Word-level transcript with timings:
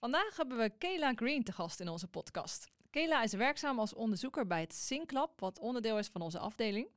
Vandaag 0.00 0.36
hebben 0.36 0.58
we 0.58 0.72
Kayla 0.78 1.12
Green 1.14 1.42
te 1.42 1.52
gast 1.52 1.80
in 1.80 1.88
onze 1.88 2.08
podcast. 2.08 2.66
Kayla 2.90 3.22
is 3.22 3.32
werkzaam 3.32 3.78
als 3.78 3.94
onderzoeker 3.94 4.46
bij 4.46 4.60
het 4.60 4.74
SYNC-lab, 4.74 5.40
wat 5.40 5.58
onderdeel 5.58 5.98
is 5.98 6.08
van 6.08 6.20
onze 6.20 6.38
afdeling. 6.38 6.88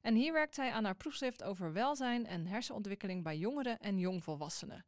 En 0.00 0.14
hier 0.14 0.32
werkt 0.32 0.54
zij 0.54 0.70
aan 0.70 0.84
haar 0.84 0.96
proefschrift 0.96 1.42
over 1.42 1.72
welzijn 1.72 2.26
en 2.26 2.46
hersenontwikkeling 2.46 3.22
bij 3.22 3.36
jongeren 3.36 3.78
en 3.78 3.98
jongvolwassenen. 3.98 4.84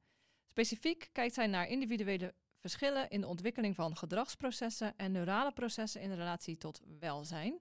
Specifiek 0.49 1.09
kijkt 1.13 1.35
zij 1.35 1.47
naar 1.47 1.69
individuele 1.69 2.35
verschillen 2.59 3.09
in 3.09 3.21
de 3.21 3.27
ontwikkeling 3.27 3.75
van 3.75 3.97
gedragsprocessen 3.97 4.97
en 4.97 5.13
neurale 5.13 5.53
processen 5.53 6.01
in 6.01 6.15
relatie 6.15 6.57
tot 6.57 6.81
welzijn. 6.99 7.61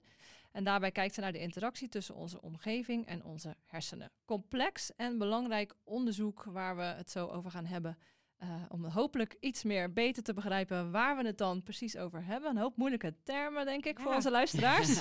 En 0.52 0.64
daarbij 0.64 0.92
kijkt 0.92 1.14
ze 1.14 1.22
naar 1.22 1.32
de 1.32 1.40
interactie 1.40 1.90
tussen 1.90 2.16
onze 2.16 2.42
omgeving 2.42 3.06
en 3.06 3.24
onze 3.24 3.56
hersenen. 3.66 4.12
Complex 4.26 4.96
en 4.96 5.18
belangrijk 5.18 5.74
onderzoek 5.84 6.44
waar 6.44 6.76
we 6.76 6.84
het 6.84 7.12
zo 7.12 7.28
over 7.28 7.52
gaan 7.52 7.66
hebben. 7.66 7.98
Uh, 8.44 8.50
om 8.70 8.86
hopelijk 8.86 9.36
iets 9.40 9.64
meer 9.64 9.94
beter 9.94 10.24
te 10.24 10.34
begrijpen 10.34 10.92
waar 10.92 11.18
we 11.18 11.26
het 11.26 11.38
dan 11.38 11.64
precies 11.64 11.98
over 11.98 12.26
hebben. 12.26 12.50
Een 12.50 12.58
hoop 12.58 12.78
moeilijke 12.78 13.14
termen, 13.24 13.66
denk 13.66 13.86
ik, 13.86 14.00
voor 14.00 14.14
onze 14.14 14.32
luisteraars. 14.32 15.00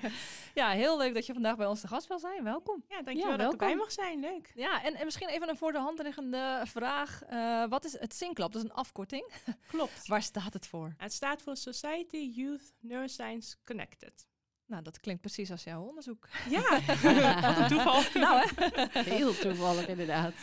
ja, 0.54 0.70
heel 0.70 0.98
leuk 0.98 1.14
dat 1.14 1.26
je 1.26 1.32
vandaag 1.32 1.56
bij 1.56 1.66
ons 1.66 1.80
te 1.80 1.88
gast 1.88 2.08
wil 2.08 2.18
zijn. 2.18 2.44
Welkom. 2.44 2.84
Ja, 2.88 3.02
dankjewel 3.02 3.30
ja, 3.30 3.36
dat 3.36 3.46
je 3.46 3.52
erbij 3.52 3.76
mag 3.76 3.92
zijn. 3.92 4.20
Leuk. 4.20 4.52
Ja, 4.54 4.82
en, 4.82 4.94
en 4.94 5.04
misschien 5.04 5.28
even 5.28 5.48
een 5.48 5.56
voor 5.56 5.72
de 5.72 5.78
hand 5.78 6.02
liggende 6.02 6.62
vraag. 6.64 7.22
Uh, 7.30 7.68
wat 7.68 7.84
is 7.84 7.98
het 7.98 8.14
SYNCLAB? 8.14 8.52
Dat 8.52 8.62
is 8.62 8.68
een 8.68 8.76
afkorting. 8.76 9.32
Klopt. 9.66 10.06
waar 10.06 10.22
staat 10.22 10.52
het 10.52 10.66
voor? 10.66 10.94
Het 10.96 11.12
staat 11.12 11.42
voor 11.42 11.56
Society 11.56 12.32
Youth 12.34 12.72
Neuroscience 12.80 13.56
Connected. 13.64 14.26
Nou, 14.66 14.82
dat 14.82 15.00
klinkt 15.00 15.20
precies 15.20 15.50
als 15.50 15.64
jouw 15.64 15.82
onderzoek. 15.82 16.28
Ja, 16.48 16.80
wat 17.40 17.56
een 17.56 17.68
toeval. 17.68 18.02
nou, 18.14 18.48
hè? 18.54 19.00
Heel 19.00 19.38
toevallig 19.38 19.88
inderdaad. 19.88 20.34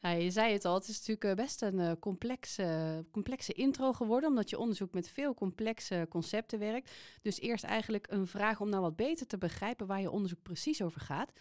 Nou, 0.00 0.18
je 0.18 0.30
zei 0.30 0.52
het 0.52 0.64
al, 0.64 0.74
het 0.74 0.88
is 0.88 0.98
natuurlijk 0.98 1.24
eh, 1.24 1.44
best 1.44 1.62
een 1.62 1.78
uh, 1.78 1.92
complexe, 2.00 3.04
complexe 3.10 3.52
intro 3.52 3.92
geworden, 3.92 4.28
omdat 4.28 4.50
je 4.50 4.58
onderzoek 4.58 4.92
met 4.92 5.08
veel 5.08 5.34
complexe 5.34 6.06
concepten 6.08 6.58
werkt. 6.58 6.90
Dus 7.22 7.40
eerst 7.40 7.64
eigenlijk 7.64 8.06
een 8.10 8.26
vraag 8.26 8.60
om 8.60 8.68
nou 8.68 8.82
wat 8.82 8.96
beter 8.96 9.26
te 9.26 9.38
begrijpen 9.38 9.86
waar 9.86 10.00
je 10.00 10.10
onderzoek 10.10 10.42
precies 10.42 10.82
over 10.82 11.00
gaat. 11.00 11.32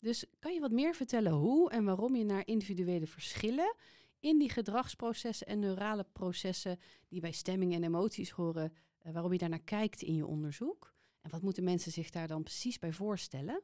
Dus 0.00 0.24
kan 0.38 0.54
je 0.54 0.60
wat 0.60 0.70
meer 0.70 0.94
vertellen 0.94 1.32
hoe 1.32 1.70
en 1.70 1.84
waarom 1.84 2.16
je 2.16 2.24
naar 2.24 2.46
individuele 2.46 3.06
verschillen 3.06 3.74
in 4.20 4.38
die 4.38 4.50
gedragsprocessen 4.50 5.46
en 5.46 5.58
neurale 5.58 6.06
processen 6.12 6.78
die 7.08 7.20
bij 7.20 7.32
stemming 7.32 7.74
en 7.74 7.84
emoties 7.84 8.30
horen, 8.30 8.72
uh, 9.02 9.12
waarom 9.12 9.32
je 9.32 9.38
daarnaar 9.38 9.62
kijkt 9.64 10.02
in 10.02 10.14
je 10.14 10.26
onderzoek? 10.26 10.92
En 11.20 11.30
wat 11.30 11.42
moeten 11.42 11.64
mensen 11.64 11.92
zich 11.92 12.10
daar 12.10 12.26
dan 12.26 12.42
precies 12.42 12.78
bij 12.78 12.92
voorstellen? 12.92 13.62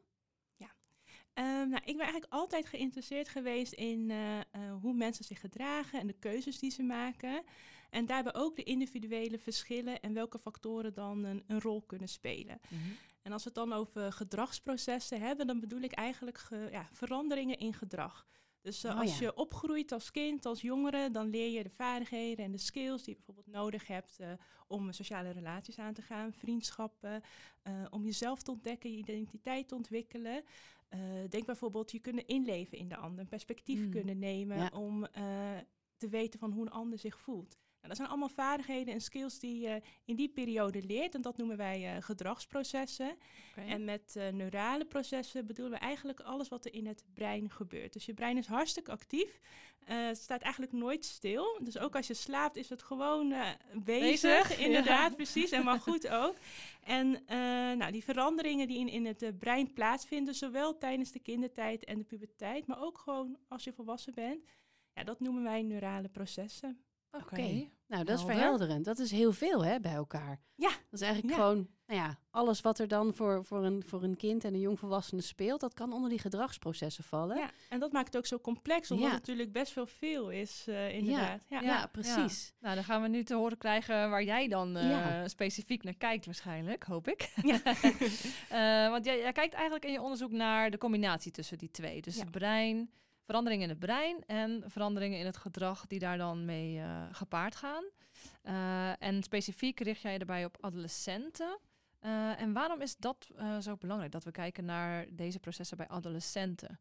Um, 1.35 1.69
nou, 1.69 1.83
ik 1.85 1.97
ben 1.97 2.07
eigenlijk 2.07 2.33
altijd 2.33 2.67
geïnteresseerd 2.67 3.29
geweest 3.29 3.73
in 3.73 4.11
uh, 4.11 4.37
uh, 4.37 4.43
hoe 4.81 4.95
mensen 4.95 5.25
zich 5.25 5.41
gedragen 5.41 6.01
en 6.01 6.07
de 6.07 6.17
keuzes 6.19 6.59
die 6.59 6.71
ze 6.71 6.83
maken. 6.83 7.43
En 7.91 8.07
daarbij 8.07 8.35
ook 8.35 8.57
de 8.57 8.63
individuele 8.63 9.39
verschillen 9.39 10.01
en 10.01 10.13
welke 10.13 10.39
factoren 10.39 10.95
dan 10.95 11.25
een, 11.25 11.45
een 11.47 11.61
rol 11.61 11.83
kunnen 11.83 12.09
spelen. 12.09 12.61
Mm 12.69 12.79
-hmm. 12.79 12.97
En 13.23 13.33
als 13.33 13.43
we 13.45 13.51
het 13.55 13.59
dan 13.59 13.73
over 13.73 14.13
gedragsprocessen 14.13 15.21
hebben, 15.21 15.47
dan 15.47 15.61
bedoel 15.61 15.81
ik 15.81 15.93
eigenlijk 15.93 16.39
ge, 16.39 16.69
ja, 16.71 16.89
veranderingen 16.93 17.59
in 17.59 17.75
gedrag. 17.75 18.27
Dus 18.61 18.85
uh, 18.85 18.91
oh, 18.91 19.01
als 19.01 19.19
ja. 19.19 19.25
je 19.25 19.37
opgroeit 19.37 19.93
als 19.93 20.11
kind, 20.11 20.47
als 20.47 20.61
jongere, 20.61 21.11
dan 21.11 21.31
leer 21.31 21.51
je 21.51 21.63
de 21.63 21.71
vaardigheden 21.71 22.45
en 22.45 22.53
de 22.53 22.59
skills 22.59 23.03
die 23.03 23.15
je 23.15 23.17
bijvoorbeeld 23.17 23.57
nodig 23.57 23.87
hebt 23.87 24.17
uh, 24.21 24.33
om 24.67 24.93
sociale 24.93 25.31
relaties 25.31 25.79
aan 25.79 25.95
te 25.95 26.03
gaan, 26.03 26.33
vriendschappen, 26.33 27.23
uh, 27.65 27.73
om 27.91 28.05
jezelf 28.05 28.43
te 28.43 28.51
ontdekken, 28.51 28.91
je 28.91 28.97
identiteit 28.97 29.69
te 29.69 29.75
ontwikkelen. 29.75 30.45
Denk 31.29 31.47
bijvoorbeeld 31.47 31.93
je 31.93 31.99
kunnen 31.99 32.27
inleven 32.27 32.79
in 32.79 32.89
de 32.89 32.97
ander, 32.97 33.21
een 33.21 33.29
perspectief 33.29 33.81
mm. 33.81 33.91
kunnen 33.91 34.19
nemen 34.19 34.57
ja. 34.57 34.71
om 34.75 35.07
te 35.97 36.09
weten 36.09 36.39
van 36.39 36.53
hoe 36.53 36.63
een 36.63 36.73
ander 36.73 36.99
zich 36.99 37.19
voelt. 37.19 37.59
Nou, 37.81 37.93
dat 37.93 37.97
zijn 37.97 38.09
allemaal 38.09 38.47
vaardigheden 38.47 38.95
en 38.95 39.01
skills 39.01 39.39
die 39.39 39.61
je 39.61 39.83
in 40.05 40.17
die 40.17 40.29
periode 40.29 40.83
leert. 40.83 41.15
En 41.15 41.23
dat 41.23 41.37
noemen 41.37 41.57
wij 41.57 41.97
uh, 41.97 42.03
gedragsprocessen. 42.03 43.17
Okay. 43.51 43.69
En 43.69 43.85
met 43.85 44.15
uh, 44.17 44.29
neurale 44.29 44.85
processen 44.85 45.47
bedoelen 45.47 45.79
we 45.79 45.79
eigenlijk 45.79 46.21
alles 46.21 46.49
wat 46.49 46.65
er 46.65 46.75
in 46.75 46.87
het 46.87 47.05
brein 47.15 47.51
gebeurt. 47.51 47.93
Dus 47.93 48.07
je 48.07 48.15
brein 48.15 48.37
is 48.37 48.47
hartstikke 48.47 48.91
actief. 48.91 49.41
Uh, 49.89 50.07
het 50.07 50.19
staat 50.19 50.41
eigenlijk 50.41 50.73
nooit 50.73 51.05
stil. 51.05 51.59
Dus 51.63 51.79
ook 51.79 51.97
als 51.97 52.07
je 52.07 52.15
slaapt 52.15 52.57
is 52.57 52.69
het 52.69 52.83
gewoon 52.83 53.35
bezig. 53.73 54.21
bezig. 54.23 54.59
Inderdaad, 54.59 55.11
ja. 55.11 55.17
precies. 55.17 55.51
En 55.51 55.65
maar 55.65 55.81
goed 55.81 56.09
ook. 56.09 56.35
En 56.85 57.23
nou, 57.79 57.93
die 57.93 58.05
veranderingen 58.05 58.69
die 58.69 58.79
in, 58.79 58.89
in 58.89 59.07
het 59.07 59.39
brein 59.39 59.73
plaatsvinden, 59.73 60.35
zowel 60.35 60.79
tijdens 60.79 61.13
de 61.13 61.21
kindertijd 61.21 61.85
en 61.85 61.99
de 61.99 62.05
puberteit, 62.05 62.67
maar 62.67 62.83
ook 62.83 62.99
gewoon 62.99 63.37
als 63.49 63.65
je 63.65 63.73
volwassen 63.73 64.15
bent. 64.15 64.45
Ja, 64.95 65.05
dat 65.05 65.21
noemen 65.21 65.43
wij 65.43 65.63
neurale 65.63 66.09
processen. 66.09 66.85
Oké, 67.11 67.25
okay. 67.25 67.71
nou 67.87 68.05
dat 68.05 68.19
is 68.19 68.25
verhelderend. 68.25 68.85
Dat 68.85 68.99
is 68.99 69.11
heel 69.11 69.33
veel 69.33 69.65
hè, 69.65 69.81
bij 69.81 69.95
elkaar. 69.95 70.41
Ja. 70.55 70.69
Dat 70.69 71.01
is 71.01 71.07
eigenlijk 71.07 71.37
ja. 71.37 71.41
gewoon, 71.41 71.69
nou 71.87 72.01
ja, 72.01 72.19
alles 72.31 72.61
wat 72.61 72.79
er 72.79 72.89
dan 72.89 73.15
voor, 73.15 73.45
voor, 73.45 73.65
een, 73.65 73.83
voor 73.87 74.03
een 74.03 74.17
kind 74.17 74.45
en 74.45 74.55
een 74.55 74.61
jongvolwassene 74.61 75.21
speelt, 75.21 75.61
dat 75.61 75.75
kan 75.75 75.93
onder 75.93 76.11
die 76.11 76.19
gedragsprocessen 76.19 77.05
vallen. 77.05 77.37
Ja, 77.37 77.51
en 77.69 77.81
dat 77.81 77.93
maakt 77.93 78.07
het 78.07 78.17
ook 78.17 78.27
zo 78.27 78.39
complex, 78.39 78.91
omdat 78.91 79.07
ja. 79.07 79.15
het 79.15 79.27
natuurlijk 79.27 79.53
best 79.53 79.73
veel 79.73 79.87
veel 79.87 80.31
is, 80.31 80.65
uh, 80.69 80.95
inderdaad. 80.95 81.45
Ja, 81.49 81.61
ja. 81.61 81.87
precies. 81.87 82.55
Nou, 82.61 82.75
dan 82.75 82.85
gaan 82.85 83.03
we 83.03 83.09
nu 83.09 83.25
te 83.25 83.35
horen 83.35 83.59
krijgen 83.59 84.11
waar 84.11 84.25
jij 84.25 84.49
dan 84.49 84.77
uh, 84.77 85.23
specifiek 85.27 85.83
naar 85.83 85.95
kijkt 85.95 86.25
waarschijnlijk, 86.25 86.83
hoop 86.83 87.09
ik. 87.09 87.29
Ja. 87.43 87.61
uh, 88.85 88.91
want 88.95 89.05
jij, 89.05 89.19
jij 89.19 89.33
kijkt 89.33 89.55
eigenlijk 89.55 89.85
in 89.85 89.93
je 89.93 90.01
onderzoek 90.01 90.31
naar 90.31 90.71
de 90.71 90.79
combinatie 90.79 91.33
tussen 91.33 91.59
die 91.59 91.71
twee. 91.71 92.03
Dus 92.03 92.17
het 92.17 92.31
brein 92.31 92.91
veranderingen 93.31 93.65
in 93.65 93.71
het 93.71 93.79
brein 93.79 94.25
en 94.27 94.63
veranderingen 94.67 95.19
in 95.19 95.27
het 95.27 95.37
gedrag 95.37 95.87
die 95.87 95.99
daar 95.99 96.19
dan 96.19 96.45
mee 96.45 96.77
uh, 96.77 97.07
gepaard 97.13 97.57
gaan. 97.57 97.85
Uh, 98.45 99.03
en 99.03 99.23
specifiek 99.23 99.81
richt 99.81 100.01
jij 100.01 100.13
je 100.13 100.19
erbij 100.19 100.45
op 100.45 100.57
adolescenten. 100.61 101.59
Uh, 102.01 102.41
en 102.41 102.53
waarom 102.53 102.81
is 102.81 102.97
dat 102.97 103.29
zo 103.61 103.77
belangrijk 103.77 104.13
dat 104.13 104.25
we 104.25 104.31
kijken 104.31 104.65
naar 104.65 105.07
deze 105.11 105.39
processen 105.39 105.77
bij 105.77 105.89
adolescenten? 105.89 106.79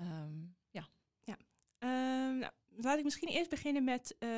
Um, 0.00 0.56
ja. 0.70 0.88
ja. 1.22 1.36
Um, 1.78 2.38
nou, 2.38 2.52
laat 2.82 2.98
ik 2.98 3.04
misschien 3.04 3.28
eerst 3.28 3.50
beginnen 3.50 3.84
met 3.84 4.16
uh, 4.18 4.30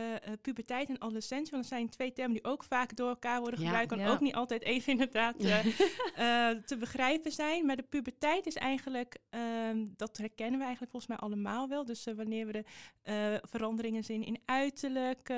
puberteit 0.42 0.88
en 0.88 0.98
adolescentie. 0.98 1.50
Want 1.50 1.62
dat 1.62 1.78
zijn 1.78 1.88
twee 1.88 2.12
termen 2.12 2.32
die 2.32 2.44
ook 2.44 2.64
vaak 2.64 2.96
door 2.96 3.08
elkaar 3.08 3.40
worden 3.40 3.60
gebruikt. 3.60 3.94
Ja. 3.94 4.10
ook 4.10 4.20
niet 4.20 4.34
altijd 4.34 4.62
even 4.62 4.92
inderdaad 4.92 5.44
uh, 5.44 5.58
te 6.70 6.76
begrijpen 6.78 7.32
zijn. 7.32 7.66
Maar 7.66 7.76
de 7.76 7.82
puberteit 7.82 8.46
is 8.46 8.56
eigenlijk, 8.56 9.18
ehm, 9.30 9.86
dat 9.96 10.16
herkennen 10.16 10.58
we 10.58 10.64
eigenlijk 10.64 10.92
volgens 10.92 11.12
mij 11.12 11.20
allemaal 11.28 11.68
wel. 11.68 11.84
Dus 11.84 12.04
wanneer 12.16 12.46
we 12.46 12.52
de 12.52 13.42
veranderingen 13.48 14.04
zien 14.04 14.24
in 14.24 14.40
uiterlijk 14.44 15.32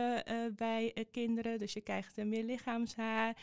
bij 0.57 1.07
kinderen. 1.11 1.59
Dus 1.59 1.73
je 1.73 1.81
krijgt 1.81 2.25
meer 2.25 2.45
lichaamshaar, 2.45 3.37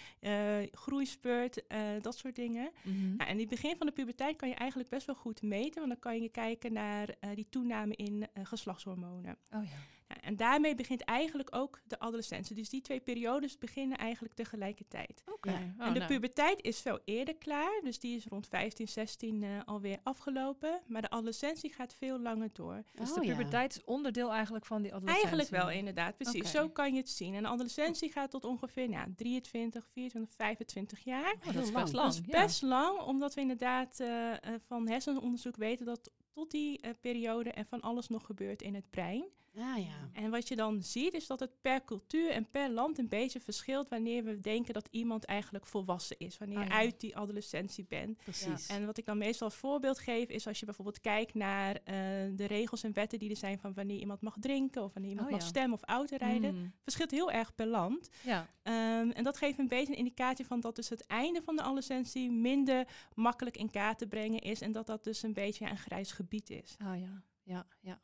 groeispurt, 0.71 1.63
dat 2.01 2.17
soort 2.17 2.35
dingen. 2.35 2.71
Mm 2.83 2.93
-hmm. 2.93 3.15
nou, 3.17 3.29
en 3.29 3.35
in 3.35 3.39
het 3.39 3.49
begin 3.49 3.77
van 3.77 3.87
de 3.87 3.93
puberteit 3.93 4.35
kan 4.35 4.49
je 4.49 4.55
eigenlijk 4.55 4.89
best 4.89 5.05
wel 5.05 5.15
goed 5.15 5.41
meten. 5.41 5.75
Want 5.75 5.87
dan 5.87 5.99
kan 5.99 6.21
je 6.21 6.29
kijken 6.29 6.73
naar 6.73 7.15
die 7.35 7.47
toename 7.49 7.95
in 7.95 8.27
geslachtshormonen. 8.43 9.37
Oh 9.53 9.63
ja. 9.63 9.69
ja. 9.69 10.21
En 10.21 10.35
daarmee 10.35 10.75
begint 10.75 11.03
eigenlijk 11.03 11.55
ook 11.55 11.79
de 11.87 11.99
adolescentie. 11.99 12.55
Dus 12.55 12.69
die 12.69 12.81
twee 12.81 12.99
periodes 12.99 13.57
beginnen 13.57 13.97
eigenlijk 13.97 14.33
tegelijkertijd. 14.33 15.23
Oké. 15.25 15.33
Okay. 15.33 15.53
Ja. 15.53 15.73
Oh, 15.79 15.85
en 15.85 15.93
de 15.93 15.99
nou. 15.99 16.11
puberteit 16.11 16.61
is 16.61 16.81
veel 16.81 16.99
eerder 17.05 17.35
klaar. 17.35 17.79
Dus 17.83 17.99
die 17.99 18.15
is 18.15 18.25
rond 18.25 18.47
15, 18.47 18.87
16 18.87 19.41
uh, 19.41 19.49
alweer 19.65 19.99
afgelopen. 20.03 20.81
Maar 20.87 21.01
de 21.01 21.09
adolescentie 21.09 21.73
gaat 21.73 21.95
veel 21.97 22.19
langer 22.19 22.49
door. 22.53 22.83
Dus 22.93 23.09
oh, 23.09 23.15
de 23.15 23.27
puberteit 23.27 23.75
is 23.75 23.83
onderdeel 23.83 24.31
eigenlijk 24.31 24.65
van 24.65 24.81
die 24.81 24.93
adolescentie? 24.93 25.27
Eigenlijk 25.27 25.63
wel, 25.63 25.77
inderdaad. 25.77 26.17
Precies. 26.17 26.39
Okay. 26.39 26.51
Zo 26.51 26.69
kan 26.69 26.93
je 26.93 26.99
het 26.99 27.09
zien. 27.09 27.33
En 27.33 27.43
de 27.43 27.49
adolescentie 27.49 28.11
gaat 28.11 28.31
tot 28.31 28.45
ongeveer 28.45 28.89
nou, 28.89 29.13
23, 29.15 29.87
24, 29.91 30.35
25 30.35 30.99
jaar. 30.99 31.35
Oh, 31.47 31.53
dat 31.53 31.63
is 31.63 31.71
best 31.71 31.93
lang. 31.93 32.13
Dat 32.13 32.13
is 32.13 32.21
best 32.21 32.61
lang, 32.61 32.99
omdat 32.99 33.33
we 33.33 33.41
inderdaad 33.41 33.99
uh, 33.99 34.33
van 34.67 34.87
hersenonderzoek 34.87 35.55
weten 35.55 35.85
dat 35.85 36.11
tot 36.31 36.51
die 36.51 36.85
uh, 36.85 36.91
periode 37.01 37.51
en 37.51 37.65
van 37.65 37.81
alles 37.81 38.07
nog 38.07 38.25
gebeurt 38.25 38.61
in 38.61 38.75
het 38.75 38.89
brein. 38.89 39.25
Ah, 39.57 39.77
ja. 39.77 40.09
En 40.13 40.29
wat 40.29 40.47
je 40.47 40.55
dan 40.55 40.83
ziet 40.83 41.13
is 41.13 41.27
dat 41.27 41.39
het 41.39 41.61
per 41.61 41.83
cultuur 41.83 42.29
en 42.29 42.49
per 42.51 42.69
land 42.69 42.97
een 42.97 43.07
beetje 43.07 43.39
verschilt 43.39 43.89
wanneer 43.89 44.23
we 44.23 44.39
denken 44.39 44.73
dat 44.73 44.87
iemand 44.91 45.25
eigenlijk 45.25 45.67
volwassen 45.67 46.15
is. 46.19 46.37
Wanneer 46.37 46.57
je 46.57 46.63
ah, 46.63 46.69
ja. 46.69 46.77
uit 46.77 46.99
die 46.99 47.17
adolescentie 47.17 47.85
bent. 47.87 48.17
Precies. 48.17 48.67
Ja. 48.67 48.75
En 48.75 48.85
wat 48.85 48.97
ik 48.97 49.05
dan 49.05 49.17
meestal 49.17 49.47
als 49.47 49.55
voorbeeld 49.55 49.99
geef 49.99 50.29
is 50.29 50.47
als 50.47 50.59
je 50.59 50.65
bijvoorbeeld 50.65 50.99
kijkt 50.99 51.33
naar 51.33 51.75
uh, 51.75 51.93
de 52.35 52.45
regels 52.47 52.83
en 52.83 52.93
wetten 52.93 53.19
die 53.19 53.29
er 53.29 53.35
zijn 53.37 53.59
van 53.59 53.73
wanneer 53.73 53.99
iemand 53.99 54.21
mag 54.21 54.35
drinken 54.39 54.83
of 54.83 54.93
wanneer 54.93 55.11
iemand 55.11 55.27
oh, 55.27 55.33
mag 55.33 55.43
stemmen 55.43 55.73
of 55.73 55.83
autorijden. 55.83 56.55
Mm. 56.55 56.73
Verschilt 56.83 57.11
heel 57.11 57.31
erg 57.31 57.55
per 57.55 57.67
land. 57.67 58.09
Ja. 58.23 58.47
Um, 58.63 59.11
en 59.11 59.23
dat 59.23 59.37
geeft 59.37 59.59
een 59.59 59.67
beetje 59.67 59.93
een 59.93 59.99
indicatie 59.99 60.45
van 60.45 60.59
dat 60.59 60.75
dus 60.75 60.89
het 60.89 61.05
einde 61.07 61.41
van 61.41 61.55
de 61.55 61.61
adolescentie 61.61 62.31
minder 62.31 62.87
makkelijk 63.15 63.57
in 63.57 63.71
kaart 63.71 63.97
te 63.97 64.07
brengen 64.07 64.39
is. 64.39 64.61
En 64.61 64.71
dat 64.71 64.87
dat 64.87 65.03
dus 65.03 65.23
een 65.23 65.33
beetje 65.33 65.69
een 65.69 65.77
grijs 65.77 66.11
gebied 66.11 66.30
is. 66.33 66.77
Oh 66.83 66.99
ja, 66.99 67.23
ja, 67.43 67.67
ja. 67.79 68.01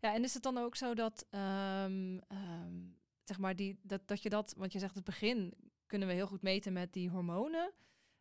Ja, 0.00 0.14
en 0.14 0.24
is 0.24 0.34
het 0.34 0.42
dan 0.42 0.58
ook 0.58 0.76
zo 0.76 0.94
dat, 0.94 1.26
um, 1.30 2.20
um, 2.28 2.96
zeg 3.24 3.38
maar, 3.38 3.56
die, 3.56 3.78
dat, 3.82 4.08
dat 4.08 4.22
je 4.22 4.28
dat, 4.28 4.54
want 4.56 4.72
je 4.72 4.78
zegt 4.78 4.94
het 4.94 5.04
begin 5.04 5.54
kunnen 5.86 6.08
we 6.08 6.14
heel 6.14 6.26
goed 6.26 6.42
meten 6.42 6.72
met 6.72 6.92
die 6.92 7.10
hormonen, 7.10 7.72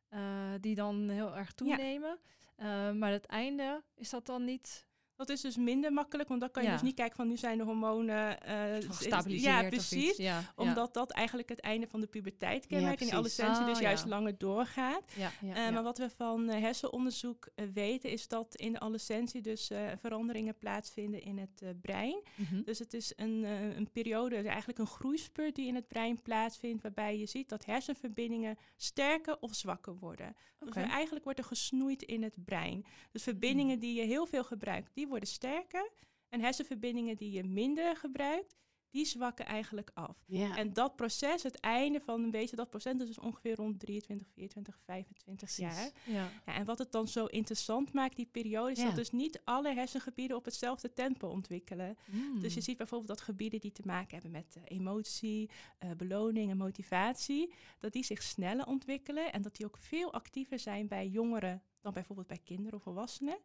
uh, 0.10 0.54
die 0.60 0.76
dan 0.76 1.10
heel 1.10 1.36
erg 1.36 1.52
toenemen. 1.52 2.20
Ja. 2.58 2.90
Uh, 2.90 2.96
maar 3.00 3.12
het 3.12 3.26
einde, 3.26 3.84
is 3.96 4.10
dat 4.10 4.26
dan 4.26 4.44
niet 4.44 4.88
Dat 5.16 5.30
is 5.30 5.42
dus 5.42 5.58
minder 5.58 5.94
makkelijk, 5.94 6.30
want 6.30 6.42
dan 6.42 6.52
kan 6.52 6.64
je 6.64 6.68
Ja. 6.70 6.74
dus 6.74 6.84
niet 6.84 6.96
kijken 6.96 7.16
van 7.16 7.28
nu 7.28 7.38
zijn 7.38 7.58
de 7.58 7.64
hormonen 7.64 8.38
s- 8.82 8.86
Gestabiliseerd 8.98 9.54
Ja, 9.60 9.62
of 9.64 9.70
precies. 9.70 10.10
iets. 10.10 10.18
Ja, 10.18 10.24
ja. 10.40 10.52
Omdat 10.56 10.94
dat 10.94 11.12
eigenlijk 11.12 11.50
het 11.50 11.60
einde 11.60 11.88
van 11.88 12.00
de 12.00 12.08
puberteit 12.08 12.68
kenmerkt 12.68 13.00
en 13.00 13.06
die 13.06 13.14
adolescentie 13.14 13.66
dus 13.66 13.76
Oh, 13.76 13.82
juist 13.82 14.06
langer 14.06 14.38
doorgaat. 14.38 15.04
Eh. 15.42 15.70
Maar 15.70 15.84
wat 15.84 15.98
we 15.98 16.10
van 16.10 16.50
eh, 16.50 16.62
hersenonderzoek 16.62 17.48
weten 17.74 18.10
is 18.10 18.28
dat 18.28 18.56
in 18.56 18.72
de 18.74 18.80
adolescentie 18.80 19.42
dus 19.42 19.72
veranderingen 20.00 20.58
plaatsvinden 20.58 21.22
in 21.22 21.38
het 21.38 21.82
brein. 21.82 22.22
Mhm. 22.36 22.62
Dus 22.64 22.80
het 22.80 22.94
is 22.94 23.14
een, 23.16 23.44
een 23.78 23.90
periode, 23.92 24.36
eigenlijk 24.36 24.80
een 24.80 24.88
groeispurt 24.88 25.56
die 25.56 25.68
in 25.68 25.76
het 25.76 25.88
brein 25.88 26.22
plaatsvindt, 26.22 26.82
waarbij 26.82 27.18
je 27.20 27.26
ziet 27.26 27.50
dat 27.50 27.66
hersenverbindingen 27.66 28.58
sterker 28.78 29.38
of 29.40 29.54
zwakker 29.56 29.96
worden. 30.00 30.36
Dus 30.60 30.76
eigenlijk 30.76 31.24
wordt 31.24 31.40
er 31.40 31.46
gesnoeid 31.46 32.02
in 32.04 32.24
het 32.24 32.36
brein. 32.46 32.86
Dus 33.12 33.24
verbindingen 33.24 33.80
die 33.80 33.94
je 33.94 34.06
heel 34.06 34.26
veel 34.26 34.44
gebruikt, 34.44 34.92
die 34.94 35.08
worden 35.14 35.30
sterker. 35.30 35.92
En 36.30 36.42
hersenverbindingen 36.42 37.16
die 37.18 37.32
je 37.32 37.44
minder 37.44 37.96
gebruikt, 37.96 38.56
die 38.90 39.06
zwakken 39.06 39.46
eigenlijk 39.46 39.92
af. 39.94 40.24
Ja. 40.28 40.58
En 40.58 40.74
dat 40.74 40.96
proces, 40.96 41.44
het 41.44 41.60
einde 41.60 42.00
van 42.00 42.24
een 42.24 42.32
beetje 42.32 42.56
dat 42.56 42.70
proces, 42.70 42.98
dat 42.98 43.08
is 43.08 43.20
ongeveer 43.20 43.56
rond 43.56 43.80
23, 43.80 44.28
24, 44.34 44.80
25 44.86 45.36
Precies. 45.36 45.58
jaar. 45.58 45.92
Ja. 46.06 46.30
Ja, 46.46 46.56
en 46.56 46.66
wat 46.66 46.78
het 46.80 46.92
dan 46.92 47.08
zo 47.08 47.26
interessant 47.26 47.94
maakt, 47.94 48.16
die 48.16 48.26
periode, 48.26 48.72
is 48.72 48.78
Ja. 48.78 48.86
dat 48.86 48.96
dus 48.96 49.12
niet 49.12 49.42
alle 49.44 49.74
hersengebieden 49.74 50.38
op 50.38 50.46
hetzelfde 50.46 50.94
tempo 50.94 51.28
ontwikkelen. 51.28 51.98
Dus 52.42 52.54
je 52.54 52.62
ziet 52.62 52.78
bijvoorbeeld 52.78 53.10
dat 53.10 53.22
gebieden 53.22 53.60
die 53.60 53.72
te 53.72 53.82
maken 53.86 54.14
hebben 54.14 54.32
met 54.32 54.56
eh, 54.56 54.78
emotie, 54.78 55.50
eh, 55.78 55.92
beloning 55.92 56.52
en 56.52 56.58
motivatie, 56.58 57.54
dat 57.80 57.94
die 57.94 58.04
zich 58.04 58.24
sneller 58.24 58.66
ontwikkelen 58.66 59.32
en 59.34 59.42
dat 59.42 59.56
die 59.56 59.66
ook 59.66 59.78
veel 59.78 60.14
actiever 60.14 60.60
zijn 60.60 60.88
bij 60.88 61.08
jongeren 61.08 61.62
dan 61.82 61.94
bijvoorbeeld 61.94 62.28
bij 62.28 62.40
kinderen 62.44 62.74
of 62.74 62.84
volwassenen. 62.84 63.38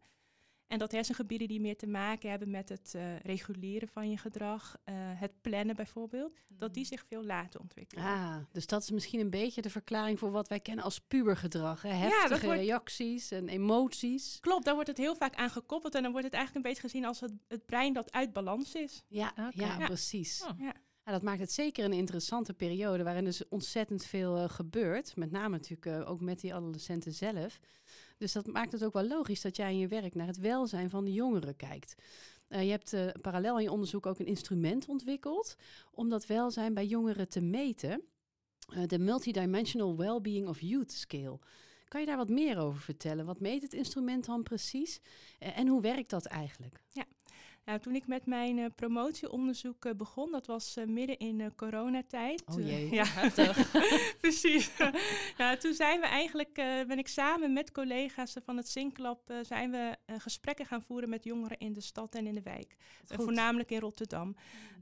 En 0.68 0.78
dat 0.78 0.92
hersengebieden 0.92 1.48
die 1.48 1.60
meer 1.60 1.76
te 1.76 1.86
maken 1.86 2.30
hebben 2.30 2.50
met 2.50 2.68
het 2.68 2.92
eh, 2.94 3.16
reguleren 3.20 3.88
van 3.88 4.10
je 4.10 4.16
gedrag, 4.16 4.76
eh, 4.84 4.94
het 4.96 5.32
plannen 5.40 5.76
bijvoorbeeld, 5.76 6.32
dat 6.48 6.74
die 6.74 6.84
zich 6.84 7.04
veel 7.08 7.24
later 7.24 7.60
ontwikkelen. 7.60 8.04
Ah, 8.04 8.36
dus 8.52 8.66
dat 8.66 8.82
is 8.82 8.90
misschien 8.90 9.20
een 9.20 9.30
beetje 9.30 9.62
de 9.62 9.70
verklaring 9.70 10.18
voor 10.18 10.30
wat 10.30 10.48
wij 10.48 10.60
kennen 10.60 10.84
als 10.84 11.00
pubergedrag. 11.00 11.82
Hè? 11.82 11.88
Heftige 11.88 12.46
wordt- 12.46 12.60
reacties 12.60 13.30
en 13.30 13.48
emoties. 13.48 14.38
Klopt, 14.40 14.64
daar 14.64 14.74
wordt 14.74 14.88
het 14.88 14.98
heel 14.98 15.16
vaak 15.16 15.34
aan 15.34 15.50
gekoppeld 15.50 15.94
en 15.94 16.02
dan 16.02 16.10
wordt 16.10 16.26
het 16.26 16.34
eigenlijk 16.34 16.66
een 16.66 16.72
beetje 16.72 16.88
gezien 16.88 17.04
als 17.04 17.20
het, 17.20 17.32
het 17.48 17.66
brein 17.66 17.92
dat 17.92 18.12
uit 18.12 18.32
balans 18.32 18.74
is. 18.74 19.02
Ja, 19.08 19.32
ja, 19.36 19.50
Ja. 19.54 19.86
precies. 19.86 20.42
Oh. 20.42 20.58
Ja. 20.58 20.72
Ja, 21.04 21.14
dat 21.14 21.22
maakt 21.22 21.40
het 21.40 21.52
zeker 21.52 21.84
een 21.84 21.92
interessante 21.92 22.52
periode 22.54 23.02
waarin 23.02 23.24
dus 23.24 23.48
ontzettend 23.48 24.04
veel 24.04 24.36
eh, 24.36 24.48
gebeurt. 24.48 25.16
Met 25.16 25.30
name 25.30 25.48
natuurlijk 25.48 26.08
ook 26.08 26.20
met 26.20 26.40
die 26.40 26.54
adolescenten 26.54 27.12
zelf. 27.12 27.58
Dus 28.18 28.32
dat 28.32 28.46
maakt 28.46 28.72
het 28.72 28.84
ook 28.84 28.92
wel 28.92 29.06
logisch 29.06 29.40
dat 29.40 29.56
jij 29.56 29.72
in 29.72 29.78
je 29.78 29.88
werk 29.88 30.14
naar 30.14 30.26
het 30.26 30.38
welzijn 30.38 30.90
van 30.90 31.04
de 31.04 31.12
jongeren 31.12 31.56
kijkt. 31.56 31.94
Eh, 32.48 32.62
je 32.62 32.70
hebt 32.70 32.92
eh, 32.92 33.06
parallel 33.20 33.56
in 33.56 33.62
je 33.62 33.70
onderzoek 33.70 34.06
ook 34.06 34.18
een 34.18 34.26
instrument 34.26 34.88
ontwikkeld 34.88 35.56
om 35.92 36.08
dat 36.08 36.26
welzijn 36.26 36.74
bij 36.74 36.86
jongeren 36.86 37.28
te 37.28 37.40
meten. 37.40 38.02
Eh, 38.68 38.86
de 38.86 38.98
Multidimensional 38.98 39.96
Wellbeing 39.96 40.48
of 40.48 40.60
Youth 40.60 40.92
Scale. 40.92 41.38
Kan 41.88 42.00
je 42.00 42.06
daar 42.06 42.16
wat 42.16 42.28
meer 42.28 42.58
over 42.58 42.80
vertellen? 42.80 43.26
Wat 43.26 43.40
meet 43.40 43.62
het 43.62 43.72
instrument 43.72 44.24
dan 44.24 44.42
precies? 44.42 45.00
En 45.38 45.68
hoe 45.68 45.80
werkt 45.80 46.10
dat 46.10 46.26
eigenlijk? 46.26 46.82
Nou, 47.68 47.80
toen 47.80 47.94
ik 47.94 48.06
met 48.06 48.26
mijn 48.26 48.58
eh, 48.58 48.66
promotieonderzoek 48.74 49.84
eh, 49.84 49.94
begon, 49.94 50.30
dat 50.30 50.46
was 50.46 50.76
eh, 50.76 50.86
midden 50.86 51.18
in 51.18 51.52
coronatijd. 51.56 52.42
Oh 52.46 52.66
jee. 52.66 52.90
ja, 53.00 53.04
heftig. 53.04 53.70
Precies. 54.20 54.70
nou, 55.38 55.56
toen 55.56 55.74
zijn 55.74 56.00
we 56.00 56.06
eigenlijk, 56.06 56.54
ben 56.86 56.98
ik 56.98 57.08
samen 57.08 57.52
met 57.52 57.72
collega's 57.72 58.36
van 58.44 58.56
het 58.56 58.68
Zinklab, 58.68 59.32
zijn 59.42 59.70
we 59.70 59.96
gesprekken 60.18 60.66
gaan 60.66 60.82
voeren 60.82 61.08
met 61.08 61.24
jongeren 61.24 61.58
in 61.58 61.72
de 61.72 61.80
stad 61.80 62.14
en 62.14 62.26
in 62.26 62.34
de 62.34 62.42
wijk. 62.42 62.76
Voornamelijk 63.04 63.70
in 63.70 63.80
Rotterdam. 63.80 64.36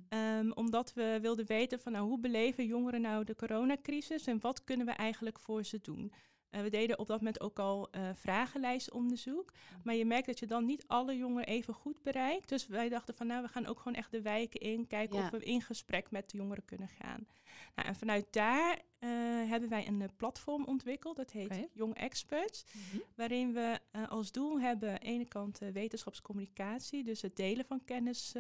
Ehm, 0.08 0.50
omdat 0.50 0.92
we 0.94 1.18
wilden 1.22 1.46
weten 1.46 1.80
van 1.80 1.92
nou, 1.92 2.06
hoe 2.06 2.20
beleven 2.20 2.66
jongeren 2.66 3.00
nou 3.00 3.24
de 3.24 3.36
coronacrisis 3.36 4.26
en 4.26 4.40
wat 4.40 4.64
kunnen 4.64 4.86
we 4.86 4.92
eigenlijk 4.92 5.40
voor 5.40 5.64
ze 5.64 5.78
doen. 5.82 6.12
Eh, 6.56 6.62
we 6.62 6.70
deden 6.70 6.99
op 6.99 7.06
dat 7.06 7.19
moment 7.19 7.41
ook 7.41 7.58
al 7.58 7.88
eh 7.91 8.08
vragenlijstonderzoek. 8.14 9.53
Maar 9.85 9.94
je 9.94 10.05
merkt 10.05 10.26
dat 10.26 10.38
je 10.38 10.47
dan 10.47 10.64
niet 10.64 10.85
alle 10.87 11.17
jongeren 11.17 11.47
even 11.47 11.75
goed 11.75 12.03
bereikt. 12.03 12.49
Dus 12.49 12.67
wij 12.67 12.88
dachten 12.88 13.14
van 13.14 13.26
nou, 13.26 13.43
we 13.43 13.49
gaan 13.49 13.67
ook 13.67 13.79
gewoon 13.79 13.94
echt 13.94 14.11
de 14.11 14.23
wijken 14.23 14.61
in. 14.61 14.87
Kijken 14.87 15.17
Ja. 15.19 15.25
of 15.25 15.31
we 15.31 15.44
in 15.44 15.61
gesprek 15.62 16.11
met 16.11 16.31
de 16.31 16.37
jongeren 16.37 16.64
kunnen 16.64 16.88
gaan. 16.88 17.26
Nou, 17.76 17.88
en 17.88 17.96
vanuit 17.96 18.26
daar 18.31 18.78
eh, 18.99 19.11
hebben 19.49 19.69
wij 19.69 19.87
een 19.87 20.02
eh, 20.02 20.08
platform 20.17 20.64
ontwikkeld. 20.64 21.17
Dat 21.17 21.31
heet 21.31 21.44
Oké. 21.44 21.67
Young 21.73 21.94
Experts. 21.94 22.64
Mhm. 22.73 23.02
Waarin 23.14 23.52
we 23.52 23.78
eh, 23.90 24.08
als 24.08 24.32
doel 24.32 24.61
hebben 24.61 24.88
aan 24.88 24.94
de 24.94 25.06
ene 25.06 25.28
kant 25.28 25.58
wetenschapscommunicatie. 25.73 27.05
Dus 27.05 27.23
het 27.23 27.37
delen 27.37 27.64
van 27.64 27.84
kennis 27.84 28.34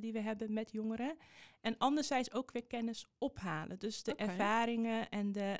die 0.00 0.12
we 0.12 0.20
hebben 0.20 0.52
met 0.52 0.72
jongeren. 0.72 1.16
En 1.60 1.78
anderzijds 1.78 2.32
ook 2.32 2.52
weer 2.52 2.64
kennis 2.64 3.06
ophalen. 3.18 3.78
Dus 3.78 4.02
de 4.02 4.14
ervaringen 4.14 5.08
en 5.10 5.32
de 5.32 5.58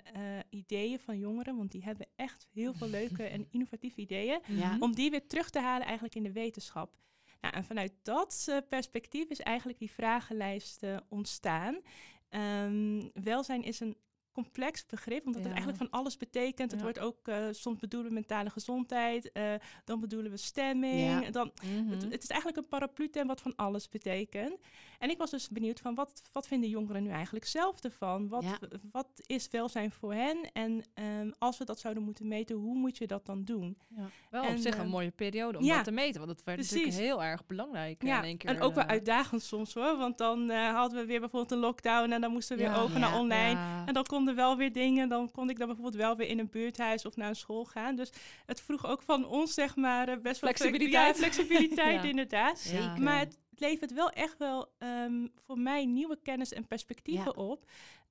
ideeën 0.51 0.99
van 0.99 1.19
jongeren. 1.19 1.57
Want 1.57 1.73
die 1.73 1.85
hebben 1.85 2.07
echt 2.17 2.47
heel 2.53 2.75
veel 2.75 2.89
leuke 2.89 3.25
en 3.25 3.47
innovatieve 3.51 4.01
ideeën. 4.01 4.41
Ja. 4.47 4.77
Om 4.81 4.95
die 4.95 5.11
weer 5.11 5.27
terug 5.27 5.51
te 5.51 5.61
halen 5.61 5.85
eigenlijk 5.85 6.15
in 6.15 6.23
de 6.23 6.33
wetenschap. 6.33 6.97
Nou, 7.41 7.55
en 7.55 7.65
vanuit 7.65 7.93
dat 8.03 8.63
perspectief 8.69 9.29
is 9.29 9.41
eigenlijk 9.41 9.79
die 9.79 9.91
vragenlijst 9.91 10.83
ontstaan. 11.09 11.81
Ehm, 12.29 13.03
welzijn 13.15 13.63
is 13.63 13.81
een 13.81 13.97
complex 14.33 14.87
begrip, 14.87 15.27
omdat 15.27 15.43
Ja. 15.43 15.49
het 15.49 15.57
eigenlijk 15.57 15.91
van 15.91 16.01
alles 16.01 16.17
betekent. 16.17 16.71
Het 16.71 16.81
Ja. 16.81 16.87
wordt 16.87 16.99
ook, 16.99 17.29
eh, 17.29 17.47
soms 17.51 17.79
bedoelen 17.79 18.09
we 18.09 18.15
mentale 18.15 18.51
gezondheid, 18.51 19.33
eh, 19.33 19.55
dan 19.85 20.01
bedoelen 20.01 20.31
we 20.31 20.37
stemming. 20.37 21.25
Ja. 21.25 21.31
Dan, 21.31 21.53
Mhm. 21.65 21.89
het, 21.91 22.03
het 22.03 22.23
is 22.23 22.29
eigenlijk 22.29 22.57
een 22.63 22.69
paraplu-term 22.69 23.27
wat 23.27 23.41
van 23.41 23.57
alles 23.57 23.89
betekent. 23.89 24.59
En 24.99 25.11
ik 25.11 25.19
was 25.19 25.31
dus 25.31 25.49
benieuwd 25.49 25.81
van 25.81 25.95
wat, 25.95 26.23
wat 26.33 26.47
vinden 26.47 26.69
jongeren 26.71 27.03
nu 27.03 27.11
eigenlijk 27.11 27.45
zelf 27.45 27.85
ervan? 27.85 28.29
Wat, 28.29 28.43
Ja. 28.43 28.59
wat 28.93 29.09
is 29.27 29.49
welzijn 29.51 29.91
voor 29.93 30.15
hen? 30.15 30.51
En 30.53 30.83
ehm, 30.95 31.31
als 31.39 31.59
we 31.59 31.65
dat 31.65 31.81
zouden 31.81 32.03
moeten 32.03 32.29
meten, 32.29 32.57
hoe 32.57 32.75
moet 32.77 32.97
je 32.99 33.07
dat 33.07 33.27
dan 33.27 33.45
doen? 33.45 33.79
Ja. 33.97 34.09
Wel 34.31 34.45
op 34.45 34.57
zich 34.57 34.75
een 34.79 34.85
eh, 34.85 34.91
mooie 34.91 35.11
periode 35.11 35.59
om 35.59 35.65
ja, 35.65 35.75
dat 35.75 35.85
te 35.85 35.91
meten. 35.91 36.21
Want 36.21 36.33
het 36.33 36.45
werd 36.45 36.59
natuurlijk 36.59 36.95
heel 36.95 37.23
erg 37.23 37.47
belangrijk 37.47 38.03
eh, 38.03 38.09
Ja, 38.09 38.19
in 38.19 38.25
één 38.25 38.37
keer. 38.37 38.51
en 38.51 38.61
ook 38.61 38.75
wel 38.75 38.85
eh, 38.85 38.91
uitdagend 38.91 39.43
soms 39.43 39.75
hoor. 39.75 39.97
Want 39.97 40.19
dan 40.19 40.51
eh, 40.51 40.75
hadden 40.75 40.99
we 41.01 41.07
weer 41.07 41.21
bijvoorbeeld 41.21 41.53
een 41.53 41.59
lockdown 41.59 42.11
en 42.13 42.21
dan 42.21 42.31
moesten 42.33 42.57
we 42.57 42.63
weer 42.63 42.77
over 42.77 42.99
naar 43.01 43.19
online. 43.19 43.85
En 43.87 43.95
dan 43.95 44.05
konden 44.05 44.35
wel 44.35 44.57
weer 44.57 44.73
dingen. 44.73 45.09
Dan 45.09 45.31
kon 45.31 45.51
ik 45.51 45.59
dan 45.59 45.67
bijvoorbeeld 45.67 46.03
wel 46.03 46.17
weer 46.17 46.29
in 46.29 46.39
een 46.39 46.49
buurthuis 46.51 47.07
of 47.07 47.17
naar 47.17 47.29
een 47.29 47.37
school 47.37 47.65
gaan. 47.65 47.97
Dus 47.97 48.11
het 48.47 48.61
vroeg 48.61 48.87
ook 48.87 49.03
van 49.03 49.27
ons, 49.27 49.55
zeg 49.55 49.77
maar, 49.77 50.21
best 50.21 50.41
wel 50.41 50.53
Flexibiliteit. 50.53 51.17
Flexibiliteit, 51.17 52.03
Ja. 52.03 52.09
inderdaad. 52.09 52.59
Zeker. 52.59 53.03
Maar 53.03 53.19
het 53.19 53.39
levert 53.61 53.93
wel 53.93 54.11
echt 54.11 54.39
wel 54.39 54.73
ehm, 54.79 55.27
voor 55.45 55.59
mij 55.59 55.85
nieuwe 55.87 56.19
kennis 56.23 56.53
en 56.53 56.67
perspectieven 56.67 57.33
Ja. 57.37 57.43
op. 57.43 57.65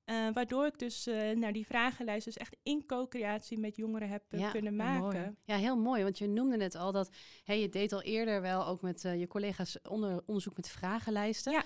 eh, 0.04 0.28
waardoor 0.32 0.66
ik 0.66 0.78
dus 0.78 1.06
eh 1.06 1.30
naar 1.36 1.52
die 1.52 1.66
vragenlijst 1.66 2.24
dus 2.24 2.36
echt 2.36 2.56
in 2.62 2.86
co-creatie 2.86 3.58
met 3.58 3.76
jongeren 3.76 4.08
heb 4.08 4.22
eh, 4.28 4.40
Ja, 4.40 4.50
kunnen 4.50 4.76
mooi. 4.76 4.90
maken. 5.00 5.36
Ja, 5.44 5.56
heel 5.56 5.76
mooi. 5.76 6.02
Want 6.02 6.18
je 6.18 6.28
noemde 6.28 6.56
net 6.56 6.74
al 6.74 6.92
dat 6.92 7.10
hè, 7.44 7.52
je 7.54 7.68
deed 7.68 7.92
al 7.92 8.02
eerder 8.02 8.40
wel 8.40 8.66
ook 8.66 8.82
met 8.82 9.02
je 9.02 9.26
collega's 9.28 9.78
onder, 9.88 10.22
onderzoek 10.26 10.56
met 10.56 10.68
vragenlijsten. 10.68 11.52
Ja. 11.52 11.62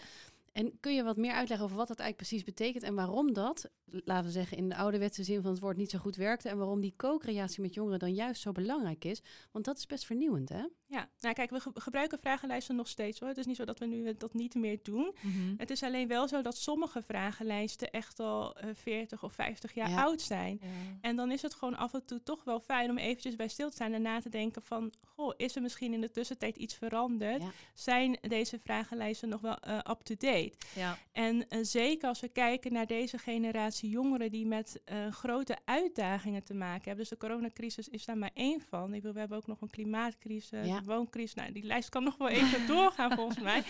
En 0.61 0.79
kun 0.81 0.95
je 0.95 1.02
wat 1.02 1.17
meer 1.17 1.33
uitleggen 1.33 1.67
over 1.67 1.76
wat 1.79 1.88
dat 1.88 1.99
eigenlijk 1.99 2.29
precies 2.31 2.47
betekent 2.55 2.83
en 2.83 2.95
waarom 2.95 3.33
dat, 3.33 3.71
laten 3.85 4.25
we 4.25 4.31
zeggen, 4.31 4.57
in 4.57 4.69
de 4.69 4.76
ouderwetse 4.76 5.25
zin 5.25 5.43
van 5.43 5.50
het 5.50 5.61
woord 5.61 5.76
niet 5.76 5.90
zo 5.90 5.99
goed 5.99 6.17
werkte 6.17 6.49
en 6.49 6.59
waarom 6.59 6.81
die 6.81 6.95
co-creatie 6.97 7.62
met 7.62 7.75
jongeren 7.75 7.99
dan 7.99 8.14
juist 8.14 8.43
zo 8.43 8.52
belangrijk 8.52 9.05
is? 9.05 9.23
Want 9.50 9.64
dat 9.64 9.76
is 9.79 9.87
best 9.87 10.05
vernieuwend, 10.05 10.49
hè? 10.49 10.62
Ja, 10.87 11.09
nou 11.21 11.35
kijk, 11.35 11.50
we 11.50 11.61
ge- 11.61 11.71
gebruiken 11.75 12.19
vragenlijsten 12.19 12.76
nog 12.76 12.88
steeds 12.88 13.21
hoor. 13.21 13.29
Het 13.29 13.38
is 13.38 13.47
niet 13.47 13.57
zo 13.57 13.64
dat 13.64 13.79
we 13.79 13.87
nu 13.87 14.07
eh, 14.07 14.14
dat 14.19 14.35
niet 14.35 14.55
meer 14.55 14.79
doen. 14.83 15.14
Mhm. 15.21 15.55
Het 15.57 15.71
is 15.71 15.83
alleen 15.83 16.09
wel 16.09 16.29
zo 16.29 16.43
dat 16.43 16.57
sommige 16.57 17.02
vragenlijsten 17.02 17.90
echt 17.90 18.21
al 18.21 18.57
eh 18.57 18.69
40 18.75 19.23
of 19.25 19.33
50 19.33 19.75
jaar 19.75 19.90
Ja. 19.90 20.02
oud 20.02 20.21
zijn. 20.21 20.59
Ja. 20.62 20.69
En 21.00 21.17
dan 21.17 21.31
is 21.33 21.43
het 21.43 21.55
gewoon 21.55 21.76
af 21.76 21.95
en 21.95 22.05
toe 22.05 22.23
toch 22.23 22.45
wel 22.45 22.61
fijn 22.61 22.90
om 22.90 22.99
eventjes 22.99 23.37
bij 23.37 23.49
stil 23.49 23.71
te 23.71 23.76
zijn 23.76 23.95
en 23.95 24.02
na 24.02 24.21
te 24.21 24.29
denken 24.29 24.62
van... 24.62 24.93
Goh, 25.07 25.33
is 25.37 25.57
er 25.57 25.62
misschien 25.62 25.93
in 25.93 26.00
de 26.00 26.11
tussentijd 26.11 26.57
iets 26.57 26.75
veranderd? 26.75 27.43
Ja. 27.43 27.50
Zijn 27.75 28.19
deze 28.29 28.59
vragenlijsten 28.59 29.29
nog 29.29 29.40
wel 29.40 29.57
eh, 29.59 29.79
up-to-date? 29.90 30.50
Ja. 30.75 30.99
En 31.12 31.49
eh, 31.49 31.59
zeker 31.62 32.09
als 32.09 32.21
we 32.21 32.28
kijken 32.28 32.73
naar 32.73 32.87
deze 32.87 33.19
generatie 33.19 33.90
jongeren 33.90 34.30
die 34.30 34.47
met 34.47 34.80
eh, 34.85 35.07
grote 35.11 35.57
uitdagingen 35.64 36.45
te 36.45 36.54
maken 36.54 36.83
hebben. 36.85 36.97
Dus 36.97 37.09
de 37.09 37.16
coronacrisis 37.26 37.88
is 37.88 38.04
daar 38.04 38.19
maar 38.19 38.30
één 38.35 38.61
van. 38.69 38.95
Ik 38.95 39.02
we 39.02 39.19
hebben 39.19 39.37
ook 39.37 39.47
nog 39.47 39.61
een 39.61 39.71
klimaatcrisis, 39.71 40.66
Ja. 40.66 40.76
een 40.76 40.85
wooncrisis. 40.85 41.35
Nou, 41.35 41.52
die 41.52 41.62
lijst 41.64 41.88
kan 41.88 42.02
nog 42.04 42.16
wel 42.16 42.28
even 42.28 42.66
doorgaan 42.76 43.12
volgens 43.16 43.40
mij. 43.40 43.62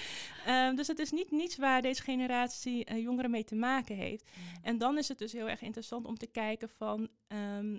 Ehm, 0.46 0.75
dus 0.75 0.87
het 0.87 0.99
is 0.99 1.10
niet 1.10 1.30
niets 1.30 1.56
waar 1.56 1.82
deze 1.82 2.02
generatie 2.02 2.84
eh, 2.84 3.02
jongeren 3.02 3.30
mee 3.30 3.44
te 3.44 3.54
maken 3.54 3.96
heeft. 3.96 4.30
En 4.62 4.78
dan 4.78 4.99
is 4.99 5.08
het 5.08 5.18
dus 5.18 5.32
heel 5.32 5.49
erg 5.49 5.62
interessant 5.62 6.06
om 6.06 6.16
te 6.18 6.26
kijken 6.26 6.68
van... 6.76 7.08
ehm, 7.28 7.78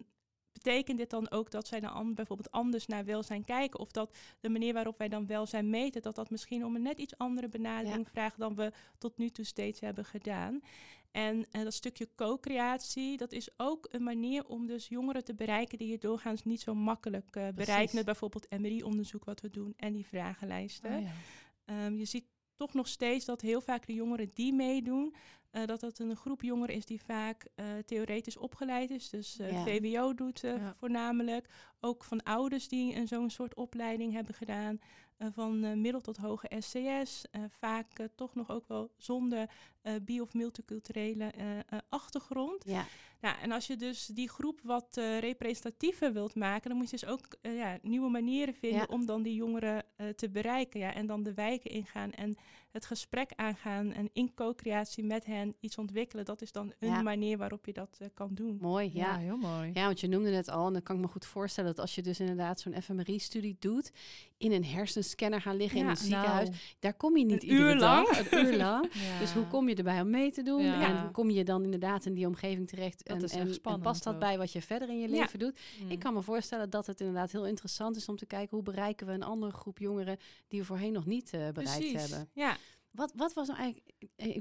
Betekent 0.54 0.98
dit 0.98 1.10
dan 1.10 1.32
ook 1.32 1.52
dat 1.52 1.68
zij 1.68 1.80
dan 1.80 1.92
an- 1.94 2.14
bijvoorbeeld 2.14 2.52
anders 2.52 2.86
naar 2.88 3.06
welzijn 3.06 3.44
kijken? 3.46 3.80
Of 3.80 3.92
dat 3.92 4.18
de 4.40 4.50
manier 4.50 4.74
waarop 4.74 4.98
wij 4.98 5.08
dan 5.10 5.28
welzijn 5.28 5.70
meten, 5.70 6.02
dat 6.02 6.16
dat 6.16 6.30
misschien 6.30 6.66
om 6.66 6.76
een 6.76 6.82
net 6.82 6.98
iets 7.00 7.18
andere 7.18 7.48
benadering 7.48 8.10
vraagt 8.10 8.38
dan 8.40 8.56
we 8.56 8.72
tot 8.98 9.18
nu 9.18 9.30
toe 9.30 9.46
steeds 9.46 9.80
hebben 9.80 10.06
gedaan? 10.06 10.62
En 11.12 11.46
eh, 11.52 11.64
dat 11.64 11.74
stukje 11.74 12.10
co-creatie, 12.16 13.18
dat 13.18 13.32
is 13.32 13.50
ook 13.58 13.88
een 13.92 14.04
manier 14.04 14.46
om 14.46 14.68
dus 14.68 14.88
jongeren 14.88 15.24
te 15.24 15.34
bereiken 15.34 15.78
die 15.78 15.88
je 15.88 15.98
doorgaans 15.98 16.44
niet 16.44 16.62
zo 16.62 16.74
makkelijk 16.76 17.36
eh, 17.36 17.48
bereikt 17.56 17.94
met 17.94 18.06
bijvoorbeeld 18.06 18.50
MRI-onderzoek 18.60 19.24
wat 19.26 19.42
we 19.42 19.50
doen 19.50 19.74
en 19.78 19.94
die 19.94 20.06
vragenlijsten. 20.08 20.96
Oh, 20.98 21.02
ja. 21.02 21.12
Ehm, 21.66 21.96
je 21.98 22.06
ziet 22.06 22.26
toch 22.62 22.74
nog 22.74 22.88
steeds 22.88 23.26
dat 23.26 23.42
heel 23.42 23.62
vaak 23.62 23.86
de 23.86 23.94
jongeren 23.94 24.30
die 24.34 24.54
meedoen, 24.54 25.16
eh, 25.52 25.66
dat 25.66 25.80
dat 25.80 26.00
een 26.00 26.16
groep 26.16 26.42
jongeren 26.42 26.76
is 26.76 26.86
die 26.86 27.02
vaak 27.04 27.48
eh, 27.56 27.66
theoretisch 27.86 28.38
opgeleid 28.38 28.90
is. 28.90 29.10
Dus 29.10 29.40
eh, 29.40 29.52
Ja. 29.52 29.64
VWO 29.64 30.14
doet 30.14 30.40
Ja. 30.40 30.74
voornamelijk. 30.78 31.48
Ook 31.80 32.04
van 32.04 32.24
ouders 32.24 32.68
die 32.68 32.96
een 32.96 33.08
zo'n 33.08 33.30
soort 33.30 33.56
opleiding 33.56 34.14
hebben 34.14 34.34
gedaan. 34.34 34.80
eh, 35.18 35.28
van 35.32 35.64
eh, 35.64 35.74
middel 35.74 36.02
tot 36.02 36.18
hoge 36.18 36.52
SCS. 36.60 37.26
eh, 37.32 37.42
vaak 37.50 37.88
toch 38.16 38.36
nog 38.36 38.50
ook 38.52 38.68
wel 38.68 38.92
zonder 38.98 39.50
eh 39.82 39.94
bio- 40.06 40.24
of 40.24 40.34
multiculturele 40.34 41.26
eh, 41.26 41.58
eh, 41.60 41.64
achtergrond. 41.90 42.64
Ja, 42.66 42.86
Nou, 43.22 43.36
en 43.42 43.52
als 43.52 43.68
je 43.68 43.76
dus 43.76 44.06
die 44.06 44.30
groep 44.30 44.60
wat 44.64 44.98
eh, 44.98 45.20
representatiever 45.20 46.14
wilt 46.14 46.36
maken, 46.36 46.70
dan 46.70 46.78
moet 46.78 46.90
je 46.90 46.98
dus 47.00 47.10
ook 47.10 47.28
ja, 47.42 47.78
nieuwe 47.82 48.10
manieren 48.10 48.54
vinden 48.54 48.80
Ja. 48.80 48.86
om 48.90 49.06
dan 49.06 49.22
die 49.22 49.36
jongeren 49.36 49.84
eh, 49.96 50.08
te 50.08 50.30
bereiken. 50.30 50.80
Ja, 50.80 50.94
en 50.94 51.06
dan 51.06 51.24
de 51.24 51.34
wijken 51.34 51.72
ingaan 51.72 52.12
en 52.12 52.36
het 52.72 52.86
gesprek 52.86 53.32
aangaan 53.36 53.94
en 53.94 54.10
in 54.14 54.34
co-creatie 54.34 55.04
met 55.04 55.26
hen 55.26 55.56
iets 55.60 55.78
ontwikkelen. 55.78 56.26
Dat 56.26 56.42
is 56.42 56.52
dan 56.52 56.74
een 56.80 56.90
Ja. 56.90 57.02
manier 57.02 57.38
waarop 57.38 57.66
je 57.66 57.74
dat 57.74 57.98
eh, 58.00 58.08
kan 58.14 58.30
doen. 58.34 58.58
mooi. 58.62 58.92
Ja, 58.94 59.06
Ja. 59.06 59.18
heel 59.18 59.38
mooi. 59.38 59.72
Ja, 59.74 59.86
want 59.86 60.00
je 60.00 60.08
noemde 60.08 60.32
het 60.32 60.50
al 60.50 60.68
en 60.68 60.74
dan 60.74 60.84
kan 60.84 60.96
ik 60.96 61.02
me 61.02 61.08
goed 61.08 61.26
voorstellen 61.26 61.70
dat 61.70 61.80
als 61.80 61.96
je 61.96 62.02
dus 62.02 62.20
inderdaad 62.20 62.60
zo'n 62.60 62.82
fMRI-studie 62.82 63.56
doet, 63.60 63.92
in 64.38 64.52
een 64.52 64.66
hersenscanner 64.66 65.42
gaan 65.42 65.56
liggen 65.58 65.80
in 65.80 65.88
een 65.88 65.98
ziekenhuis, 65.98 66.50
Nou, 66.50 66.60
daar 66.80 66.94
kom 66.94 67.18
je 67.18 67.26
niet 67.26 67.44
Een 67.44 67.50
iedere 67.50 67.74
uur 67.74 67.80
dag, 67.80 68.12
lang. 68.16 68.32
een 68.32 68.46
uur 68.46 68.58
lang. 68.58 68.90
ja. 69.08 69.20
Dus 69.20 69.32
hoe 69.34 69.48
kom 69.48 69.70
je 69.70 69.71
erbij 69.76 70.02
om 70.02 70.10
mee 70.10 70.32
te 70.32 70.44
doen? 70.44 70.62
Ja. 70.64 71.04
En 71.06 71.12
kom 71.12 71.30
je 71.30 71.44
dan 71.44 71.64
inderdaad 71.64 72.06
in 72.06 72.14
die 72.14 72.28
omgeving 72.28 72.68
terecht? 72.68 73.06
Dat 73.08 73.18
en, 73.18 73.24
is 73.48 73.60
en- 73.62 73.82
past 73.82 74.04
dat 74.04 74.14
ook. 74.14 74.20
bij 74.20 74.38
wat 74.38 74.52
je 74.52 74.62
verder 74.62 74.90
in 74.90 75.00
je 75.00 75.08
leven 75.10 75.40
doet? 75.40 75.60
Mm. 75.84 75.90
Ik 75.92 76.00
kan 76.00 76.14
me 76.14 76.22
voorstellen 76.22 76.70
dat 76.70 76.88
het 76.88 77.00
inderdaad 77.00 77.32
heel 77.32 77.48
interessant 77.48 77.96
is 77.96 78.08
om 78.10 78.16
te 78.16 78.26
kijken 78.26 78.50
hoe 78.58 78.64
bereiken 78.66 79.08
we 79.08 79.14
een 79.14 79.24
andere 79.24 79.52
groep 79.52 79.78
jongeren 79.80 80.18
die 80.48 80.60
we 80.60 80.66
voorheen 80.66 80.94
nog 80.94 81.06
niet 81.06 81.34
eh, 81.34 81.50
bereikt 81.50 81.80
Precies. 81.80 82.02
hebben. 82.10 82.30
Ja, 82.34 82.58
Wat, 82.92 83.12
wat 83.16 83.34
was 83.34 83.48
nou 83.48 83.60
eigenlijk 83.60 83.90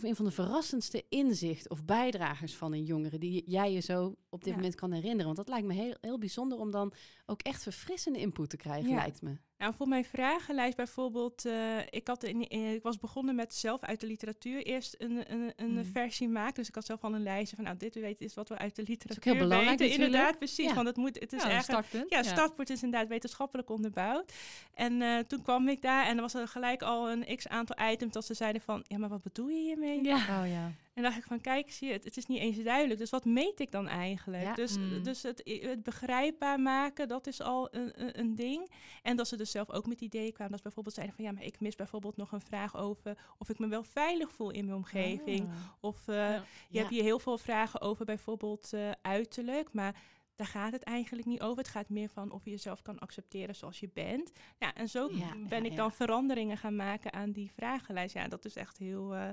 een 0.05 0.17
van 0.17 0.25
de 0.25 0.31
verrassendste 0.31 1.05
inzicht 1.09 1.69
of 1.69 1.85
bijdragers 1.85 2.57
van 2.57 2.73
een 2.73 2.85
jongere 2.85 3.19
die 3.19 3.43
jij 3.47 3.73
je 3.73 3.81
zo 3.81 4.15
op 4.29 4.41
dit 4.45 4.49
Ja. 4.49 4.55
moment 4.55 4.75
kan 4.75 4.93
herinneren? 4.93 5.25
Want 5.25 5.37
dat 5.37 5.49
lijkt 5.49 5.67
me 5.67 5.75
heel, 5.75 5.95
heel 6.01 6.19
bijzonder 6.19 6.59
om 6.59 6.71
dan 6.71 6.93
ook 7.27 7.43
echt 7.43 7.63
verfrissende 7.63 8.19
input 8.19 8.51
te 8.51 8.57
krijgen, 8.57 8.91
Ja. 8.91 8.97
lijkt 8.97 9.23
me. 9.23 9.37
Nou, 9.61 9.75
voor 9.75 9.88
mijn 9.88 10.05
vragenlijst 10.05 10.76
bijvoorbeeld, 10.76 11.45
eh, 11.45 11.79
ik, 11.90 12.07
had 12.09 12.25
in, 12.25 12.49
eh, 12.49 12.73
ik 12.73 12.83
was 12.83 12.99
begonnen 12.99 13.35
met 13.35 13.55
zelf 13.55 13.81
uit 13.81 14.00
de 14.00 14.07
literatuur 14.07 14.62
eerst 14.62 14.95
een, 14.99 15.33
een, 15.33 15.52
een 15.57 15.71
Mm. 15.71 15.85
versie 15.85 16.29
maken. 16.29 16.55
Dus 16.55 16.69
ik 16.69 16.75
had 16.75 16.85
zelf 16.85 17.05
al 17.05 17.14
een 17.14 17.23
lijstje 17.23 17.57
van, 17.57 17.64
nou, 17.64 17.76
dit 17.76 17.95
weet 17.95 18.21
is 18.21 18.35
wat 18.35 18.49
we 18.49 18.59
uit 18.59 18.76
de 18.76 18.83
literatuur 18.87 19.33
heel 19.33 19.43
belangrijk 19.43 19.79
weten. 19.79 19.87
natuurlijk. 19.87 20.12
Inderdaad, 20.12 20.38
precies. 20.38 20.67
Ja. 20.69 20.75
Want 20.75 20.87
het, 20.87 20.97
moet, 20.97 21.21
het 21.21 21.33
is 21.33 21.43
ja, 21.43 21.49
een 21.49 21.55
erg 21.55 21.62
startpunt. 21.62 22.11
Ja, 22.11 22.23
startpunt 22.23 22.71
is 22.71 22.83
inderdaad 22.83 23.09
wetenschappelijk 23.09 23.71
onderbouwd. 23.71 24.33
En 24.75 25.02
eh, 25.02 25.19
toen 25.19 25.43
kwam 25.43 25.69
ik 25.69 25.83
daar 25.83 26.07
en 26.07 26.17
er 26.17 26.23
was 26.23 26.35
er 26.35 26.49
gelijk 26.49 26.83
al 26.83 27.11
een 27.11 27.37
x-aantal 27.37 27.88
items 27.90 28.12
dat 28.12 28.25
ze 28.25 28.35
zeiden 28.35 28.62
van... 28.62 28.85
Ja, 28.87 28.99
maar 28.99 29.09
wat 29.09 29.23
bedoel 29.23 29.49
je 29.49 29.61
hiermee? 29.61 30.05
Ja. 30.05 30.17
Oh 30.17 30.49
ja. 30.49 30.73
En 31.00 31.07
dacht 31.07 31.19
ik 31.19 31.25
van, 31.28 31.40
kijk, 31.40 31.71
zie 31.73 31.87
je, 31.88 31.92
het, 31.92 32.04
het 32.04 32.16
is 32.16 32.26
niet 32.26 32.38
eens 32.38 32.62
duidelijk. 32.62 32.99
Dus 33.00 33.11
wat 33.11 33.25
meet 33.25 33.61
ik 33.61 33.71
dan 33.71 33.88
eigenlijk? 33.88 34.42
Ja. 34.42 34.54
Dus, 34.54 34.76
Mm. 34.78 35.02
dus 35.02 35.23
het, 35.23 35.42
het 35.45 35.83
begrijpbaar 35.83 36.61
maken, 36.61 37.09
dat 37.09 37.26
is 37.26 37.40
al 37.40 37.69
een, 37.75 37.92
een, 38.02 38.19
een 38.19 38.35
ding. 38.35 38.71
En 39.02 39.16
dat 39.16 39.28
ze 39.28 39.37
dus 39.37 39.50
zelf 39.50 39.71
ook 39.71 39.87
met 39.87 40.00
ideeën 40.00 40.33
kwamen. 40.33 40.49
Dat 40.50 40.59
ze 40.59 40.64
bijvoorbeeld 40.64 40.95
zeiden 40.95 41.16
van, 41.16 41.25
ja, 41.25 41.33
maar 41.33 41.42
ik 41.45 41.61
mis 41.61 41.75
bijvoorbeeld 41.76 42.16
nog 42.16 42.33
een 42.33 42.40
vraag 42.40 42.76
over... 42.76 43.16
of 43.38 43.49
ik 43.49 43.59
me 43.59 43.69
wel 43.69 43.83
veilig 43.83 44.30
voel 44.33 44.50
in 44.50 44.64
mijn 44.64 44.76
omgeving. 44.76 45.40
Ah. 45.49 45.54
Of 45.80 46.09
eh, 46.09 46.14
Ja. 46.16 46.45
je 46.71 46.78
hebt 46.78 46.90
hier 46.90 47.02
heel 47.02 47.19
veel 47.19 47.38
vragen 47.38 47.80
over 47.80 48.04
bijvoorbeeld 48.04 48.73
eh, 48.73 48.90
uiterlijk, 49.02 49.73
maar 49.73 49.95
daar 50.41 50.49
gaat 50.49 50.73
het 50.73 50.83
eigenlijk 50.83 51.27
niet 51.27 51.41
over. 51.41 51.57
Het 51.59 51.69
gaat 51.69 51.89
meer 51.89 52.09
van 52.09 52.31
of 52.33 52.45
je 52.45 52.51
jezelf 52.51 52.83
kan 52.83 52.99
accepteren 52.99 53.55
zoals 53.55 53.81
je 53.81 53.91
bent. 53.95 54.31
Ja, 54.59 54.75
en 54.75 54.89
zo 54.89 55.09
Ja, 55.13 55.33
ben 55.49 55.59
ja, 55.59 55.65
ik 55.65 55.71
ja. 55.71 55.77
dan 55.77 55.93
veranderingen 55.93 56.57
gaan 56.57 56.77
maken 56.77 57.13
aan 57.13 57.31
die 57.33 57.51
vragenlijst. 57.55 58.15
Ja, 58.15 58.29
dat 58.29 58.45
is 58.45 58.57
echt 58.57 58.79
heel 58.79 59.15
eh, 59.15 59.29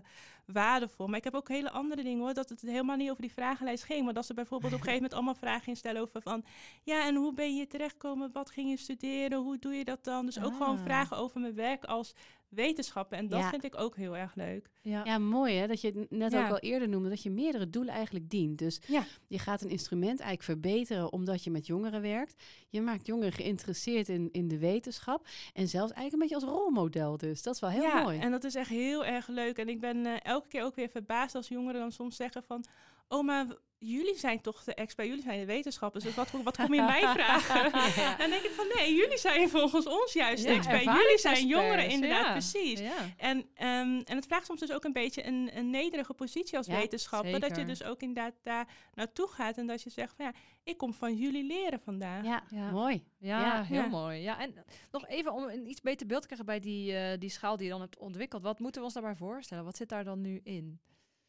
waardevol. 0.46 1.08
Maar 1.08 1.18
ik 1.18 1.24
heb 1.24 1.34
ook 1.36 1.48
hele 1.48 1.72
andere 1.72 2.04
dingen 2.04 2.20
hoor, 2.20 2.34
dat 2.34 2.50
het 2.50 2.62
helemaal 2.62 2.96
niet 2.96 3.10
over 3.10 3.22
die 3.22 3.32
vragenlijst 3.32 3.84
ging. 3.84 4.06
Maar 4.06 4.14
dat 4.14 4.26
ze 4.26 4.34
bijvoorbeeld 4.34 4.74
op 4.74 4.80
een 4.80 4.86
gegeven 4.86 5.04
moment 5.04 5.14
allemaal 5.20 5.50
vragen 5.50 5.68
instellen 5.68 6.02
over 6.02 6.22
van... 6.22 6.44
Ja, 6.84 7.06
en 7.08 7.16
hoe 7.16 7.34
ben 7.34 7.46
je 7.48 7.54
hier 7.54 7.68
terechtgekomen? 7.70 8.32
Wat 8.34 8.52
ging 8.52 8.70
je 8.70 8.78
studeren? 8.78 9.40
Hoe 9.40 9.60
doe 9.60 9.74
je 9.74 9.84
dat 9.86 10.04
dan? 10.04 10.26
Dus 10.26 10.44
ook 10.44 10.54
gewoon 10.56 10.78
Ah. 10.78 10.84
vragen 10.84 11.18
over 11.18 11.40
mijn 11.40 11.56
werk 11.56 11.84
als 11.86 12.14
wetenschapper. 12.50 13.18
En 13.18 13.28
dat 13.28 13.40
Ja. 13.40 13.50
vind 13.50 13.64
ik 13.64 13.80
ook 13.80 13.96
heel 13.96 14.18
erg 14.18 14.36
leuk. 14.36 14.70
Ja. 14.82 15.02
Ja, 15.06 15.18
mooi 15.18 15.56
hè, 15.56 15.68
dat 15.68 15.82
je 15.82 15.88
het 15.88 16.12
net 16.12 16.32
Ja. 16.32 16.46
ook 16.46 16.52
al 16.52 16.58
eerder 16.60 16.90
noemde, 16.90 17.10
dat 17.10 17.24
je 17.24 17.30
meerdere 17.30 17.70
doelen 17.70 17.94
eigenlijk 17.94 18.30
dient. 18.30 18.58
Dus 18.58 18.80
Ja. 18.88 19.04
je 19.28 19.40
gaat 19.40 19.62
een 19.62 19.70
instrument 19.70 20.20
eigenlijk 20.20 20.44
verbeteren 20.44 21.12
omdat 21.12 21.44
je 21.44 21.52
met 21.52 21.68
jongeren 21.68 22.02
werkt. 22.02 22.44
Je 22.70 22.82
maakt 22.82 23.06
jongeren 23.06 23.32
geïnteresseerd 23.34 24.10
in, 24.10 24.30
in 24.32 24.48
de 24.48 24.58
wetenschap 24.58 25.28
en 25.54 25.68
zelfs 25.68 25.92
eigenlijk 25.92 26.14
een 26.14 26.20
beetje 26.38 26.48
als 26.48 26.58
rolmodel 26.60 27.18
dus. 27.18 27.42
Dat 27.42 27.54
is 27.54 27.60
wel 27.62 27.70
heel 27.70 27.82
ja, 27.82 28.02
mooi. 28.04 28.20
en 28.20 28.32
dat 28.32 28.44
is 28.44 28.56
echt 28.56 28.70
heel 28.70 29.06
erg 29.06 29.28
leuk. 29.28 29.58
En 29.58 29.70
ik 29.70 29.80
ben 29.80 30.06
eh, 30.06 30.14
elke 30.24 30.48
keer 30.48 30.64
ook 30.64 30.76
weer 30.76 30.90
verbaasd 30.90 31.36
als 31.36 31.48
jongeren 31.48 31.80
dan 31.82 31.92
soms 31.92 32.16
zeggen 32.16 32.44
van... 32.44 32.64
Oh, 33.10 33.26
maar 33.26 33.48
w- 33.48 33.52
jullie 33.80 34.18
zijn 34.18 34.42
toch 34.42 34.64
de 34.64 34.74
expert, 34.74 35.08
jullie 35.08 35.24
zijn 35.24 35.40
de 35.40 35.46
wetenschappers. 35.46 36.04
Dus 36.04 36.16
wat, 36.16 36.32
wat 36.32 36.56
kom 36.58 36.74
je 36.74 36.82
mij 36.96 37.02
vragen? 37.02 37.80
Ja. 38.02 38.12
En 38.12 38.18
dan 38.18 38.30
denk 38.30 38.44
ik 38.44 38.52
van 38.52 38.66
nee, 38.76 38.96
jullie 38.96 39.18
zijn 39.18 39.50
volgens 39.50 39.86
ons 39.88 40.14
juist 40.14 40.44
de 40.44 40.50
Ja, 40.50 40.56
expert. 40.56 40.84
Jullie 40.84 41.18
zijn 41.20 41.48
jongeren, 41.48 41.90
inderdaad, 41.90 42.26
ja. 42.26 42.32
precies. 42.32 42.80
Ja. 42.80 42.94
En, 43.18 43.46
ehm, 43.54 44.02
en 44.06 44.16
het 44.16 44.26
vraagt 44.26 44.46
soms 44.46 44.60
dus 44.60 44.72
ook 44.72 44.84
een 44.84 44.94
beetje 44.94 45.26
een, 45.26 45.50
een 45.54 45.70
nederige 45.70 46.14
positie 46.14 46.58
als 46.58 46.68
Ja, 46.68 46.76
wetenschapper. 46.78 47.40
Dat 47.40 47.56
je 47.56 47.66
dus 47.66 47.84
ook 47.84 48.02
inderdaad 48.02 48.34
daar 48.44 48.68
naartoe 48.94 49.28
gaat 49.28 49.58
en 49.58 49.68
dat 49.68 49.82
je 49.84 49.90
zegt 49.90 50.16
van 50.16 50.26
ja, 50.26 50.34
ik 50.64 50.78
kom 50.78 50.94
van 50.94 51.16
jullie 51.16 51.44
leren 51.44 51.80
vandaag. 51.80 52.24
Ja, 52.26 52.44
Ja. 52.50 52.72
mooi. 52.72 53.04
Ja, 53.20 53.40
Ja. 53.40 53.64
heel 53.64 53.82
Ja. 53.82 53.88
mooi. 53.88 54.22
Ja, 54.22 54.40
en 54.40 54.54
nog 54.92 55.08
even 55.08 55.34
om 55.34 55.44
een 55.44 55.70
iets 55.70 55.82
beter 55.82 56.08
beeld 56.08 56.22
te 56.22 56.26
krijgen 56.28 56.46
bij 56.48 56.60
die, 56.60 56.94
eh, 56.98 57.20
die 57.20 57.30
schaal 57.30 57.58
die 57.58 57.66
je 57.66 57.72
dan 57.72 57.82
hebt 57.82 57.98
ontwikkeld. 57.98 58.42
Wat 58.42 58.60
moeten 58.60 58.80
we 58.82 58.86
ons 58.86 58.94
daarbij 58.96 59.16
voorstellen? 59.16 59.64
Wat 59.64 59.78
zit 59.78 59.90
daar 59.90 60.04
dan 60.04 60.22
nu 60.22 60.40
in? 60.44 60.80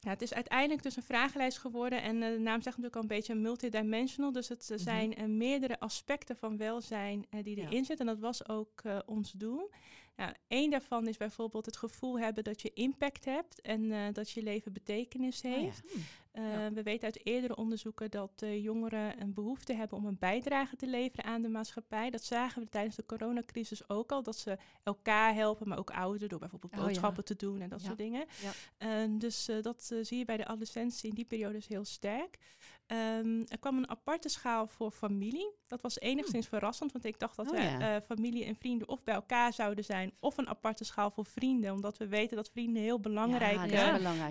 Ja, 0.00 0.10
het 0.10 0.22
is 0.22 0.34
uiteindelijk 0.34 0.82
dus 0.82 0.96
een 0.96 1.02
vragenlijst 1.02 1.58
geworden 1.58 2.02
en 2.02 2.22
eh, 2.22 2.30
de 2.32 2.38
naam 2.38 2.62
zegt 2.62 2.76
natuurlijk 2.76 2.96
al 2.96 3.02
een 3.02 3.08
beetje 3.08 3.34
multidimensional. 3.34 4.32
Dus 4.32 4.48
het 4.48 4.62
eh, 4.70 4.76
Mhm. 4.76 4.78
zijn 4.84 5.14
eh, 5.14 5.24
meerdere 5.24 5.80
aspecten 5.80 6.36
van 6.36 6.56
welzijn 6.56 7.26
die 7.42 7.56
Ja. 7.56 7.62
erin 7.62 7.84
zitten. 7.84 8.06
En 8.08 8.12
dat 8.14 8.22
was 8.22 8.48
ook 8.48 8.82
ons 9.06 9.32
doel. 9.32 9.70
Nou, 10.16 10.32
één 10.48 10.70
daarvan 10.70 11.06
is 11.06 11.16
bijvoorbeeld 11.16 11.66
het 11.66 11.76
gevoel 11.76 12.18
hebben 12.18 12.44
dat 12.44 12.62
je 12.62 12.72
impact 12.74 13.24
hebt 13.24 13.60
en 13.60 14.12
dat 14.12 14.30
je 14.30 14.42
leven 14.42 14.72
betekenis 14.72 15.40
ja. 15.40 15.48
heeft. 15.50 15.80
Hm. 15.92 15.98
Eh, 16.38 16.52
Ja. 16.52 16.72
We 16.72 16.82
weten 16.82 17.04
uit 17.04 17.26
eerdere 17.26 17.56
onderzoeken 17.56 18.10
dat 18.10 18.30
eh, 18.42 18.62
jongeren 18.62 19.20
een 19.20 19.34
behoefte 19.34 19.72
hebben 19.72 19.98
om 19.98 20.06
een 20.06 20.16
bijdrage 20.18 20.76
te 20.76 20.86
leveren 20.86 21.24
aan 21.24 21.42
de 21.42 21.48
maatschappij. 21.48 22.10
Dat 22.10 22.24
zagen 22.24 22.62
we 22.62 22.68
tijdens 22.68 22.96
de 22.96 23.06
coronacrisis 23.06 23.88
ook 23.88 24.12
al, 24.12 24.22
dat 24.22 24.36
ze 24.38 24.56
elkaar 24.82 25.34
helpen, 25.34 25.68
maar 25.68 25.78
ook 25.78 25.90
ouderen 25.90 26.28
door 26.28 26.38
bijvoorbeeld 26.38 26.72
Oh 26.72 26.78
ja. 26.78 26.84
boodschappen 26.84 27.24
te 27.24 27.36
doen 27.36 27.60
en 27.60 27.68
dat 27.68 27.80
Ja. 27.80 27.86
soort 27.86 27.98
dingen. 27.98 28.24
Ja. 28.42 28.50
Eh, 28.78 29.08
dus 29.18 29.48
eh, 29.48 29.62
dat 29.62 29.92
zie 30.02 30.18
je 30.18 30.24
bij 30.24 30.36
de 30.36 30.46
adolescentie 30.46 31.08
in 31.08 31.14
die 31.14 31.24
periode 31.24 31.56
is 31.56 31.68
heel 31.68 31.84
sterk. 31.84 32.38
Ehm, 32.86 33.40
er 33.48 33.58
kwam 33.60 33.76
een 33.76 33.90
aparte 33.90 34.28
schaal 34.28 34.66
voor 34.66 34.90
familie. 34.90 35.50
Dat 35.66 35.80
was 35.80 35.98
enigszins 36.00 36.46
verrassend, 36.46 36.92
want 36.92 37.04
ik 37.04 37.18
dacht 37.18 37.36
dat 37.36 37.46
Oh 37.50 37.52
we, 37.52 37.58
eh, 37.84 37.96
familie 38.06 38.44
en 38.44 38.56
vrienden 38.56 38.88
of 38.88 39.04
bij 39.04 39.14
elkaar 39.14 39.52
zouden 39.52 39.84
zijn, 39.84 40.12
of 40.20 40.36
een 40.38 40.48
aparte 40.48 40.84
schaal 40.84 41.10
voor 41.10 41.24
vrienden, 41.26 41.72
omdat 41.72 41.98
we 41.98 42.06
weten 42.08 42.36
dat 42.36 42.50
vrienden 42.50 42.82
heel 42.82 43.00
belangrijk 43.00 43.70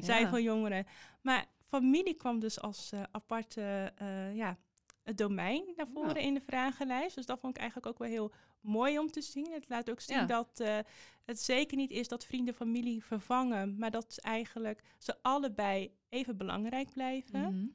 zijn 0.04 0.28
voor 0.28 0.42
jongeren. 0.42 0.86
Maar 1.22 1.46
familie 1.68 2.14
kwam 2.14 2.40
dus 2.40 2.62
als 2.62 2.92
eh, 2.92 3.04
aparte 3.12 3.94
eh, 3.96 4.36
ja, 4.36 4.58
het 5.04 5.18
domein 5.18 5.64
naar 5.76 5.88
voren 5.88 6.22
in 6.22 6.34
de 6.34 6.42
vragenlijst. 6.46 7.16
Dus 7.16 7.26
dat 7.26 7.40
vond 7.40 7.56
ik 7.56 7.62
eigenlijk 7.62 7.92
ook 7.92 8.00
wel 8.00 8.10
heel 8.10 8.32
mooi 8.62 9.00
om 9.00 9.12
te 9.12 9.22
zien. 9.22 9.52
Het 9.52 9.70
laat 9.70 9.90
ook 9.90 10.02
zien 10.02 10.18
Ja. 10.18 10.26
dat 10.26 10.60
eh, 10.60 10.78
het 11.26 11.42
zeker 11.42 11.78
niet 11.78 11.92
is 11.92 12.08
dat 12.08 12.26
vrienden 12.26 12.54
familie 12.54 13.04
vervangen, 13.04 13.78
maar 13.78 13.92
dat 13.92 14.18
eigenlijk 14.18 14.84
ze 14.98 15.16
allebei 15.22 15.92
even 16.10 16.38
belangrijk 16.38 16.92
blijven. 16.94 17.40
Mhm. 17.40 17.68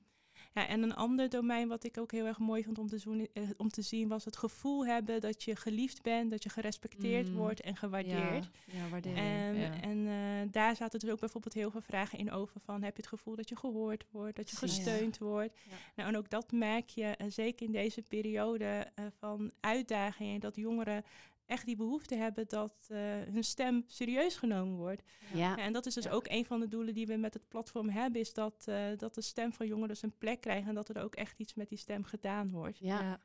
Ja, 0.55 0.69
en 0.69 0.83
een 0.83 0.95
ander 0.95 1.29
domein 1.29 1.69
wat 1.69 1.85
ik 1.85 1.99
ook 1.99 2.13
heel 2.13 2.27
erg 2.27 2.39
mooi 2.39 2.65
vond 2.65 2.79
om 2.79 2.89
te, 2.89 2.99
zoen- 2.99 3.29
eh, 3.33 3.43
om 3.57 3.69
te 3.69 3.83
zien 3.83 4.09
was 4.09 4.25
het 4.25 4.37
gevoel 4.37 4.87
hebben 4.87 5.21
dat 5.21 5.43
je 5.43 5.57
geliefd 5.57 6.03
bent, 6.03 6.31
dat 6.31 6.43
je 6.43 6.49
gerespecteerd 6.49 7.29
Mm. 7.29 7.35
wordt 7.35 7.61
en 7.61 7.77
gewaardeerd. 7.77 8.49
Ja, 8.67 8.79
ja 8.79 8.89
waardering. 8.91 9.27
En, 9.27 9.55
ja. 9.55 9.81
en 9.81 10.07
eh, 10.07 10.53
daar 10.53 10.77
zaten 10.77 10.99
dus 11.01 11.11
ook 11.11 11.21
bijvoorbeeld 11.21 11.55
heel 11.55 11.71
veel 11.71 11.81
vragen 11.81 12.19
in 12.19 12.31
over 12.33 12.61
van 12.61 12.83
heb 12.83 12.97
je 12.97 13.03
het 13.03 13.11
gevoel 13.11 13.37
dat 13.37 13.49
je 13.49 13.57
gehoord 13.57 14.05
wordt, 14.11 14.37
dat 14.37 14.51
je 14.51 14.57
gesteund 14.57 15.19
wordt. 15.19 15.55
Nou, 15.97 16.09
en 16.09 16.17
ook 16.17 16.31
dat 16.31 16.53
merk 16.53 16.89
je 16.89 17.05
eh, 17.05 17.27
zeker 17.31 17.67
in 17.67 17.73
deze 17.73 18.03
periode 18.03 18.87
van 19.19 19.51
uitdagingen, 19.61 20.41
dat 20.41 20.57
jongeren 20.57 21.05
echt 21.53 21.67
die 21.67 21.77
behoefte 21.77 22.15
hebben 22.15 22.45
dat 22.49 22.73
eh, 22.89 22.99
hun 23.33 23.45
stem 23.45 23.85
serieus 23.87 24.37
genomen 24.37 24.77
wordt. 24.77 25.03
Ja, 25.35 25.57
en 25.57 25.73
dat 25.73 25.87
is 25.87 25.95
dus 25.95 26.05
Ja. 26.05 26.11
ook 26.11 26.27
een 26.29 26.45
van 26.45 26.61
de 26.61 26.69
doelen 26.69 26.95
die 26.95 27.07
we 27.07 27.17
met 27.17 27.35
het 27.35 27.49
platform 27.49 27.89
hebben, 27.89 28.21
is 28.21 28.33
dat, 28.33 28.65
eh, 28.69 28.85
dat 28.97 29.15
de 29.15 29.21
stem 29.23 29.53
van 29.53 29.67
jongeren 29.67 29.89
dus 29.89 30.03
een 30.03 30.19
plek 30.19 30.41
krijgt 30.41 30.69
en 30.69 30.75
dat 30.75 30.89
er 30.89 31.03
ook 31.03 31.15
echt 31.15 31.39
iets 31.39 31.55
met 31.55 31.69
die 31.69 31.79
stem 31.79 32.05
gedaan 32.05 32.51
wordt. 32.51 32.79
ja. 32.79 33.21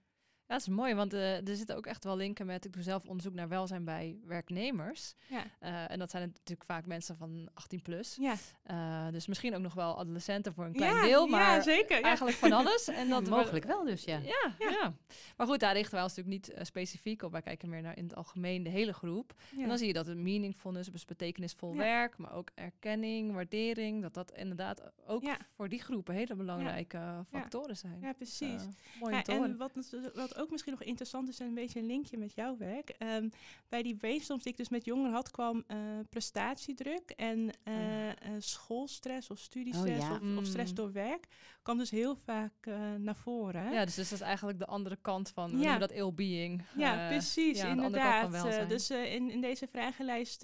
Ja. 0.48 0.54
Dat 0.54 0.62
is 0.62 0.68
mooi, 0.68 0.94
want 0.96 1.14
eh, 1.14 1.48
er 1.48 1.56
zitten 1.56 1.76
ook 1.76 1.86
echt 1.86 2.04
wel 2.04 2.16
linken 2.16 2.46
met... 2.46 2.66
Ik 2.66 2.74
doe 2.74 2.84
zelf 2.84 3.06
onderzoek 3.06 3.34
naar 3.34 3.48
welzijn 3.48 3.84
bij 3.86 4.20
werknemers. 4.26 5.14
Ja. 5.30 5.44
Eh, 5.60 5.92
en 5.92 6.00
dat 6.00 6.12
zijn 6.12 6.28
natuurlijk 6.28 6.64
vaak 6.70 6.86
mensen 6.86 7.18
van 7.18 7.50
18 7.54 7.82
plus. 7.82 8.16
Ja, 8.20 8.36
Eh, 8.64 9.08
dus 9.12 9.28
misschien 9.28 9.56
ook 9.56 9.62
nog 9.62 9.74
wel 9.74 9.98
adolescenten 10.00 10.54
voor 10.54 10.66
een 10.66 10.74
klein 10.74 10.96
ja, 10.96 11.02
deel. 11.04 11.28
Maar 11.28 11.56
ja, 11.56 11.62
zeker. 11.62 11.98
Ja. 11.98 12.04
eigenlijk 12.04 12.38
van 12.38 12.52
alles. 12.52 12.88
En 12.88 13.10
dat 13.24 13.28
Mogelijk 13.30 13.66
wel 13.66 13.84
dus, 13.84 14.04
ja. 14.04 14.18
Ja, 14.18 14.52
ja. 14.60 14.94
Maar 15.38 15.48
goed, 15.48 15.60
daar 15.60 15.74
richten 15.74 15.94
wij 15.94 16.04
ons 16.04 16.16
natuurlijk 16.16 16.48
niet 16.58 16.66
specifiek 16.68 17.22
op. 17.22 17.32
Wij 17.32 17.42
kijken 17.42 17.70
meer 17.70 17.82
naar 17.82 17.98
in 17.98 18.04
het 18.04 18.16
algemeen 18.16 18.64
de 18.64 18.70
hele 18.70 18.94
groep. 18.94 19.34
Ja. 19.56 19.62
En 19.62 19.68
dan 19.68 19.78
zie 19.78 19.88
je 19.88 19.94
dat 19.94 20.08
het 20.08 20.18
meaningfulness, 20.18 20.90
dus 20.90 21.06
betekenisvol 21.06 21.72
Ja. 21.72 21.78
werk, 21.78 22.18
maar 22.18 22.34
ook 22.34 22.50
erkenning, 22.56 23.34
waardering, 23.34 24.02
dat 24.02 24.14
dat 24.14 24.32
inderdaad 24.32 24.82
ook 25.08 25.24
Ja. 25.24 25.38
voor 25.56 25.70
die 25.70 25.82
groepen 25.82 26.14
hele 26.16 26.36
belangrijke 26.36 27.26
factoren 27.32 27.78
zijn. 27.78 28.00
Ja, 28.02 28.14
precies. 28.14 28.62
Mooi 29.00 29.16
en 29.16 29.58
wat, 29.58 29.76
natu- 29.76 30.34
wat 30.38 30.46
ook 30.46 30.52
misschien 30.52 30.72
nog 30.74 30.84
interessant 30.84 31.30
is, 31.30 31.40
en 31.40 31.48
een 31.48 31.54
beetje 31.54 31.80
een 31.80 31.86
linkje 31.86 32.18
met 32.18 32.34
jouw 32.34 32.58
werk. 32.58 32.90
Ehm, 32.90 33.30
bij 33.70 33.84
die 33.84 33.96
brainstorms 33.96 34.44
die 34.44 34.52
ik 34.52 34.58
dus 34.58 34.70
met 34.70 34.86
jongeren 34.86 35.12
had, 35.14 35.32
kwam 35.32 35.64
eh, 35.68 35.78
prestatiedruk 36.10 37.10
en 37.16 37.50
eh, 37.64 38.04
ja. 38.06 38.16
eh, 38.16 38.32
schoolstress 38.38 39.30
of 39.30 39.40
studiestress 39.40 40.06
ja. 40.08 40.14
of, 40.14 40.38
of 40.38 40.46
stress 40.46 40.70
Mm. 40.70 40.76
door 40.76 40.92
werk. 40.92 41.28
kwam 41.62 41.78
dus 41.78 41.90
heel 41.92 42.16
vaak 42.16 42.54
eh, 42.62 42.94
naar 42.98 43.16
voren. 43.16 43.62
hè? 43.62 43.72
Ja, 43.72 43.86
dus, 43.86 43.96
dus 43.96 44.10
dat 44.10 44.20
is 44.20 44.26
eigenlijk 44.26 44.60
de 44.60 44.66
andere 44.66 44.98
kant 45.02 45.30
van, 45.30 45.60
Ja. 45.60 45.78
dat 45.78 45.92
ill-being. 45.92 46.64
Ja, 46.78 47.08
precies, 47.08 47.58
ja, 47.58 47.64
de 47.64 47.70
andere 47.70 47.82
kant 47.82 47.96
inderdaad. 47.96 48.22
van 48.22 48.32
welzijn. 48.32 48.68
dus 48.68 48.90
eh, 48.90 49.14
in, 49.14 49.32
in 49.32 49.42
deze 49.42 49.68
vragenlijst 49.68 50.40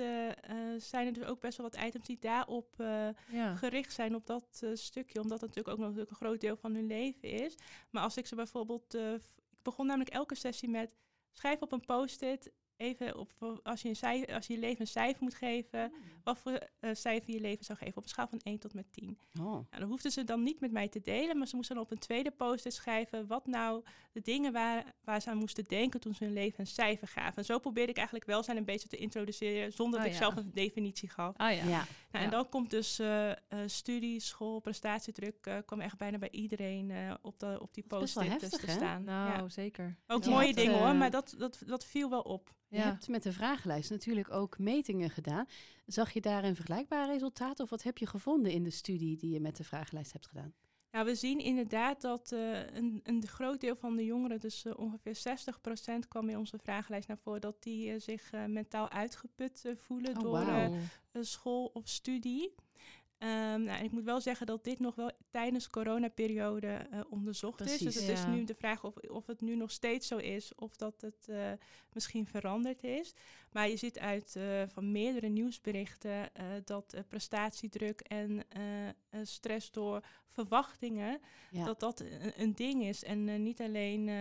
zijn 0.78 1.08
er 1.08 1.14
dus 1.14 1.24
ook 1.24 1.40
best 1.40 1.58
wel 1.58 1.70
wat 1.70 1.82
items 1.86 2.06
die 2.06 2.18
daarop 2.20 2.80
eh, 2.80 3.08
ja. 3.32 3.56
gericht 3.56 3.94
zijn 3.94 4.16
op 4.16 4.26
dat 4.26 4.60
eh, 4.64 4.70
stukje, 4.74 5.22
omdat 5.22 5.42
het 5.42 5.50
natuurlijk 5.50 5.68
ook 5.68 5.78
nog 5.78 5.88
natuurlijk 5.88 6.10
een 6.22 6.28
groot 6.28 6.42
deel 6.42 6.56
van 6.56 6.74
hun 6.74 6.88
leven 6.88 7.30
is. 7.30 7.56
Maar 7.90 8.04
als 8.04 8.18
ik 8.18 8.26
ze 8.28 8.36
bijvoorbeeld, 8.36 8.94
eh, 8.94 9.14
begon 9.63 9.86
namelijk 9.86 10.15
elke 10.15 10.36
sessie 10.36 10.70
met 10.70 10.96
schrijf 11.32 11.62
op 11.62 11.72
een 11.72 11.86
post-it 11.86 12.51
even 12.77 13.18
op 13.18 13.60
als 13.63 13.82
je 13.82 13.89
een 13.89 13.96
cijfer, 13.96 14.34
als 14.36 14.48
je 14.48 14.53
je 14.53 14.60
leven 14.60 14.82
een 14.82 14.88
cijfer 14.88 15.24
moet 15.24 15.34
geven, 15.34 15.94
wat 16.24 16.38
voor 16.38 16.60
eh, 16.80 16.89
cijfer 16.94 17.34
je 17.34 17.39
leven 17.39 17.65
zou 17.65 17.77
geven 17.77 17.98
op 17.98 18.03
een 18.03 18.10
schaal 18.10 18.27
van 18.27 18.39
1 18.44 18.60
tot 18.60 18.74
met 18.74 18.86
10. 18.92 19.18
Oh. 19.39 19.44
Nou, 19.46 19.65
dan 19.70 19.88
hoefden 19.88 20.12
ze 20.12 20.24
dan 20.24 20.44
niet 20.44 20.60
met 20.60 20.72
mij 20.72 20.88
te 20.88 21.01
delen, 21.01 21.38
maar 21.38 21.48
ze 21.48 21.56
moesten 21.56 21.75
dan 21.75 21.84
op 21.84 21.92
een 21.92 21.98
tweede 22.00 22.32
post-it 22.32 22.74
schrijven 22.74 23.27
wat 23.27 23.48
nou 23.48 23.84
de 24.12 24.22
dingen 24.22 24.53
waren 24.53 24.84
waar 25.03 25.22
ze 25.22 25.30
aan 25.30 25.38
moesten 25.38 25.63
denken 25.68 26.00
toen 26.00 26.15
ze 26.15 26.24
hun 26.24 26.34
leven 26.34 26.60
een 26.60 26.68
cijfer 26.68 27.08
gaven. 27.08 27.36
En 27.38 27.46
zo 27.46 27.60
probeerde 27.60 27.92
ik 27.92 27.98
eigenlijk 27.98 28.27
welzijn 28.27 28.58
een 28.58 28.65
beetje 28.65 28.88
te 28.88 28.98
introduceren 28.98 29.72
zonder 29.74 30.00
Ah, 30.00 30.06
dat 30.06 30.13
ik 30.13 30.20
ja. 30.20 30.25
zelf 30.25 30.36
een 30.46 30.51
definitie 30.53 31.10
gaf. 31.10 31.38
Ah 31.38 31.51
ja. 31.56 31.58
Ja. 31.58 31.63
Nou, 31.63 31.86
Ja. 32.12 32.20
En 32.20 32.30
dan 32.30 32.50
komt 32.50 32.70
dus 32.70 33.00
eh, 33.00 33.32
eh, 33.32 33.38
studie, 33.65 34.20
school, 34.20 34.60
prestatiedruk, 34.60 35.36
eh 35.46 35.58
kwam 35.65 35.80
echt 35.80 35.98
bijna 35.98 36.18
bij 36.18 36.32
iedereen 36.32 36.92
eh, 36.92 37.13
op, 37.22 37.39
de, 37.39 37.58
op 37.62 37.74
die 37.74 37.84
wel 37.88 38.00
post-it 38.00 38.22
dus 38.24 38.32
heftig, 38.32 38.60
te 38.60 38.70
staan. 38.70 39.03
Nou, 39.03 39.42
Ja. 39.42 39.50
zeker. 39.50 39.98
Ook 40.08 40.25
mooie 40.25 40.53
dingen 40.53 40.80
hoor, 40.80 40.96
maar 40.96 41.12
dat, 41.12 41.36
dat, 41.38 41.63
dat 41.65 41.86
viel 41.86 42.10
wel 42.10 42.22
op. 42.22 42.53
Je 42.74 42.80
Ja. 42.80 42.86
hebt 42.86 43.08
met 43.08 43.24
de 43.24 43.34
vragenlijst 43.34 43.89
natuurlijk 43.89 44.32
ook 44.32 44.58
metingen 44.60 45.10
gedaan. 45.10 45.46
Zag 45.86 46.12
je 46.12 46.22
daar 46.22 46.44
een 46.44 46.56
vergelijkbaar 46.56 47.08
resultaat 47.08 47.60
of 47.60 47.70
wat 47.70 47.84
heb 47.84 47.98
je 47.98 48.08
gevonden 48.08 48.51
in 48.51 48.63
de 48.63 48.70
studie 48.70 49.18
die 49.18 49.32
je 49.34 49.39
met 49.39 49.58
de 49.58 49.63
vragenlijst 49.63 50.13
hebt 50.13 50.27
gedaan? 50.27 50.53
Nou, 50.92 51.06
we 51.06 51.15
zien 51.15 51.39
inderdaad 51.39 52.01
dat 52.01 52.32
eh, 52.32 52.75
een, 52.75 53.00
een 53.03 53.27
groot 53.27 53.62
deel 53.62 53.75
van 53.75 53.96
de 53.96 54.06
jongeren, 54.06 54.39
dus 54.39 54.65
eh, 54.65 54.77
ongeveer 54.77 55.15
60% 56.03 56.08
kwam 56.08 56.30
in 56.30 56.38
onze 56.38 56.58
vragenlijst 56.58 57.08
naar 57.08 57.18
voren, 57.18 57.42
dat 57.42 57.63
die 57.63 57.92
eh, 57.92 58.00
zich 58.00 58.32
mentaal 58.48 58.89
uitgeput 58.89 59.74
voelen 59.77 60.18
Oh, 60.18 60.22
door 60.22 61.25
school 61.25 61.65
of 61.74 61.88
studie. 61.89 62.56
Ehm, 63.24 63.63
nou, 63.63 63.80
en 63.80 63.84
ik 63.84 63.92
moet 63.92 64.03
wel 64.03 64.22
zeggen 64.22 64.46
dat 64.46 64.63
dit 64.63 64.80
nog 64.80 64.96
wel 64.96 65.12
tijdens 65.30 65.70
coronaperiode 65.70 66.68
eh 66.68 67.00
onderzocht 67.10 67.62
is. 67.62 67.77
Dus 67.77 67.96
het 67.96 68.08
is 68.10 68.25
nu 68.25 68.44
de 68.44 68.56
vraag 68.56 68.84
of, 68.84 68.96
of 68.98 69.27
het 69.27 69.42
nu 69.42 69.56
nog 69.56 69.72
steeds 69.72 70.08
zo 70.08 70.18
is 70.18 70.56
of 70.56 70.75
dat 70.75 71.01
het 71.01 71.27
eh, 71.30 71.51
misschien 71.94 72.27
veranderd 72.27 72.84
is. 72.84 73.13
Maar 73.51 73.70
je 73.70 73.77
ziet 73.77 74.00
uit 74.00 74.36
eh, 74.36 74.63
van 74.68 74.92
meerdere 74.92 75.27
nieuwsberichten 75.27 76.30
dat 76.65 76.96
prestatiedruk 77.08 78.00
en 78.01 78.44
stress 79.24 79.72
door 79.72 80.01
verwachtingen, 80.27 81.20
Ja. 81.51 81.65
dat 81.65 81.80
dat 81.80 82.00
een, 82.00 82.32
een 82.42 82.53
ding 82.56 82.84
is. 82.84 83.03
En 83.03 83.44
niet 83.44 83.62
alleen 83.62 84.12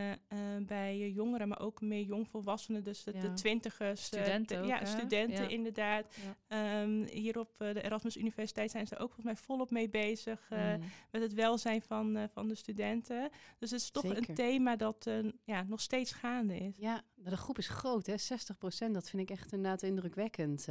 bij 0.66 1.10
jongeren, 1.10 1.48
maar 1.48 1.60
ook 1.60 1.80
meer 1.80 2.02
jongvolwassenen, 2.02 2.84
dus 2.84 3.04
de, 3.04 3.12
Ja. 3.14 3.20
de 3.20 3.32
twintigers. 3.32 4.04
Studenten 4.04 4.60
ook, 4.60 4.66
Ja, 4.68 4.84
studenten 4.84 5.48
inderdaad. 5.50 6.06
Ehm, 6.48 7.02
hier 7.04 7.38
op 7.38 7.58
de 7.58 7.82
Erasmus 7.82 8.16
Universiteit 8.16 8.70
zijn 8.70 8.86
ook 8.98 9.06
volgens 9.12 9.24
mij 9.24 9.36
volop 9.36 9.70
mee 9.70 9.88
bezig 9.88 10.46
eh, 10.50 10.74
Mm. 10.74 10.82
met 11.10 11.22
het 11.22 11.32
welzijn 11.34 11.82
van, 11.82 12.16
eh, 12.16 12.24
van 12.32 12.48
de 12.48 12.54
studenten. 12.54 13.30
Dus 13.58 13.70
het 13.70 13.80
is 13.80 13.90
toch 13.90 14.02
Zeker. 14.06 14.28
een 14.28 14.34
thema 14.34 14.76
dat 14.76 15.06
eh, 15.06 15.18
ja, 15.44 15.62
nog 15.68 15.80
steeds 15.80 16.12
gaande 16.12 16.56
is. 16.56 16.76
Ja, 16.76 17.02
de 17.14 17.36
groep 17.36 17.58
is 17.58 17.68
groot, 17.68 18.06
hè? 18.06 18.18
60% 18.18 18.94
Dat 18.94 19.10
vind 19.10 19.22
ik 19.22 19.30
echt 19.30 19.52
inderdaad 19.52 19.82
indrukwekkend. 19.82 20.64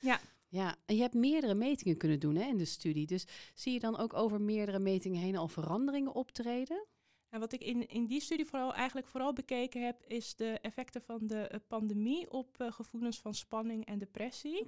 Ja. 0.00 0.20
Ja, 0.48 0.76
en 0.84 0.96
je 0.96 1.02
hebt 1.02 1.14
meerdere 1.14 1.54
metingen 1.54 1.96
kunnen 1.96 2.20
doen 2.20 2.34
hè, 2.34 2.44
in 2.44 2.56
de 2.56 2.64
studie. 2.64 3.06
Dus 3.06 3.24
zie 3.54 3.72
je 3.72 3.80
dan 3.80 3.98
ook 3.98 4.14
over 4.14 4.40
meerdere 4.40 4.78
metingen 4.78 5.20
heen 5.20 5.36
al 5.36 5.48
veranderingen 5.48 6.14
optreden? 6.14 6.86
En 7.34 7.40
wat 7.40 7.52
ik 7.52 7.64
in, 7.64 7.88
in 7.88 8.06
die 8.06 8.20
studie 8.20 8.46
vooral 8.46 8.74
eigenlijk 8.74 9.06
vooral 9.06 9.32
bekeken 9.32 9.84
heb, 9.84 10.02
is 10.06 10.36
de 10.36 10.58
effecten 10.62 11.02
van 11.02 11.26
de 11.26 11.40
eh, 11.40 11.60
pandemie 11.66 12.30
op 12.30 12.60
eh, 12.60 12.72
gevoelens 12.72 13.20
van 13.20 13.34
spanning 13.34 13.86
en 13.86 13.98
depressie. 13.98 14.66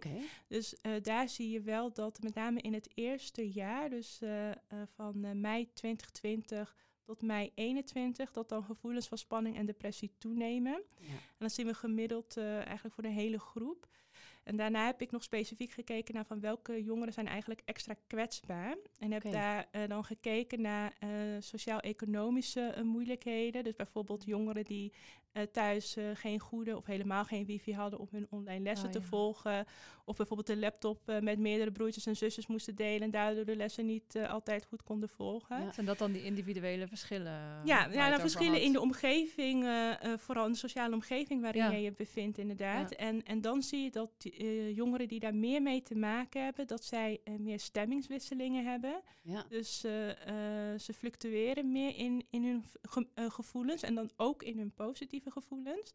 Dus 0.49 0.81
eh, 0.81 0.93
daar 1.03 1.29
zie 1.29 1.51
je 1.51 1.61
wel 1.61 1.93
dat 1.93 2.23
met 2.23 2.35
name 2.35 2.61
in 2.61 2.75
het 2.75 2.89
eerste 2.95 3.51
jaar, 3.51 3.91
dus 3.91 4.21
van 4.95 5.41
mei 5.41 5.73
2020 5.73 6.77
tot 7.03 7.23
mei 7.23 7.51
21, 7.55 8.33
dat 8.33 8.49
dan 8.49 8.65
gevoelens 8.65 9.09
van 9.09 9.19
spanning 9.19 9.57
en 9.57 9.67
depressie 9.67 10.15
toenemen. 10.19 10.83
Ja. 10.99 11.07
En 11.13 11.39
dat 11.39 11.53
zien 11.53 11.67
we 11.67 11.75
gemiddeld 11.75 12.37
eigenlijk 12.37 12.95
voor 12.95 13.03
de 13.03 13.09
hele 13.09 13.39
groep. 13.39 13.89
En 14.47 14.57
daarna 14.57 14.87
heb 14.87 15.01
ik 15.01 15.11
nog 15.11 15.23
specifiek 15.23 15.71
gekeken 15.71 16.15
naar 16.15 16.25
van 16.25 16.41
welke 16.41 16.83
jongeren 16.85 17.13
zijn 17.13 17.27
eigenlijk 17.27 17.63
extra 17.65 17.95
kwetsbaar. 18.07 18.77
En 18.99 19.13
heb 19.13 19.23
daar 19.31 19.67
eh, 19.71 19.83
dan 19.89 20.05
gekeken 20.05 20.61
naar 20.61 20.93
eh, 20.99 21.09
sociaal-economische 21.39 22.61
eh, 22.61 22.83
moeilijkheden. 22.83 23.65
Dus 23.65 23.77
bijvoorbeeld 23.77 24.25
jongeren 24.25 24.65
die 24.65 24.93
thuis 25.53 25.97
geen 26.15 26.39
goede 26.41 26.77
of 26.77 26.87
helemaal 26.87 27.25
geen 27.25 27.47
wifi 27.47 27.75
hadden 27.75 27.99
om 27.99 28.09
hun 28.11 28.27
online 28.31 28.63
lessen 28.63 28.87
Oh, 28.87 28.93
te 28.93 28.99
ja. 28.99 29.05
volgen. 29.05 29.65
Of 30.05 30.17
bijvoorbeeld 30.17 30.49
een 30.49 30.59
laptop 30.59 31.01
met 31.21 31.39
meerdere 31.39 31.73
broertjes 31.73 32.07
en 32.07 32.17
zusjes 32.17 32.47
moesten 32.47 32.75
delen 32.75 33.03
en 33.03 33.11
daardoor 33.11 33.45
de 33.45 33.57
lessen 33.57 33.87
niet 33.87 34.19
altijd 34.29 34.65
goed 34.65 34.83
konden 34.83 35.09
volgen. 35.09 35.63
Ja. 35.63 35.73
Zijn 35.73 35.87
dat 35.87 35.99
dan 35.99 36.13
die 36.13 36.25
individuele 36.25 36.87
verschillen? 36.87 37.33
Ja, 37.33 37.63
ja 37.65 37.87
nou, 37.89 38.09
over 38.09 38.21
verschillen 38.21 38.53
had? 38.53 38.63
in 38.63 38.73
de 38.73 38.81
omgeving, 38.81 39.65
vooral 40.17 40.47
in 40.47 40.53
de 40.53 40.59
sociale 40.59 40.95
omgeving 40.95 41.41
waarin 41.43 41.63
Ja. 41.63 41.71
je 41.71 41.83
je 41.83 41.93
bevindt, 41.93 42.39
inderdaad. 42.39 42.93
En, 42.93 43.25
en 43.25 43.41
dan 43.41 43.63
zie 43.63 43.83
je 43.83 43.91
dat 43.91 44.11
die, 44.19 44.36
eh, 44.37 44.77
jongeren 44.77 45.09
die 45.09 45.21
daar 45.21 45.35
meer 45.35 45.63
mee 45.63 45.83
te 45.83 45.95
maken 45.97 46.45
hebben, 46.45 46.67
dat 46.67 46.85
zij 46.85 47.21
eh, 47.25 47.35
meer 47.35 47.61
stemmingswisselingen 47.61 48.65
hebben. 48.65 49.01
Ja. 49.23 49.45
Dus 49.49 49.85
eh, 49.85 49.93
ze 50.79 50.93
fluctueren 50.95 51.73
meer 51.73 51.97
in, 51.97 52.25
in 52.31 52.45
hun 52.45 52.65
ge- 52.83 53.31
gevoelens 53.31 53.83
en 53.83 53.95
dan 53.95 54.11
ook 54.17 54.43
in 54.43 54.59
hun 54.59 54.73
positieve 54.75 55.31
gevoelens. 55.31 55.93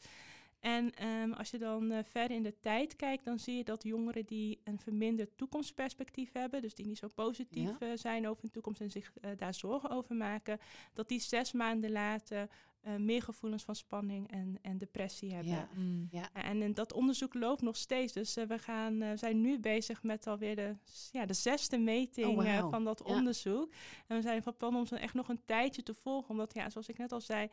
En 0.59 0.93
ehm, 0.95 1.31
als 1.31 1.51
je 1.51 1.57
dan 1.57 2.03
verder 2.03 2.37
in 2.37 2.43
de 2.43 2.59
tijd 2.59 2.95
kijkt, 2.95 3.25
dan 3.25 3.39
zie 3.39 3.57
je 3.57 3.63
dat 3.63 3.83
jongeren 3.83 4.25
die 4.25 4.59
een 4.63 4.79
verminderd 4.79 5.37
toekomstperspectief 5.37 6.29
hebben, 6.33 6.61
dus 6.61 6.73
die 6.75 6.85
niet 6.85 6.97
zo 6.97 7.07
positief 7.15 7.69
zijn 7.95 8.27
over 8.27 8.41
hun 8.41 8.51
toekomst 8.51 8.81
en 8.81 8.91
zich 8.91 9.13
daar 9.37 9.53
zorgen 9.53 9.89
over 9.89 10.15
maken, 10.15 10.59
dat 10.93 11.07
die 11.09 11.19
zes 11.19 11.51
maanden 11.51 11.91
later 11.91 12.49
eh, 12.81 12.95
meer 12.95 13.21
gevoelens 13.21 13.63
van 13.63 13.75
spanning 13.75 14.31
en, 14.31 14.57
en 14.61 14.77
depressie 14.77 15.33
hebben. 15.33 15.51
Ja. 15.51 15.69
Mm. 15.75 16.07
Ja. 16.11 16.29
En, 16.33 16.61
en 16.61 16.73
dat 16.73 16.93
onderzoek 16.93 17.33
loopt 17.33 17.61
nog 17.61 17.77
steeds. 17.77 18.13
Dus 18.13 18.37
eh, 18.37 18.45
we 18.45 18.57
gaan, 18.57 19.01
eh, 19.01 19.09
zijn 19.15 19.41
nu 19.41 19.59
bezig 19.59 20.03
met 20.03 20.27
alweer 20.27 20.55
de, 20.55 20.75
ja, 21.11 21.25
de 21.25 21.33
zesde 21.33 21.77
meting 21.77 22.37
Oh, 22.37 22.47
eh, 22.47 22.69
van 22.69 22.83
dat 22.83 23.01
Ja. 23.05 23.13
onderzoek. 23.15 23.71
En 24.07 24.15
we 24.15 24.21
zijn 24.21 24.43
van 24.43 24.57
plan 24.57 24.75
om 24.75 24.85
ze 24.85 24.95
echt 24.97 25.13
nog 25.13 25.29
een 25.29 25.41
tijdje 25.45 25.83
te 25.83 25.93
volgen. 25.93 26.29
Omdat, 26.29 26.53
ja, 26.53 26.69
zoals 26.69 26.87
ik 26.89 26.97
net 26.97 27.11
al 27.11 27.21
zei, 27.21 27.47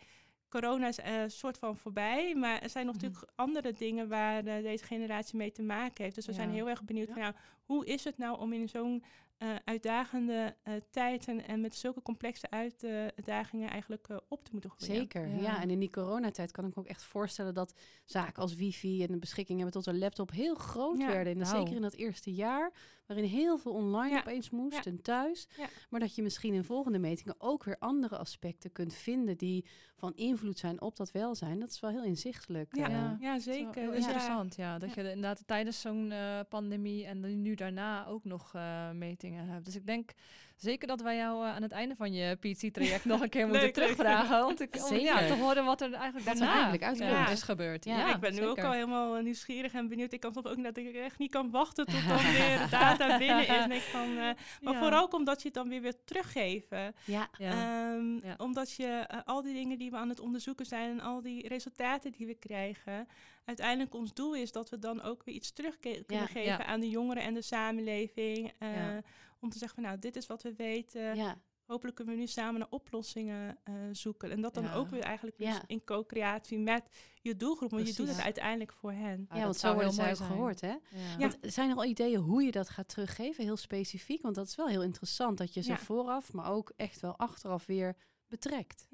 corona 0.49 0.89
is 0.89 0.99
een 1.03 1.31
soort 1.31 1.59
van 1.59 1.77
voorbij. 1.77 2.35
Maar 2.35 2.63
er 2.63 2.71
zijn 2.71 2.87
nog 2.87 2.95
Mhm. 2.95 3.05
natuurlijk 3.05 3.33
andere 3.35 3.73
dingen 3.73 4.09
waar 4.09 4.45
eh, 4.47 4.63
deze 4.63 4.85
generatie 4.85 5.37
mee 5.37 5.53
te 5.53 5.63
maken 5.63 6.03
heeft. 6.05 6.17
Dus 6.17 6.27
we 6.27 6.33
zijn 6.33 6.51
heel 6.51 6.69
erg 6.69 6.85
benieuwd 6.85 7.09
van, 7.09 7.19
nou, 7.21 7.35
hoe 7.65 7.87
is 7.87 8.05
het 8.05 8.19
nou 8.19 8.39
om 8.41 8.53
in 8.53 8.69
zo'n 8.69 9.03
eh, 9.39 9.55
uitdagende 9.65 10.57
eh, 10.63 10.75
tijd 10.91 11.29
en, 11.29 11.47
en 11.47 11.61
met 11.61 11.75
zulke 11.75 12.03
complexe 12.03 12.51
uitdagingen 12.51 13.71
eigenlijk 13.71 14.09
eh, 14.09 14.17
op 14.29 14.45
te 14.45 14.51
moeten 14.53 14.71
groeien. 14.71 14.95
Zeker, 14.95 15.29
ja. 15.29 15.41
Ja. 15.41 15.63
En 15.63 15.71
in 15.71 15.79
die 15.79 15.91
coronatijd 15.91 16.51
kan 16.51 16.65
ik 16.65 16.75
me 16.75 16.83
ook 16.83 16.89
echt 16.89 17.03
voorstellen 17.03 17.55
dat 17.55 17.75
zaken 18.05 18.43
als 18.43 18.55
wifi 18.55 19.03
en 19.03 19.13
de 19.13 19.19
beschikking 19.19 19.61
hebben 19.61 19.83
tot 19.83 19.95
een 19.95 19.99
laptop 19.99 20.31
heel 20.31 20.55
groot 20.55 20.99
Ja, 20.99 21.07
werden. 21.07 21.33
En 21.33 21.39
nou. 21.39 21.57
zeker 21.57 21.75
in 21.75 21.83
dat 21.83 21.95
eerste 21.95 22.35
jaar 22.35 22.73
waarin 23.09 23.27
heel 23.27 23.59
veel 23.59 23.73
online 23.73 24.15
Ja. 24.15 24.21
opeens 24.21 24.51
moest 24.51 24.85
Ja. 24.85 24.91
en 24.91 25.03
thuis. 25.03 25.49
Ja. 25.57 25.67
Maar 25.91 26.01
dat 26.01 26.15
je 26.15 26.23
misschien 26.23 26.55
in 26.55 26.65
volgende 26.65 26.99
metingen 26.99 27.35
ook 27.39 27.65
weer 27.65 27.77
andere 27.79 28.17
aspecten 28.19 28.73
kunt 28.73 28.95
vinden 28.95 29.37
die 29.37 29.65
van 29.97 30.15
invloed 30.17 30.59
zijn 30.59 30.81
op 30.81 30.97
dat 30.97 31.11
welzijn. 31.11 31.59
Dat 31.61 31.71
is 31.71 31.81
wel 31.81 31.91
heel 31.91 32.05
inzichtelijk. 32.05 32.77
Ja, 32.77 32.89
eh. 32.89 33.21
Ja. 33.21 33.39
zeker. 33.39 33.83
heel 33.83 33.93
interessant, 33.93 34.57
ja. 34.57 34.79
Dat 34.79 34.95
je 34.95 35.01
inderdaad 35.01 35.43
tijdens 35.47 35.81
zo'n 35.81 36.11
eh, 36.13 36.41
pandemie 36.49 37.05
en 37.07 37.43
nu 37.43 37.55
daarna 37.55 38.07
ook 38.07 38.25
nog 38.25 38.55
eh, 38.55 38.91
metingen 38.91 39.47
hebt. 39.49 39.65
Dus 39.65 39.77
ik 39.77 39.87
denk 39.87 40.11
zeker 40.59 40.89
dat 40.89 41.01
wij 41.01 41.17
jou 41.17 41.45
eh, 41.47 41.55
aan 41.55 41.63
het 41.63 41.73
einde 41.73 41.95
van 41.97 42.13
je 42.13 42.35
PT-traject 42.35 43.05
nog 43.05 43.21
een 43.21 43.29
keer 43.29 43.45
moeten 43.49 43.63
Leuk, 43.63 43.75
terugvragen. 43.75 44.41
Want 44.41 44.61
ik, 44.61 44.75
om 44.91 44.97
ja, 44.97 45.19
Zeker. 45.19 45.27
te 45.37 45.43
horen 45.43 45.65
wat 45.65 45.81
er 45.81 45.93
eigenlijk 45.93 46.25
Wat 46.25 46.35
er 46.35 46.41
daarna 46.41 46.55
eigenlijk 46.55 46.83
uitkomt. 46.83 47.31
is 47.31 47.43
gebeurd. 47.43 47.85
Ja, 47.85 47.99
Ja, 47.99 48.15
ik 48.15 48.21
ben 48.21 48.35
nu 48.35 48.47
ook 48.47 48.61
al 48.63 48.73
helemaal 48.73 49.17
eh, 49.17 49.23
nieuwsgierig 49.23 49.73
en 49.75 49.89
benieuwd. 49.89 50.13
Ik 50.13 50.21
kan 50.21 50.33
soms 50.33 50.47
ook 50.47 50.63
dat 50.63 50.77
ik 50.77 50.95
echt 50.95 51.19
niet 51.19 51.31
kan 51.31 51.51
wachten 51.51 51.87
tot 51.87 52.09
dan 52.09 52.33
weer 52.33 52.67
data 52.71 53.19
binnen 53.19 53.41
is. 53.41 53.47
En 53.47 53.73
ik 53.73 53.81
van, 53.81 54.09
eh, 54.09 54.17
maar 54.61 54.73
Ja. 54.73 54.79
vooral 54.79 55.03
ook 55.03 55.15
omdat 55.15 55.39
je 55.43 55.45
het 55.49 55.57
dan 55.57 55.69
weer 55.69 55.81
weer 55.83 56.05
teruggeven. 56.05 56.95
ja. 57.05 57.29
Ja. 57.39 57.51
Ehm, 57.51 58.27
Ja. 58.27 58.35
Omdat 58.37 58.73
je 58.73 59.07
al 59.25 59.43
die 59.43 59.55
dingen 59.55 59.79
die 59.79 59.91
we 59.91 59.97
aan 59.97 60.09
het 60.09 60.21
onderzoeken 60.21 60.67
zijn 60.67 60.91
en 60.91 61.01
al 61.01 61.23
die 61.23 61.49
resultaten 61.49 62.13
die 62.13 62.27
we 62.27 62.35
krijgen, 62.35 63.09
uiteindelijk 63.45 63.95
ons 63.95 64.15
doel 64.15 64.35
is 64.35 64.53
dat 64.53 64.71
we 64.71 64.79
dan 64.79 65.03
ook 65.03 65.23
weer 65.25 65.35
iets 65.35 65.53
terug 65.53 65.79
kunnen 65.79 66.27
geven 66.29 66.43
Ja. 66.43 66.65
aan 66.65 66.81
de 66.81 66.89
jongeren 66.89 67.23
en 67.23 67.35
de 67.35 67.43
samenleving. 67.43 68.53
eh, 68.59 68.75
Ja. 68.77 69.01
Om 69.41 69.51
te 69.51 69.59
zeggen 69.59 69.79
van 69.83 69.89
nou, 69.89 69.99
dit 70.01 70.17
is 70.17 70.27
wat 70.27 70.43
we 70.43 70.55
weten. 70.55 71.17
ja. 71.17 71.39
Hopelijk 71.67 71.97
kunnen 71.97 72.15
we 72.15 72.21
nu 72.21 72.27
samen 72.27 72.59
naar 72.61 72.69
oplossingen 72.71 73.59
eh, 73.65 73.75
zoeken. 73.93 74.31
En 74.31 74.41
dat 74.41 74.55
dan 74.55 74.63
Ja. 74.65 74.75
ook 74.75 74.89
weer 74.89 75.03
eigenlijk 75.03 75.37
Ja. 75.39 75.63
in 75.67 75.85
co-creatie 75.85 76.59
met 76.59 76.83
je 77.23 77.37
doelgroep. 77.37 77.71
Want 77.71 77.89
je 77.89 77.95
doet 77.95 78.09
het 78.09 78.21
uiteindelijk 78.21 78.73
voor 78.73 78.93
hen. 78.93 79.27
Ah, 79.29 79.37
ja, 79.39 79.45
dat 79.45 79.45
want 79.45 79.55
zo 79.55 79.61
zou 79.61 79.75
worden 79.75 79.93
heel 79.95 80.03
zij 80.05 80.05
mooi 80.05 80.11
ook 80.11 80.17
zijn. 80.27 80.31
gehoord, 80.31 80.61
hè? 80.61 80.99
Ja. 80.99 81.09
Ja. 81.19 81.19
Want 81.19 81.37
zijn 81.41 81.71
er 81.71 81.77
al 81.77 81.85
ideeën 81.85 82.21
hoe 82.21 82.43
je 82.43 82.51
dat 82.51 82.69
gaat 82.69 82.89
teruggeven, 82.89 83.45
heel 83.45 83.57
specifiek? 83.57 84.23
Want 84.23 84.35
dat 84.35 84.47
is 84.47 84.55
wel 84.57 84.69
heel 84.69 84.83
interessant, 84.83 85.39
dat 85.39 85.55
je 85.55 85.63
ze 85.63 85.71
Ja. 85.71 85.79
vooraf, 85.79 86.33
maar 86.33 86.51
ook 86.51 86.73
echt 86.77 87.01
wel 87.01 87.17
achteraf 87.17 87.67
weer 87.67 87.97
betrekt. 88.27 88.87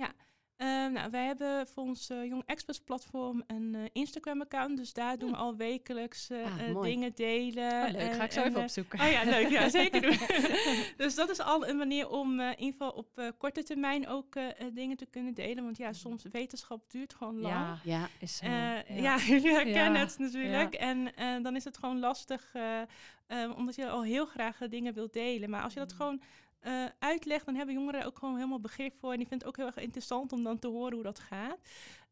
Ehm, 0.56 0.92
nou, 0.92 1.10
wij 1.10 1.26
hebben 1.26 1.66
voor 1.66 1.82
ons 1.82 2.10
eh, 2.10 2.24
Jong 2.24 2.42
Experts 2.46 2.80
platform 2.80 3.42
een 3.46 3.74
eh, 3.74 3.80
Instagram-account. 3.92 4.76
Dus 4.76 4.92
daar 4.92 5.18
doen 5.18 5.30
we 5.30 5.36
al 5.36 5.56
wekelijks 5.56 6.30
eh, 6.30 6.42
Ah, 6.44 6.82
dingen 6.82 7.12
delen. 7.14 7.84
Oh, 7.86 7.90
leuk, 7.92 8.12
ga 8.14 8.24
ik 8.24 8.32
zo 8.32 8.40
en, 8.42 8.48
even 8.48 8.62
opzoeken. 8.62 9.00
Oh 9.00 9.10
ja, 9.10 9.24
leuk. 9.24 9.48
Ja, 9.48 9.68
zeker 9.68 10.00
doen. 10.02 10.16
dus 10.96 11.14
dat 11.14 11.30
is 11.30 11.40
al 11.40 11.68
een 11.68 11.76
manier 11.76 12.08
om 12.08 12.40
in 12.40 12.58
ieder 12.58 12.72
geval 12.72 12.90
op 12.90 13.32
korte 13.38 13.62
termijn 13.62 14.08
ook 14.08 14.34
dingen 14.72 14.96
te 14.96 15.06
kunnen 15.06 15.34
delen. 15.34 15.64
Want 15.64 15.76
ja, 15.76 15.92
soms 15.92 16.24
wetenschap 16.32 16.90
duurt 16.90 17.14
gewoon 17.14 17.40
lang. 17.40 17.54
Ja, 17.54 17.78
Ja, 17.84 18.08
is 18.18 18.36
zo. 18.36 18.46
Ja. 18.46 18.82
ja. 18.88 19.16
jullie 19.26 19.52
herkennen 19.52 20.00
Ja. 20.00 20.06
het 20.06 20.18
natuurlijk. 20.18 20.74
En 20.74 21.12
dan 21.42 21.56
is 21.56 21.64
het 21.64 21.78
gewoon 21.78 21.98
lastig, 21.98 22.52
omdat 23.56 23.74
je 23.74 23.88
al 23.88 24.02
heel 24.02 24.26
graag 24.26 24.58
dingen 24.58 24.94
wilt 24.94 25.12
delen. 25.12 25.50
Maar 25.50 25.62
als 25.62 25.72
je 25.72 25.78
dat 25.78 25.90
Mm. 25.92 25.96
gewoon 25.96 26.20
eh, 26.64 26.84
uitlegt, 26.98 27.46
dan 27.46 27.54
hebben 27.54 27.74
jongeren 27.74 28.00
er 28.00 28.06
ook 28.06 28.18
gewoon 28.18 28.34
helemaal 28.34 28.60
begrip 28.60 28.98
voor. 28.98 29.12
En 29.12 29.18
die 29.18 29.26
vinden 29.26 29.46
het 29.46 29.56
ook 29.56 29.64
heel 29.64 29.74
erg 29.74 29.84
interessant 29.84 30.32
om 30.32 30.42
dan 30.42 30.58
te 30.58 30.68
horen 30.68 30.94
hoe 30.94 31.02
dat 31.02 31.18
gaat. 31.18 31.58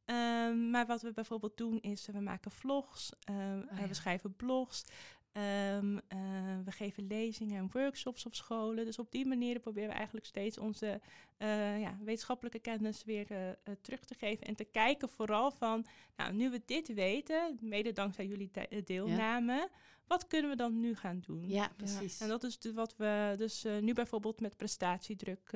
Ehm, 0.04 0.70
maar 0.70 0.86
wat 0.86 1.02
we 1.02 1.12
bijvoorbeeld 1.12 1.56
doen 1.56 1.80
is, 1.80 2.08
eh, 2.08 2.14
we 2.14 2.20
maken 2.20 2.50
vlogs, 2.50 3.12
eh, 3.24 3.52
eh, 3.52 3.62
ja. 3.76 3.86
we 3.86 3.94
schrijven 3.94 4.36
blogs. 4.36 4.84
Ehm, 5.32 5.96
eh, 6.08 6.18
we 6.64 6.70
geven 6.70 7.06
lezingen 7.06 7.56
en 7.56 7.68
workshops 7.72 8.26
op 8.26 8.34
scholen. 8.34 8.84
Dus 8.84 8.98
op 8.98 9.12
die 9.12 9.26
manier 9.26 9.58
proberen 9.58 9.88
we 9.88 9.94
eigenlijk 9.94 10.26
steeds 10.26 10.58
onze 10.58 11.00
eh, 11.36 11.80
ja, 11.80 11.98
wetenschappelijke 12.04 12.58
kennis 12.58 13.04
weer 13.04 13.30
eh, 13.30 13.74
terug 13.80 14.04
te 14.04 14.14
geven. 14.14 14.46
En 14.46 14.54
te 14.54 14.64
kijken 14.64 15.08
vooral 15.08 15.50
van, 15.50 15.86
nou, 16.16 16.32
nu 16.32 16.50
we 16.50 16.62
dit 16.66 16.94
weten, 16.94 17.58
mede 17.60 17.92
dankzij 17.92 18.26
jullie 18.26 18.50
deelname, 18.84 19.68
wat 20.06 20.26
kunnen 20.26 20.50
we 20.50 20.56
dan 20.56 20.80
nu 20.80 20.94
gaan 20.94 21.22
doen? 21.26 21.48
ja 21.48 21.72
precies. 21.76 22.20
En 22.20 22.28
dat 22.28 22.42
is 22.42 22.58
wat 22.74 22.96
we 22.96 23.34
dus 23.38 23.66
nu 23.80 23.92
bijvoorbeeld 23.92 24.40
met 24.40 24.56
prestatiedruk, 24.56 25.50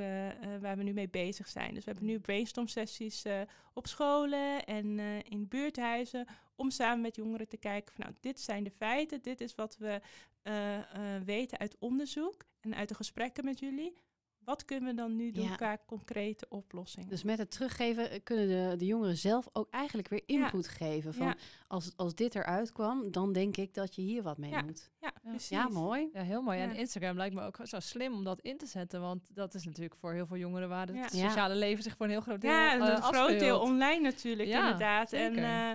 waar 0.60 0.76
we 0.76 0.82
nu 0.82 0.92
mee 0.92 1.08
bezig 1.08 1.48
zijn. 1.48 1.74
Dus 1.74 1.84
we 1.84 1.90
hebben 1.90 2.08
nu 2.08 2.18
brainstorm 2.18 2.68
sessies 2.68 3.24
op 3.72 3.86
scholen 3.86 4.64
en 4.64 4.98
in 5.28 5.48
buurthuizen. 5.48 6.26
Om 6.56 6.70
samen 6.70 7.00
met 7.00 7.16
jongeren 7.16 7.48
te 7.48 7.56
kijken 7.56 7.94
van 7.94 8.04
nou, 8.04 8.16
dit 8.20 8.40
zijn 8.40 8.64
de 8.64 8.70
feiten, 8.70 9.22
dit 9.22 9.40
is 9.40 9.54
wat 9.54 9.76
we 9.78 10.00
eh, 10.42 10.76
eh, 10.76 11.22
weten 11.24 11.58
uit 11.58 11.76
onderzoek 11.78 12.44
en 12.60 12.74
uit 12.74 12.88
de 12.88 12.94
gesprekken 12.94 13.44
met 13.44 13.58
jullie. 13.58 13.94
Wat 14.38 14.64
kunnen 14.64 14.88
we 14.88 14.94
dan 14.94 15.16
nu 15.16 15.30
doen 15.32 15.44
Ja. 15.44 15.54
qua 15.54 15.78
concrete 15.86 16.46
oplossingen? 16.48 17.08
Dus 17.08 17.22
met 17.22 17.38
het 17.38 17.50
teruggeven 17.50 18.10
eh, 18.10 18.20
kunnen 18.24 18.48
de, 18.48 18.76
de 18.76 18.86
jongeren 18.86 19.16
zelf 19.16 19.48
ook 19.52 19.70
eigenlijk 19.70 20.08
weer 20.08 20.22
Ja. 20.26 20.44
input 20.44 20.68
geven. 20.68 21.14
Van 21.14 21.26
Ja. 21.26 21.34
als, 21.68 21.92
als 21.96 22.14
dit 22.14 22.34
eruit 22.34 22.72
kwam, 22.72 23.10
dan 23.12 23.32
denk 23.32 23.56
ik 23.56 23.74
dat 23.74 23.94
je 23.94 24.02
hier 24.02 24.22
wat 24.22 24.38
mee 24.38 24.50
Ja. 24.50 24.62
moet. 24.62 24.90
ja, 25.00 25.12
precies. 25.22 25.48
Ja, 25.48 25.68
mooi. 25.68 26.08
Ja, 26.12 26.22
heel 26.22 26.42
mooi. 26.42 26.60
En. 26.60 26.74
Instagram 26.76 27.16
lijkt 27.16 27.34
me 27.34 27.42
ook 27.42 27.58
zo 27.62 27.80
slim 27.80 28.12
om 28.12 28.24
dat 28.24 28.40
in 28.40 28.56
te 28.58 28.66
zetten. 28.66 29.00
Want 29.00 29.34
dat 29.34 29.54
is 29.54 29.64
natuurlijk 29.64 29.94
voor 29.96 30.12
heel 30.12 30.26
veel 30.26 30.36
jongeren 30.36 30.68
waar 30.68 30.86
het 30.88 31.10
sociale 31.12 31.54
leven 31.54 31.82
zich 31.82 31.96
voor 31.96 32.06
een 32.06 32.12
heel 32.12 32.20
groot 32.20 32.40
deel 32.40 32.50
Ja, 32.50 32.74
een 32.74 32.80
groot 33.02 33.12
deel 33.28 33.28
afspeelt. 33.28 33.62
online 33.62 34.00
natuurlijk, 34.00 34.48
Ja, 34.48 34.62
inderdaad. 34.62 35.08
Zeker. 35.08 35.42
eh, 35.44 35.72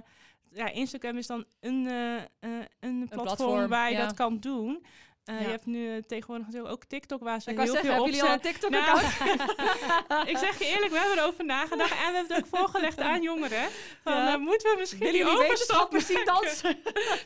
ja, 0.54 0.72
Instagram 0.72 1.18
is 1.18 1.28
dan 1.28 1.46
een, 1.60 1.88
eh, 1.88 2.16
eh, 2.16 2.24
een, 2.80 3.08
platform, 3.10 3.24
platform, 3.24 3.68
waar 3.68 3.90
je 3.90 3.98
ja. 3.98 4.06
dat 4.06 4.14
kan 4.16 4.40
doen. 4.40 4.86
Eh, 5.26 5.36
Ja. 5.36 5.42
Je 5.42 5.48
hebt 5.50 5.66
nu 5.66 5.96
eh, 5.96 6.04
tegenwoordig 6.08 6.46
natuurlijk 6.46 6.74
ook 6.74 6.84
TikTok, 6.86 7.24
waar 7.24 7.42
ze 7.42 7.50
Ik 7.52 7.58
heel 7.58 7.66
zeggen, 7.66 7.84
veel 7.86 7.92
hebben 7.94 8.12
jullie 8.14 8.30
al 8.30 8.34
een. 8.36 8.42
TikTok-account? 8.42 9.20
Nou, 10.08 10.28
ik 10.32 10.38
zeg 10.38 10.60
je 10.60 10.66
eerlijk, 10.66 10.92
we 10.92 10.98
hebben 11.00 11.18
erover 11.18 11.46
nagedacht 11.46 11.92
en 11.92 11.98
we 11.98 12.04
hebben 12.04 12.36
het 12.36 12.38
ook 12.38 12.58
voorgelegd 12.60 13.00
aan 13.00 13.22
jongeren. 13.22 13.70
Van, 14.04 14.14
Ja. 14.14 14.34
eh, 14.34 14.38
moeten 14.40 14.72
we 14.72 14.76
misschien 14.80 15.00
die 15.00 15.18
jullie 15.18 15.26
overstap 15.34 15.50
wetenschap 15.92 15.92
misschien 15.92 16.24
maken? 16.26 16.78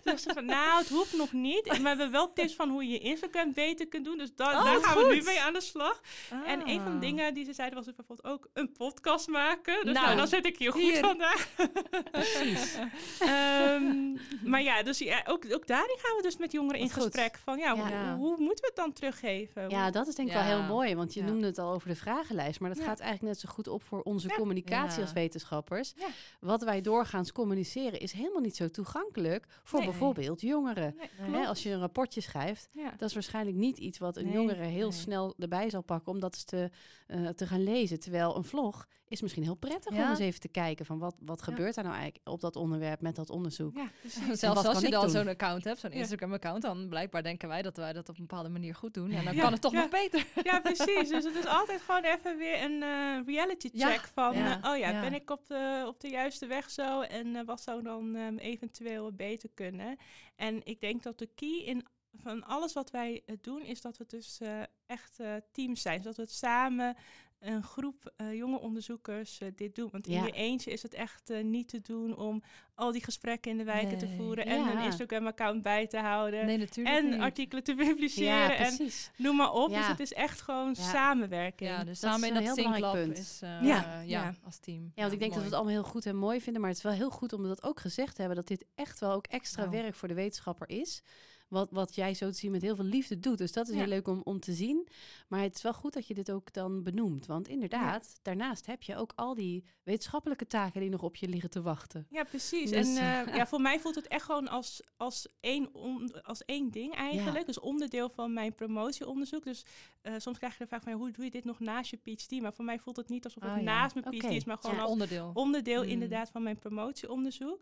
Dus 0.04 0.24
van, 0.36 0.46
nou, 0.46 0.78
het 0.80 0.90
hoeft 0.90 1.14
nog 1.14 1.32
niet. 1.32 1.66
Maar 1.66 1.82
we 1.82 1.88
hebben 1.88 2.12
wel 2.12 2.34
tips 2.34 2.56
van 2.56 2.70
hoe 2.70 2.88
je 2.90 3.00
Instagram 3.00 3.54
beter 3.54 3.88
kunt 3.88 4.06
doen. 4.06 4.18
Dus 4.18 4.36
da- 4.36 4.58
Oh, 4.58 4.64
daar 4.64 4.84
gaan 4.84 4.98
we 5.08 5.14
nu 5.16 5.22
mee 5.22 5.42
aan 5.42 5.54
de 5.54 5.62
slag. 5.62 6.02
En 6.46 6.62
een 6.70 6.82
van 6.82 6.90
de 6.90 6.96
Ah. 6.96 7.02
dingen 7.02 7.34
die 7.34 7.46
ze 7.46 7.54
zeiden 7.54 7.78
was 7.78 7.86
bijvoorbeeld 7.96 8.28
ook 8.34 8.48
een 8.54 8.72
podcast 8.72 9.28
maken. 9.28 9.86
Dus 9.86 9.94
Nou, 9.94 10.06
nou, 10.06 10.18
dan 10.18 10.28
zit 10.28 10.46
ik 10.46 10.58
hier 10.58 10.72
goed 10.72 10.82
hier. 10.82 10.98
vandaag. 11.00 11.48
Precies. 12.12 12.76
Ehm, 13.20 14.12
maar 14.44 14.62
ja, 14.62 14.84
dus 14.84 14.98
ja, 14.98 15.24
ook, 15.28 15.44
ook 15.54 15.68
daarin 15.68 15.98
gaan 16.02 16.16
we 16.16 16.22
dus 16.22 16.38
met 16.38 16.52
jongeren 16.52 16.80
in 16.80 16.90
gesprek. 16.90 17.40
Van 17.44 17.58
ja, 17.58 17.76
Ja. 17.90 18.16
Hoe, 18.18 18.30
moeten 18.38 18.62
we 18.62 18.66
het 18.68 18.76
dan 18.76 18.94
teruggeven? 18.94 19.70
Ja, 19.70 19.92
dat 19.92 20.08
is 20.08 20.16
denk 20.16 20.28
ik 20.28 20.34
wel 20.34 20.44
heel 20.44 20.64
mooi, 20.64 20.96
want 20.96 21.14
je 21.14 21.20
Ja. 21.20 21.26
noemde 21.26 21.46
het 21.46 21.58
al 21.58 21.72
over 21.74 21.88
de 21.88 21.96
vragenlijst, 21.96 22.60
maar 22.60 22.70
dat 22.70 22.78
Ja. 22.80 22.86
gaat 22.86 23.00
eigenlijk 23.00 23.32
net 23.34 23.42
zo 23.42 23.54
goed 23.54 23.68
op 23.68 23.84
voor 23.84 24.02
onze 24.02 24.28
Ja. 24.28 24.36
communicatie 24.36 24.98
Ja. 24.98 25.02
als 25.02 25.14
wetenschappers. 25.14 25.94
Ja. 25.98 26.08
Wat 26.40 26.64
wij 26.64 26.82
doorgaans 26.82 27.32
communiceren 27.32 28.00
is 28.00 28.12
helemaal 28.12 28.42
niet 28.42 28.56
zo 28.56 28.68
toegankelijk 28.70 29.46
voor 29.64 29.80
Nee. 29.80 29.90
bijvoorbeeld 29.90 30.42
jongeren. 30.42 30.96
Nee. 31.20 31.32
Hè, 31.42 31.48
als 31.48 31.64
je 31.64 31.70
een 31.70 31.80
rapportje 31.80 32.22
schrijft, 32.22 32.70
Ja. 32.72 32.94
dat 32.98 33.08
is 33.10 33.14
waarschijnlijk 33.14 33.58
niet 33.58 33.78
iets 33.78 33.98
wat 33.98 34.18
een 34.18 34.26
Nee, 34.26 34.34
jongere 34.34 34.64
heel 34.64 34.90
nee. 34.90 34.98
snel 35.00 35.34
erbij 35.40 35.70
zal 35.70 35.82
pakken 35.82 36.12
om 36.12 36.20
dat 36.20 36.34
eens 36.34 36.44
te, 36.44 36.70
eh, 37.06 37.28
te 37.28 37.48
gaan 37.48 37.64
lezen. 37.64 38.00
Terwijl 38.00 38.36
een 38.38 38.44
vlog 38.44 38.88
is 39.08 39.22
misschien 39.22 39.44
heel 39.44 39.56
prettig 39.56 39.92
om 39.94 40.00
eens 40.10 40.20
even 40.20 40.40
te 40.40 40.48
kijken 40.48 40.86
van 40.86 41.00
wat, 41.00 41.16
wat 41.20 41.42
gebeurt 41.42 41.76
er 41.78 41.84
nou 41.84 41.96
eigenlijk 41.96 42.28
op 42.30 42.42
dat 42.42 42.56
onderwerp 42.56 43.02
met 43.02 43.16
dat 43.16 43.30
onderzoek. 43.30 43.76
Ja, 43.76 43.88
precies. 44.00 44.28
En 44.30 44.38
Zelfs 44.46 44.66
als 44.66 44.82
je 44.82 44.90
dan 44.90 45.10
zo'n 45.10 45.28
account 45.28 45.64
hebt, 45.64 45.80
zo'n. 45.80 45.92
Instagram-account, 45.92 46.62
dan 46.62 46.90
blijkbaar 46.90 47.24
denken 47.24 47.48
wij 47.48 47.62
dat 47.62 47.78
wij 47.78 47.94
dat 47.94 48.10
op 48.10 48.16
een 48.18 48.26
bepaalde 48.28 48.50
manier 48.50 48.76
goed 48.76 48.94
doen. 48.94 49.12
En 49.12 49.26
dan 49.26 49.36
Ja. 49.36 49.42
kan 49.42 49.52
het 49.52 49.62
toch 49.62 49.72
Ja. 49.72 49.80
nog 49.80 49.90
beter. 49.90 50.26
Ja, 50.44 50.60
precies. 50.72 51.10
Dus 51.10 51.24
het 51.24 51.36
is 51.36 51.46
altijd 51.46 51.82
gewoon 51.82 52.04
even 52.04 52.38
weer 52.38 52.64
een 52.64 52.84
eh, 52.84 53.34
reality 53.36 53.70
Ja. 53.74 53.90
check 53.92 54.10
van, 54.14 54.38
Ja. 54.38 54.62
eh, 54.64 54.72
oh 54.72 54.78
ja, 54.78 54.90
Ja. 54.90 55.02
ben 55.02 55.14
ik 55.14 55.30
op 55.30 55.48
de, 55.48 55.84
op 55.88 56.00
de 56.00 56.10
juiste 56.10 56.46
weg 56.48 56.70
zo 56.70 57.02
en 57.02 57.46
wat 57.46 57.62
zou 57.62 57.84
dan 57.84 58.16
ehm, 58.16 58.38
eventueel 58.38 59.12
beter 59.14 59.50
kunnen? 59.54 59.98
En 60.36 60.62
ik 60.66 60.80
denk 60.82 61.04
dat 61.04 61.18
de 61.20 61.30
key 61.36 61.62
in 61.66 61.86
van 62.22 62.44
alles 62.44 62.74
wat 62.74 62.92
wij 62.92 63.24
eh, 63.26 63.36
doen 63.42 63.62
is 63.64 63.82
dat 63.82 63.98
we 63.98 64.06
dus 64.08 64.40
eh, 64.42 64.62
echt 64.86 65.20
eh, 65.20 65.34
teams 65.52 65.82
zijn. 65.82 65.98
Zodat 66.02 66.16
we 66.16 66.22
het 66.22 66.32
samen 66.32 66.96
een 67.40 67.64
groep 67.64 68.14
eh, 68.18 68.34
jonge 68.34 68.60
onderzoekers 68.60 69.40
dit 69.56 69.76
doen. 69.76 69.90
Want 69.92 70.08
in 70.08 70.24
je 70.24 70.32
eentje 70.32 70.72
is 70.72 70.82
het 70.84 70.94
echt 70.94 71.32
niet 71.44 71.68
te 71.70 71.82
doen 71.82 72.16
om 72.18 72.44
al 72.76 72.92
die 72.92 73.04
gesprekken 73.04 73.52
in 73.52 73.58
de 73.58 73.64
wijken 73.64 73.98
te 73.98 74.08
voeren 74.18 74.46
en 74.46 74.60
Ja. 74.60 74.72
een 74.72 74.84
Instagram-account 74.86 75.62
bij 75.62 75.88
te 75.88 75.98
houden. 75.98 76.46
Nee, 76.46 76.58
natuurlijk 76.58 76.96
En 76.98 77.10
niet. 77.10 77.20
artikelen 77.20 77.64
te 77.64 77.76
publiceren. 77.76 78.28
Ja, 78.34 78.56
en 78.56 78.76
precies. 78.76 79.12
Noem 79.18 79.36
maar 79.36 79.52
op. 79.52 79.70
Ja. 79.70 79.78
Dus 79.78 79.88
het 79.88 80.00
is 80.00 80.14
echt 80.14 80.42
gewoon 80.42 80.74
Ja. 80.78 80.84
samenwerking. 80.84 81.70
Ja, 81.70 81.84
dus 81.84 82.00
Dat 82.00 82.12
samen 82.12 82.24
is 82.24 82.30
in 82.30 82.36
een 82.36 82.46
dat 82.46 82.56
heel 82.56 82.74
belangrijk 82.74 83.18
is 83.18 83.40
eh, 83.42 83.50
Ja. 83.50 83.62
ja. 83.62 84.02
Ja. 84.02 84.34
als 84.44 84.58
team. 84.58 84.92
Ja, 84.96 85.02
want 85.02 85.14
ik 85.14 85.20
denk 85.20 85.32
dat 85.32 85.40
we 85.40 85.46
het 85.48 85.56
allemaal 85.56 85.74
heel 85.74 85.84
goed 85.84 86.06
en 86.06 86.16
mooi 86.16 86.42
vinden, 86.42 86.62
maar 86.62 86.70
het 86.70 86.80
is 86.80 86.86
wel 86.86 86.94
heel 86.94 87.10
goed 87.12 87.34
om 87.34 87.44
dat 87.44 87.64
ook 87.64 87.80
gezegd 87.80 88.16
te 88.16 88.22
hebben, 88.22 88.38
dat 88.38 88.48
dit 88.48 88.66
echt 88.76 89.00
wel 89.00 89.12
ook 89.12 89.28
extra 89.28 89.66
Nou. 89.66 89.82
werk 89.82 89.96
voor 89.96 90.08
de 90.08 90.14
wetenschapper 90.14 90.70
is. 90.70 91.04
Wat, 91.48 91.72
wat 91.72 91.96
jij 91.96 92.14
zo 92.14 92.30
te 92.30 92.38
zien 92.38 92.52
met 92.52 92.62
heel 92.62 92.76
veel 92.76 92.86
liefde 92.86 93.20
doet. 93.20 93.38
Dus 93.38 93.52
dat 93.52 93.68
is 93.68 93.74
Ja. 93.74 93.80
heel 93.80 93.90
leuk 93.90 94.08
om, 94.08 94.22
om 94.24 94.40
te 94.40 94.54
zien. 94.54 94.88
Maar 95.28 95.42
het 95.42 95.56
is 95.56 95.62
wel 95.62 95.74
goed 95.74 95.94
dat 95.94 96.08
je 96.08 96.14
dit 96.14 96.32
ook 96.32 96.54
dan 96.54 96.84
benoemt. 96.84 97.26
Want 97.26 97.48
inderdaad, 97.48 98.20
daarnaast 98.22 98.66
heb 98.66 98.84
je 98.84 98.96
ook 98.96 99.12
al 99.16 99.36
die 99.36 99.64
wetenschappelijke 99.84 100.48
taken 100.48 100.82
die 100.82 100.90
nog 100.90 101.02
op 101.04 101.16
je 101.16 101.28
liggen 101.28 101.50
te 101.50 101.62
wachten. 101.62 102.08
Ja, 102.10 102.24
precies. 102.24 102.70
Dus- 102.72 102.96
En 102.98 103.28
eh, 103.28 103.36
ja, 103.36 103.46
voor 103.56 103.62
mij 103.62 103.80
voelt 103.80 103.96
het 103.96 104.08
echt 104.08 104.26
gewoon 104.26 104.48
als, 104.48 104.82
als, 104.98 105.28
één, 105.40 105.74
on- 105.74 106.24
als 106.24 106.46
één 106.46 106.72
ding 106.72 106.96
eigenlijk. 106.96 107.40
Ja. 107.40 107.46
Dus 107.46 107.60
onderdeel 107.60 108.10
van 108.10 108.34
mijn 108.34 108.56
promotieonderzoek. 108.56 109.44
Dus 109.44 109.66
eh, 110.02 110.14
soms 110.18 110.38
krijg 110.38 110.54
je 110.54 110.60
de 110.64 110.68
vraag 110.70 110.84
van 110.84 110.94
hoe 110.94 111.12
doe 111.12 111.26
je 111.26 111.32
dit 111.32 111.46
nog 111.46 111.60
naast 111.60 111.90
je 111.92 111.98
PhD? 111.98 112.42
Maar 112.42 112.54
voor 112.54 112.66
mij 112.66 112.80
voelt 112.80 112.96
het 112.98 113.10
niet 113.10 113.24
alsof 113.26 113.44
het 113.44 113.52
Ah, 113.52 113.58
ja. 113.58 113.64
naast 113.64 113.96
mijn 113.96 114.18
PhD 114.18 114.30
is, 114.32 114.44
maar 114.46 114.58
gewoon 114.58 114.80
als 114.80 114.92
onderdeel. 114.92 115.32
onderdeel 115.34 115.84
Mm. 115.84 115.90
inderdaad 115.90 116.30
van 116.30 116.44
mijn 116.44 116.58
promotieonderzoek. 116.60 117.60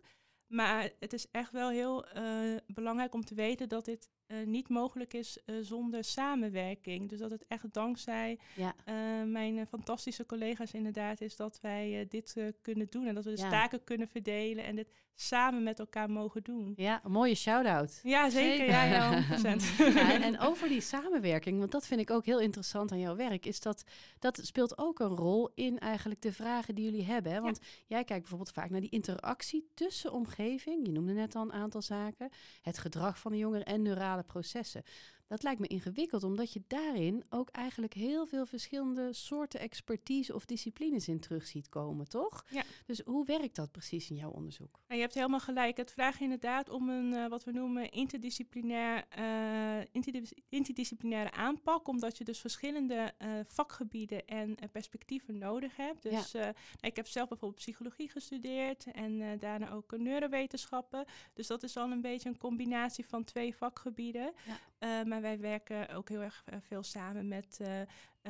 Maar 0.54 0.90
het 1.00 1.12
is 1.12 1.30
echt 1.30 1.52
wel 1.52 1.68
heel 1.68 2.06
eh, 2.06 2.56
belangrijk 2.66 3.14
om 3.14 3.24
te 3.24 3.34
weten 3.34 3.68
dat 3.68 3.84
dit 3.84 4.08
eh, 4.26 4.36
niet 4.46 4.68
mogelijk 4.68 5.12
is 5.14 5.38
eh, 5.44 5.54
zonder 5.60 6.04
samenwerking. 6.04 7.08
Dus 7.08 7.18
dat 7.18 7.30
het 7.30 7.44
echt 7.48 7.72
dankzij 7.72 8.38
Ja. 8.56 8.74
eh, 8.84 8.94
mijn 9.26 9.66
fantastische 9.66 10.26
collega's 10.26 10.72
inderdaad 10.72 11.20
is 11.20 11.36
dat 11.36 11.58
wij 11.60 12.06
dit 12.08 12.36
kunnen 12.62 12.86
doen. 12.90 13.06
En 13.06 13.14
dat 13.14 13.24
we 13.24 13.34
de 13.34 13.40
Ja. 13.42 13.48
taken 13.50 13.84
kunnen 13.84 14.08
verdelen 14.08 14.64
en 14.64 14.76
dit 14.76 14.88
samen 15.16 15.62
met 15.62 15.78
elkaar 15.78 16.10
mogen 16.10 16.42
doen. 16.42 16.72
ja, 16.76 17.00
een 17.04 17.10
mooie 17.10 17.34
shout-out. 17.34 18.00
Ja, 18.02 18.30
zeker. 18.30 18.56
Zeker. 18.56 18.66
Ja, 18.74 18.84
ja, 18.84 19.22
100%. 19.22 19.62
Ja, 19.94 20.12
en, 20.12 20.22
en 20.22 20.38
over 20.38 20.68
die 20.68 20.80
samenwerking, 20.80 21.58
want 21.58 21.70
dat 21.72 21.86
vind 21.86 22.00
ik 22.00 22.10
ook 22.10 22.24
heel 22.24 22.40
interessant 22.40 22.92
aan 22.92 22.98
jouw 22.98 23.16
werk, 23.16 23.46
is 23.46 23.60
dat 23.60 23.84
dat 24.18 24.40
speelt 24.42 24.78
ook 24.78 24.98
een 24.98 25.06
rol 25.16 25.50
in 25.54 25.78
eigenlijk 25.78 26.22
de 26.22 26.32
vragen 26.32 26.74
die 26.74 26.84
jullie 26.84 27.04
hebben. 27.04 27.32
Hè? 27.32 27.40
Want 27.40 27.58
jij 27.86 28.04
kijkt 28.04 28.20
bijvoorbeeld 28.20 28.52
vaak 28.52 28.70
naar 28.70 28.80
die 28.80 28.90
interactie 28.90 29.70
tussen 29.74 30.12
omgeving, 30.12 30.86
je 30.86 30.92
noemde 30.92 31.12
net 31.12 31.34
al 31.34 31.42
een 31.42 31.52
aantal 31.52 31.82
zaken, 31.82 32.30
het 32.62 32.78
gedrag 32.78 33.18
van 33.18 33.32
de 33.32 33.38
jongeren 33.38 33.66
en 33.66 33.82
processen. 34.22 34.82
Dat 35.26 35.42
lijkt 35.42 35.60
me 35.60 35.66
ingewikkeld, 35.66 36.22
omdat 36.24 36.52
je 36.52 36.62
daarin 36.66 37.24
ook 37.30 37.48
eigenlijk 37.48 37.94
heel 37.94 38.26
veel 38.26 38.46
verschillende 38.46 39.12
soorten 39.12 39.60
expertise 39.60 40.34
of 40.34 40.44
disciplines 40.44 41.08
in 41.08 41.20
terug 41.20 41.46
ziet 41.46 41.68
komen, 41.68 42.08
toch? 42.08 42.44
Ja. 42.50 42.62
Dus 42.86 43.00
hoe 43.04 43.26
werkt 43.26 43.56
dat 43.56 43.72
precies 43.72 44.10
in 44.10 44.16
jouw 44.16 44.30
onderzoek? 44.30 44.80
En 44.86 44.96
je 44.96 45.02
hebt 45.02 45.14
helemaal 45.14 45.40
gelijk. 45.40 45.76
Het 45.76 45.92
vraagt 45.92 46.20
inderdaad 46.20 46.68
om 46.68 46.88
een 46.88 47.14
eh, 47.14 47.28
wat 47.28 47.44
we 47.44 47.52
noemen 47.52 47.90
interdisciplinair, 47.90 49.04
eh, 49.08 49.86
interdis- 49.92 50.34
interdisciplinaire 50.48 51.30
aanpak, 51.32 51.88
omdat 51.88 52.18
je 52.18 52.24
dus 52.24 52.40
verschillende 52.40 53.12
eh, 53.18 53.28
vakgebieden 53.46 54.26
en 54.26 54.56
perspectieven 54.72 55.38
nodig 55.38 55.76
hebt. 55.76 56.02
Ja. 56.02 56.10
Dus 56.10 56.34
eh, 56.34 56.42
nou, 56.42 56.54
ik 56.80 56.96
heb 56.96 57.06
zelf 57.06 57.28
bijvoorbeeld 57.28 57.60
psychologie 57.60 58.08
gestudeerd 58.08 58.84
en 58.92 59.38
daarna 59.38 59.70
ook 59.70 59.98
neurowetenschappen. 59.98 61.04
Dus 61.34 61.46
dat 61.46 61.62
is 61.62 61.76
al 61.76 61.90
een 61.90 62.00
beetje 62.00 62.28
een 62.28 62.38
combinatie 62.38 63.06
van 63.06 63.24
twee 63.24 63.56
vakgebieden. 63.56 64.32
Ja. 64.78 65.04
Maar 65.14 65.22
wij 65.22 65.40
werken 65.40 65.88
ook 65.88 66.08
heel 66.08 66.20
erg 66.20 66.42
eh, 66.44 66.58
veel 66.60 66.82
samen 66.82 67.28
met 67.28 67.58
eh, 67.60 67.80
eh, 67.80 67.86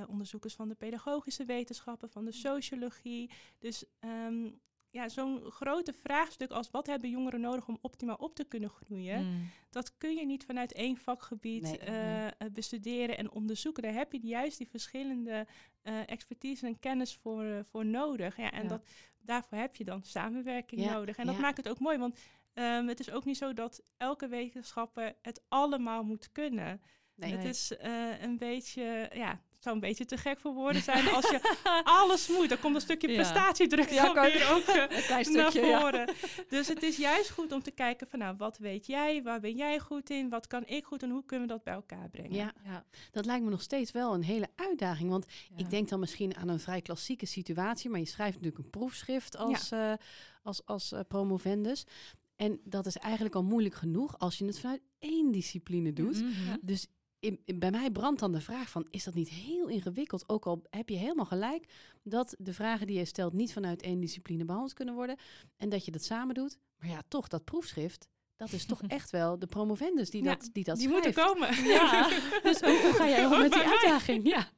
onderzoekers 0.09 0.55
van 0.55 0.69
de 0.69 0.75
pedagogische 0.75 1.45
wetenschappen, 1.45 2.11
van 2.11 2.25
de 2.25 2.33
sociologie. 2.33 3.31
Dus 3.59 3.85
ehm, 3.99 4.51
ja, 4.91 5.09
zo'n 5.09 5.51
grote 5.51 5.93
vraagstuk 5.93 6.51
als 6.51 6.71
wat 6.71 6.87
hebben 6.87 7.11
jongeren 7.11 7.41
nodig 7.41 7.69
om 7.69 7.79
optimaal 7.81 8.17
op 8.17 8.35
te 8.35 8.45
kunnen 8.45 8.71
groeien, 8.71 9.25
Mm. 9.25 9.51
dat 9.71 9.97
kun 9.97 10.15
je 10.17 10.27
niet 10.27 10.45
vanuit 10.45 10.73
één 10.73 10.97
vakgebied 10.97 11.63
Nee. 11.63 11.79
Nee. 11.79 12.51
bestuderen 12.53 13.19
en 13.19 13.31
onderzoeken. 13.31 13.83
Daar 13.83 13.95
heb 13.95 14.13
je 14.13 14.27
juist 14.27 14.59
die 14.59 14.69
verschillende 14.69 15.47
expertise 16.07 16.67
en 16.67 16.79
kennis 16.79 17.15
voor, 17.15 17.65
voor 17.71 17.87
nodig. 17.87 18.37
Ja, 18.37 18.51
en 18.53 18.63
Ja. 18.63 18.69
Dat, 18.69 18.87
daarvoor 19.19 19.59
heb 19.59 19.77
je 19.77 19.85
dan 19.85 20.03
samenwerking 20.03 20.81
Ja, 20.81 20.93
nodig. 20.93 21.17
En 21.17 21.27
dat 21.27 21.35
ja. 21.35 21.41
maakt 21.41 21.57
het 21.57 21.69
ook 21.69 21.79
mooi, 21.79 21.99
want 21.99 22.19
ehm, 22.55 22.87
het 22.87 23.01
is 23.01 23.11
ook 23.11 23.25
niet 23.25 23.37
zo 23.37 23.53
dat 23.55 23.83
elke 23.97 24.29
wetenschapper 24.29 25.15
het 25.23 25.41
allemaal 25.49 26.03
moet 26.03 26.33
kunnen. 26.33 26.81
Nee. 27.17 27.31
Het 27.31 27.41
Nee. 27.41 27.49
is 27.49 27.77
eh, 27.77 28.23
een 28.23 28.39
beetje, 28.39 29.11
ja, 29.13 29.29
het 29.53 29.63
zou 29.63 29.75
een 29.75 29.81
beetje 29.81 30.05
te 30.05 30.17
gek 30.17 30.39
voor 30.39 30.53
woorden 30.55 30.83
zijn 30.93 31.09
als 31.09 31.31
je 31.31 31.81
alles 31.85 32.29
moet. 32.29 32.49
Dan 32.49 32.59
komt 32.59 32.75
een 32.75 32.81
stukje 32.81 33.09
Ja. 33.09 33.15
prestatiedruk 33.15 33.89
Ja, 33.91 34.05
dan 34.05 34.15
kan- 34.15 34.25
weer 34.25 34.51
ook 34.53 34.67
Een 34.91 35.03
klein 35.03 35.33
naar 35.33 35.51
stukje, 35.51 35.69
ja. 35.69 35.81
voren. 35.81 36.15
Dus 36.49 36.69
het 36.69 36.83
is 36.83 36.97
juist 36.97 37.31
goed 37.31 37.53
om 37.53 37.63
te 37.63 37.71
kijken 37.71 38.07
van, 38.09 38.19
nou, 38.19 38.37
wat 38.37 38.59
weet 38.59 38.87
jij? 38.87 39.23
Waar 39.23 39.41
ben 39.41 39.57
jij 39.57 39.79
goed 39.79 40.11
in? 40.11 40.29
Wat 40.29 40.47
kan 40.47 40.67
ik 40.67 40.85
goed 40.85 41.03
en 41.03 41.11
hoe 41.11 41.25
kunnen 41.25 41.47
we 41.49 41.53
dat 41.53 41.63
bij 41.65 41.75
elkaar 41.75 42.09
brengen? 42.11 42.35
Ja, 42.35 42.53
Ja. 42.65 42.85
dat 43.11 43.25
lijkt 43.27 43.45
me 43.45 43.51
nog 43.51 43.63
steeds 43.63 43.91
wel 43.93 44.15
een 44.15 44.23
hele 44.25 44.49
uitdaging. 44.57 45.11
Want 45.11 45.27
Ja. 45.29 45.57
ik 45.65 45.71
denk 45.71 45.89
dan 45.89 46.01
misschien 46.01 46.37
aan 46.37 46.49
een 46.49 46.61
vrij 46.61 46.81
klassieke 46.83 47.27
situatie, 47.27 47.91
maar 47.91 48.01
je 48.01 48.07
schrijft 48.07 48.35
natuurlijk 48.37 48.65
een 48.65 48.71
proefschrift 48.71 49.37
als, 49.37 49.71
eh, 49.71 49.93
als, 50.43 50.67
als 50.67 50.93
promovendus. 51.09 51.87
En 52.37 52.61
dat 52.65 52.87
is 52.87 52.97
eigenlijk 52.97 53.35
al 53.35 53.45
moeilijk 53.45 53.75
genoeg 53.75 54.19
als 54.19 54.39
je 54.39 54.45
het 54.45 54.59
vanuit 54.61 54.83
één 54.99 55.31
discipline 55.33 55.93
doet. 55.93 56.23
Mhm. 56.23 56.57
Dus 56.63 56.87
in, 57.19 57.41
in- 57.45 57.59
bij 57.59 57.71
mij 57.71 57.91
brandt 57.91 58.21
dan 58.21 58.33
de 58.33 58.41
vraag 58.41 58.71
van, 58.71 58.87
is 58.91 59.05
dat 59.05 59.15
niet 59.15 59.29
heel 59.29 59.69
ingewikkeld? 59.69 60.29
Ook 60.29 60.47
al 60.47 60.63
heb 60.71 60.89
je 60.89 60.97
helemaal 60.97 61.25
gelijk 61.25 61.73
dat 62.03 62.35
de 62.39 62.53
vragen 62.53 62.87
die 62.87 62.99
je 62.99 63.05
stelt 63.05 63.33
niet 63.33 63.53
vanuit 63.53 63.83
één 63.83 64.01
discipline 64.01 64.45
behandeld 64.45 64.73
kunnen 64.75 64.95
worden. 64.95 65.17
En 65.57 65.69
dat 65.69 65.85
je 65.85 65.91
dat 65.91 66.05
samen 66.05 66.35
doet. 66.35 66.59
Maar 66.79 66.89
ja, 66.89 67.03
toch, 67.09 67.29
dat 67.29 67.45
proefschrift, 67.45 68.09
dat 68.37 68.53
is 68.53 68.67
toch 68.67 68.83
echt 68.87 69.11
wel 69.11 69.39
de 69.39 69.47
promovendus 69.47 70.11
die 70.11 70.23
Ja, 70.23 70.35
dat, 70.35 70.51
die 70.53 70.65
dat 70.65 70.77
Die 70.77 70.89
schrijft. 70.89 71.05
moeten 71.07 71.25
komen. 71.25 71.49
Ja. 71.75 72.09
Dus 72.43 72.61
hoe, 72.61 72.81
hoe 72.83 72.93
ga 72.93 73.09
jij 73.09 73.27
om 73.27 73.41
met 73.41 73.53
die 73.53 73.63
uitdaging? 73.63 74.29
Ja. 74.29 74.49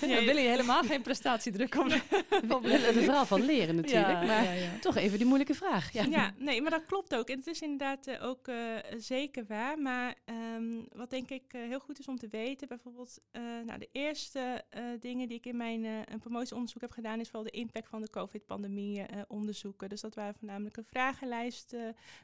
Dan 0.00 0.24
wil 0.24 0.36
je 0.36 0.48
helemaal 0.48 0.82
geen 0.82 1.02
prestatiedruk 1.02 1.74
op. 1.74 1.86
We 1.88 2.58
willen 2.62 2.94
er 2.94 3.02
vooral 3.04 3.26
van 3.26 3.44
leren 3.44 3.74
natuurlijk. 3.76 4.08
Ja, 4.08 4.22
maar 4.26 4.44
ja, 4.44 4.52
ja. 4.52 4.78
toch 4.80 4.96
even 4.96 5.18
die 5.18 5.26
moeilijke 5.26 5.54
vraag. 5.54 5.92
Ja. 5.92 6.02
Ja, 6.02 6.34
nee, 6.38 6.62
maar 6.62 6.70
dat 6.70 6.86
klopt 6.86 7.14
ook. 7.14 7.28
En 7.28 7.38
het 7.38 7.46
is 7.46 7.60
inderdaad 7.60 8.06
eh, 8.06 8.24
ook 8.24 8.48
eh, 8.48 8.56
zeker 8.96 9.44
waar. 9.48 9.78
Maar 9.78 10.14
ehm, 10.24 10.80
wat 10.92 11.10
denk 11.10 11.30
ik 11.30 11.44
eh, 11.48 11.60
heel 11.60 11.80
goed 11.80 11.98
is 11.98 12.08
om 12.08 12.18
te 12.18 12.28
weten, 12.28 12.68
bijvoorbeeld, 12.68 13.18
nou, 13.66 13.78
de 13.78 13.88
eerste 13.92 14.64
dingen 15.00 15.28
die 15.28 15.36
ik 15.36 15.46
in 15.46 15.56
mijn 15.56 15.84
een 15.84 16.18
promotieonderzoek 16.18 16.80
heb 16.80 16.90
gedaan, 16.90 17.20
is 17.20 17.30
wel 17.30 17.42
de 17.42 17.50
impact 17.50 17.88
van 17.88 18.00
de 18.02 18.10
COVID-pandemie 18.10 19.02
onderzoeken. 19.28 19.88
Dus 19.88 20.00
dat 20.00 20.14
waren 20.14 20.34
voornamelijk 20.34 20.76
een 20.76 20.84
vragenlijst 20.84 21.74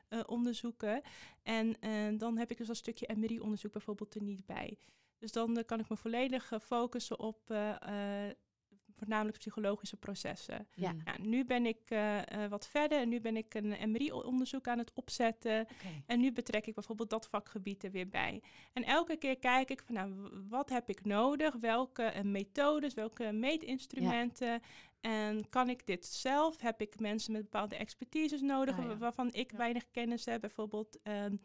eh, 0.09 0.21
En 1.43 1.81
eh, 1.81 2.19
dan 2.19 2.39
heb 2.39 2.51
ik 2.51 2.57
dus 2.57 2.67
dat 2.67 2.77
stukje 2.77 3.15
MRI-onderzoek 3.17 3.73
bijvoorbeeld 3.73 4.15
er 4.15 4.23
niet 4.23 4.47
bij. 4.47 4.79
Dus 5.19 5.33
dan 5.33 5.57
eh, 5.57 5.65
kan 5.65 5.81
ik 5.81 5.89
me 5.89 5.97
volledig 5.97 6.53
eh, 6.53 6.61
focussen 6.61 7.19
op 7.19 7.41
voornamelijk 8.99 9.39
psychologische 9.39 9.97
processen. 9.97 10.69
Ja. 10.75 10.93
Nou, 11.05 11.21
nu 11.23 11.45
ben 11.45 11.67
ik 11.67 11.81
eh, 11.89 12.19
eh, 12.45 12.51
wat 12.51 12.69
verder 12.69 12.99
en 13.01 13.09
nu 13.09 13.21
ben 13.21 13.37
ik 13.37 13.55
een 13.55 13.91
MRI-onderzoek 13.91 14.69
aan 14.69 14.79
het 14.79 14.93
opzetten. 14.95 15.67
En 16.07 16.21
nu 16.21 16.33
betrek 16.33 16.67
ik 16.67 16.75
bijvoorbeeld 16.75 17.11
dat 17.11 17.29
vakgebied 17.29 17.85
er 17.85 17.91
weer 17.91 18.09
bij. 18.09 18.43
En 18.73 18.85
elke 18.85 19.17
keer 19.17 19.39
kijk 19.39 19.71
ik 19.71 19.83
van, 19.87 19.95
nou, 19.95 20.31
wat 20.49 20.69
heb 20.69 20.89
ik 20.89 21.05
nodig? 21.05 21.55
Welke 21.61 22.03
eh, 22.03 22.23
methodes, 22.23 22.95
welke 22.95 23.33
meetinstrumenten? 23.33 24.61
En 25.01 25.49
kan 25.49 25.69
ik 25.69 25.87
dit 25.87 26.07
zelf? 26.07 26.61
Heb 26.61 26.81
ik 26.81 27.01
mensen 27.01 27.33
met 27.33 27.43
bepaalde 27.43 27.77
expertises 27.77 28.41
nodig 28.41 28.79
Ah, 28.79 28.85
ja. 28.85 28.97
waarvan 28.97 29.33
ik 29.33 29.51
Ja. 29.51 29.57
weinig 29.57 29.91
kennis 29.91 30.25
heb? 30.25 30.41
Bijvoorbeeld 30.41 30.99
ehm, 31.03 31.37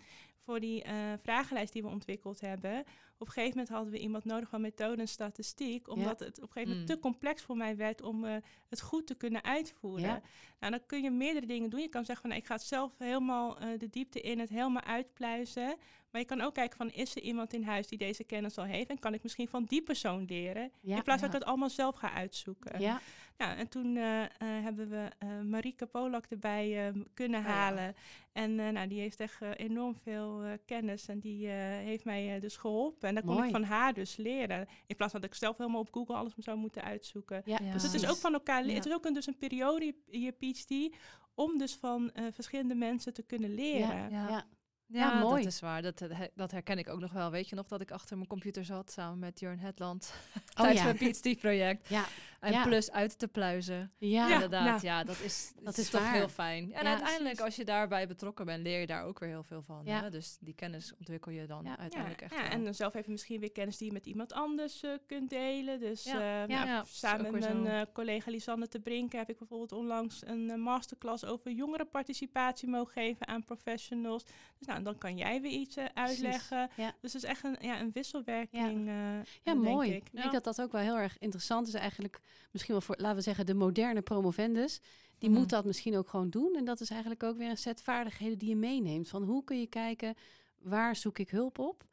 voor 0.45 0.59
die 0.59 0.83
eh, 0.83 0.95
vragenlijst 1.21 1.73
die 1.73 1.81
we 1.81 1.87
ontwikkeld 1.87 2.41
hebben. 2.41 2.79
Op 3.17 3.27
een 3.27 3.33
gegeven 3.33 3.57
moment 3.57 3.69
hadden 3.75 3.93
we 3.93 3.99
iemand 3.99 4.25
nodig 4.25 4.49
van 4.49 4.61
methode 4.61 5.01
en 5.01 5.07
statistiek, 5.07 5.89
omdat 5.89 6.19
het 6.19 6.37
op 6.37 6.43
een 6.43 6.53
gegeven 6.53 6.69
moment 6.69 6.89
Mm. 6.89 6.95
te 6.95 7.01
complex 7.01 7.41
voor 7.41 7.57
mij 7.57 7.75
werd 7.75 8.01
om 8.01 8.25
eh, 8.25 8.35
het 8.69 8.81
goed 8.81 9.07
te 9.07 9.15
kunnen 9.15 9.43
uitvoeren. 9.43 10.07
Ja. 10.07 10.21
Nou, 10.59 10.71
dan 10.71 10.85
kun 10.85 11.01
je 11.03 11.11
meerdere 11.11 11.45
dingen 11.45 11.69
doen. 11.69 11.79
Je 11.79 11.87
kan 11.87 12.05
zeggen 12.05 12.21
van 12.21 12.29
nou, 12.29 12.41
ik 12.41 12.47
ga 12.47 12.55
het 12.55 12.63
zelf 12.63 12.91
helemaal 12.97 13.57
eh, 13.59 13.67
de 13.79 13.89
diepte 13.89 14.21
in, 14.21 14.39
het 14.39 14.49
helemaal 14.49 14.83
uitpluizen. 14.83 15.75
Maar 16.13 16.21
je 16.21 16.27
kan 16.27 16.41
ook 16.41 16.53
kijken 16.53 16.77
van 16.77 16.91
is 16.91 17.15
er 17.15 17.21
iemand 17.21 17.53
in 17.53 17.63
huis 17.63 17.87
die 17.87 17.97
deze 17.97 18.23
kennis 18.23 18.57
al 18.57 18.63
heeft 18.63 18.89
en 18.89 18.99
kan 18.99 19.13
ik 19.13 19.23
misschien 19.23 19.47
van 19.47 19.63
die 19.63 19.81
persoon 19.81 20.25
leren. 20.25 20.71
Ja. 20.81 20.95
in 20.95 21.03
plaats 21.03 21.21
ja. 21.21 21.25
dat 21.27 21.35
ik 21.35 21.41
het 21.41 21.49
allemaal 21.49 21.69
zelf 21.69 21.95
ga 21.95 22.11
uitzoeken. 22.13 22.79
Ja, 22.81 23.01
Nou, 23.37 23.57
en 23.57 23.67
toen 23.69 23.95
eh, 23.97 24.23
eh, 24.23 24.29
hebben 24.39 24.89
we 24.89 25.09
eh 25.19 25.39
Marieke 25.41 25.85
Polak 25.85 26.25
erbij 26.25 26.87
eh, 26.87 27.01
kunnen 27.13 27.39
Oh 27.39 27.45
ja. 27.45 27.51
halen. 27.51 27.95
En 28.31 28.59
eh, 28.59 28.69
nou, 28.69 28.87
die 28.87 28.99
heeft 28.99 29.19
echt 29.19 29.41
enorm 29.41 29.95
veel 29.95 30.41
eh, 30.43 30.51
kennis 30.65 31.07
en 31.07 31.19
die 31.19 31.47
eh, 31.47 31.53
heeft 31.57 32.05
mij 32.05 32.35
eh, 32.35 32.41
dus 32.41 32.57
geholpen. 32.57 33.07
En 33.07 33.13
daar 33.13 33.23
kon 33.23 33.33
Mooi. 33.33 33.45
ik 33.47 33.53
van 33.53 33.63
haar 33.63 33.93
dus 33.93 34.15
leren. 34.15 34.67
In 34.87 34.95
plaats 34.95 35.11
van 35.11 35.21
dat 35.21 35.29
ik 35.29 35.35
zelf 35.35 35.57
helemaal 35.57 35.79
op 35.79 35.93
Google 35.93 36.15
alles 36.15 36.33
zou 36.37 36.57
moeten 36.57 36.83
uitzoeken. 36.83 37.41
ja, 37.45 37.57
Ja. 37.61 37.71
Dus 37.73 37.83
het 37.83 37.93
is 37.93 38.07
ook 38.07 38.17
van 38.17 38.33
elkaar. 38.33 38.63
Het 38.63 38.85
is 38.85 38.93
ook 38.93 39.05
een, 39.05 39.13
dus 39.13 39.27
een 39.27 39.37
periode 39.37 39.95
in 40.09 40.21
je 40.21 40.31
PhD 40.31 40.95
om 41.35 41.57
dus 41.57 41.75
van 41.75 42.11
eh, 42.11 42.25
verschillende 42.31 42.75
mensen 42.75 43.13
te 43.13 43.23
kunnen 43.23 43.53
leren. 43.53 44.09
Ja, 44.09 44.45
Ja. 44.93 45.19
mooi. 45.19 45.43
dat 45.43 45.51
is 45.51 45.59
waar. 45.59 45.81
Dat, 45.81 46.03
dat 46.35 46.51
herken 46.51 46.77
ik 46.77 46.89
ook 46.89 46.99
nog 46.99 47.11
wel. 47.11 47.31
Weet 47.31 47.49
je 47.49 47.55
nog 47.55 47.67
dat 47.67 47.81
ik 47.81 47.91
achter 47.91 48.15
mijn 48.15 48.29
computer 48.29 48.65
zat 48.65 48.91
samen 48.91 49.19
met 49.19 49.39
Jörn 49.39 49.59
Hetland 49.59 50.13
Oh 50.35 50.41
tijdens 50.53 50.79
ja. 50.79 50.93
mijn 50.93 51.13
PhD-project. 51.13 51.89
Ja, 51.89 52.05
En 52.43 52.51
Ja. 52.51 52.63
plus 52.63 52.91
uit 52.91 53.19
te 53.19 53.27
pluizen. 53.27 53.91
ja. 53.97 54.33
Inderdaad, 54.33 54.65
nou. 54.65 54.79
ja, 54.81 55.03
dat 55.03 55.19
is, 55.19 55.53
Dat 55.61 55.77
is 55.77 55.83
is 55.83 55.89
toch 55.89 56.11
heel 56.11 56.29
fijn. 56.29 56.73
En 56.73 56.85
uiteindelijk, 56.85 57.39
als 57.39 57.55
je 57.55 57.65
daarbij 57.65 58.07
betrokken 58.07 58.45
bent, 58.45 58.63
leer 58.63 58.79
je 58.79 58.87
daar 58.87 59.03
ook 59.03 59.19
weer 59.19 59.29
heel 59.29 59.43
veel 59.43 59.61
van. 59.61 59.87
Hè? 59.87 60.09
Dus 60.09 60.37
die 60.39 60.53
kennis 60.53 60.93
ontwikkel 60.97 61.31
je 61.31 61.45
dan 61.45 61.77
uiteindelijk 61.77 62.21
echt 62.21 62.33
ja, 62.33 62.49
en 62.49 62.63
dan 62.63 62.73
zelf 62.73 62.93
even 62.93 63.11
misschien 63.11 63.39
weer 63.39 63.51
kennis 63.51 63.77
die 63.77 63.87
je 63.87 63.93
met 63.93 64.05
iemand 64.05 64.33
anders 64.33 64.83
eh, 64.83 64.91
kunt 65.07 65.29
delen. 65.29 65.79
Dus 65.79 66.05
eh, 66.05 66.13
nou, 66.43 66.85
samen 66.87 67.31
met 67.31 67.41
mijn 67.41 67.67
eh, 67.67 67.81
collega 67.93 68.31
Lisanne 68.31 68.67
te 68.67 68.79
Brinken 68.79 69.19
heb 69.19 69.29
ik 69.29 69.37
bijvoorbeeld 69.37 69.71
onlangs 69.71 70.21
een 70.25 70.59
masterclass 70.59 71.25
over 71.25 71.51
jongerenparticipatie 71.51 72.67
mogen 72.67 72.91
geven 72.91 73.27
aan 73.27 73.43
professionals. 73.43 74.23
Dus 74.57 74.67
nou, 74.67 74.83
dan 74.83 74.97
kan 74.97 75.17
jij 75.17 75.41
weer 75.41 75.51
iets 75.51 75.77
uitleggen. 75.93 76.69
Dus 76.75 77.13
het 77.13 77.23
is 77.23 77.29
echt 77.29 77.43
een, 77.43 77.57
ja, 77.59 77.79
een 77.79 77.91
wisselwerking. 77.93 78.87
Ja, 78.87 79.23
denk 79.43 79.63
mooi. 79.63 79.91
Ik. 79.91 80.09
Ik 80.11 80.21
denk 80.21 80.31
dat 80.31 80.43
dat 80.43 80.61
ook 80.61 80.71
wel 80.71 80.81
heel 80.81 80.97
erg 80.97 81.17
interessant 81.19 81.67
is. 81.67 81.73
Eigenlijk 81.73 82.19
misschien 82.51 82.73
wel 82.73 82.83
voor, 82.83 82.95
laten 82.97 83.17
we 83.17 83.21
zeggen, 83.23 83.45
de 83.45 83.53
moderne 83.53 84.01
promovendus. 84.01 84.79
Die 85.17 85.29
Mhm. 85.29 85.39
moet 85.39 85.49
dat 85.49 85.65
misschien 85.65 85.97
ook 85.97 86.09
gewoon 86.09 86.29
doen. 86.29 86.55
En 86.55 86.65
dat 86.65 86.81
is 86.81 86.89
eigenlijk 86.89 87.23
ook 87.23 87.37
weer 87.37 87.49
een 87.49 87.57
set 87.57 87.81
vaardigheden 87.81 88.37
die 88.37 88.49
je 88.49 88.55
meeneemt. 88.55 89.09
Van 89.09 89.23
hoe 89.23 89.43
kun 89.43 89.59
je 89.59 89.67
kijken, 89.67 90.13
waar 90.61 90.95
zoek 90.95 91.17
ik 91.19 91.29
hulp 91.29 91.59
op? 91.59 91.83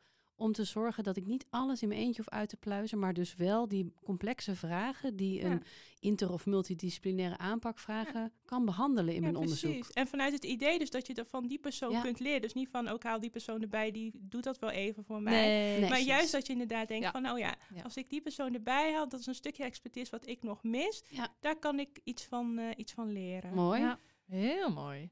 Om 0.41 0.53
te 0.53 0.65
zorgen 0.65 1.05
dat 1.05 1.17
ik 1.17 1.27
niet 1.27 1.47
alles 1.51 1.83
in 1.83 1.89
mijn 1.89 2.01
eentje 2.01 2.23
hoef 2.23 2.33
uit 2.33 2.49
te 2.49 2.57
pluizen, 2.57 2.99
maar 2.99 3.15
dus 3.15 3.35
wel 3.35 3.69
die 3.69 3.93
complexe 4.05 4.57
vragen 4.57 5.17
die 5.17 5.41
Ja. 5.41 5.51
een 5.51 5.63
inter- 5.99 6.33
of 6.33 6.47
multidisciplinaire 6.47 7.39
aanpak 7.39 7.79
vragen, 7.79 8.33
kan 8.45 8.65
behandelen 8.65 9.15
in 9.15 9.23
Ja, 9.23 9.31
mijn 9.31 9.45
precies. 9.45 9.65
onderzoek. 9.65 9.95
En 9.95 10.07
vanuit 10.07 10.33
het 10.33 10.45
idee 10.45 10.79
dus 10.79 10.91
dat 10.91 11.07
je 11.07 11.15
er 11.15 11.27
van 11.27 11.47
die 11.47 11.59
persoon 11.59 11.91
Ja. 11.93 12.01
kunt 12.01 12.21
leren. 12.21 12.41
Dus 12.41 12.53
niet 12.53 12.69
van, 12.69 12.89
ook 12.89 13.03
haal 13.03 13.21
die 13.21 13.31
persoon 13.31 13.63
erbij, 13.63 13.91
die 13.91 14.13
doet 14.15 14.45
dat 14.45 14.59
wel 14.59 14.71
even 14.71 15.05
voor 15.05 15.23
mij. 15.23 15.33
Nee, 15.47 15.71
Nee. 15.71 15.79
Maar 15.81 15.89
precies. 15.89 16.07
juist 16.07 16.33
dat 16.33 16.47
je 16.47 16.53
inderdaad 16.53 16.89
denkt 16.89 17.05
Ja. 17.05 17.11
van, 17.11 17.31
oh 17.31 17.39
ja, 17.39 17.55
Ja. 17.75 17.83
als 17.83 17.97
ik 17.97 18.11
die 18.11 18.21
persoon 18.21 18.55
erbij 18.55 18.93
haal, 18.93 19.09
dat 19.09 19.21
is 19.21 19.27
een 19.27 19.35
stukje 19.35 19.65
expertise 19.65 20.11
wat 20.11 20.27
ik 20.27 20.43
nog 20.43 20.63
mis. 20.63 21.03
Ja. 21.09 21.29
Daar 21.41 21.57
kan 21.57 21.79
ik 21.79 22.01
iets 22.05 22.25
van, 22.25 22.59
eh, 22.59 22.67
iets 22.77 22.93
van 22.93 23.13
leren. 23.13 23.55
Mooi. 23.55 23.81
Ja, 23.81 23.99
heel 24.29 24.71
mooi. 24.73 25.11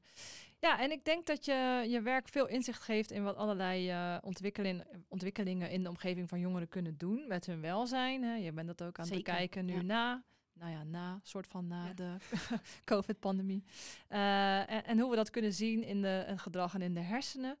Ja, 0.59 0.79
en 0.79 0.91
ik 0.91 1.05
denk 1.05 1.25
dat 1.25 1.45
je 1.45 1.85
je 1.89 2.01
werk 2.01 2.27
veel 2.27 2.47
inzicht 2.47 2.81
geeft 2.81 3.11
in 3.11 3.23
wat 3.23 3.35
allerlei 3.35 3.89
eh, 3.89 4.17
ontwikkelin- 4.21 4.83
ontwikkelingen 5.07 5.69
in 5.71 5.83
de 5.83 5.89
omgeving 5.89 6.29
van 6.29 6.39
jongeren 6.39 6.67
kunnen 6.67 6.97
doen 6.97 7.27
met 7.27 7.45
hun 7.45 7.61
welzijn. 7.61 8.23
Hè. 8.23 8.35
Je 8.35 8.51
bent 8.51 8.67
dat 8.67 8.83
ook 8.83 8.99
aan 8.99 9.05
het 9.05 9.13
bekijken 9.13 9.65
nu 9.65 9.73
ja. 9.73 9.81
na, 9.81 10.23
nou 10.53 10.71
ja, 10.71 10.83
na, 10.83 11.19
soort 11.23 11.47
van 11.47 11.67
na 11.67 11.85
Ja. 11.85 11.93
de 11.93 12.15
COVID-pandemie. 12.91 13.63
Eh, 14.07 14.71
en, 14.71 14.85
en 14.85 14.99
hoe 14.99 15.09
we 15.09 15.15
dat 15.15 15.29
kunnen 15.29 15.53
zien 15.53 15.83
in 15.83 16.01
de 16.01 16.23
het 16.27 16.39
gedrag 16.39 16.73
en 16.73 16.81
in 16.81 16.93
de 16.93 16.99
hersenen. 16.99 17.57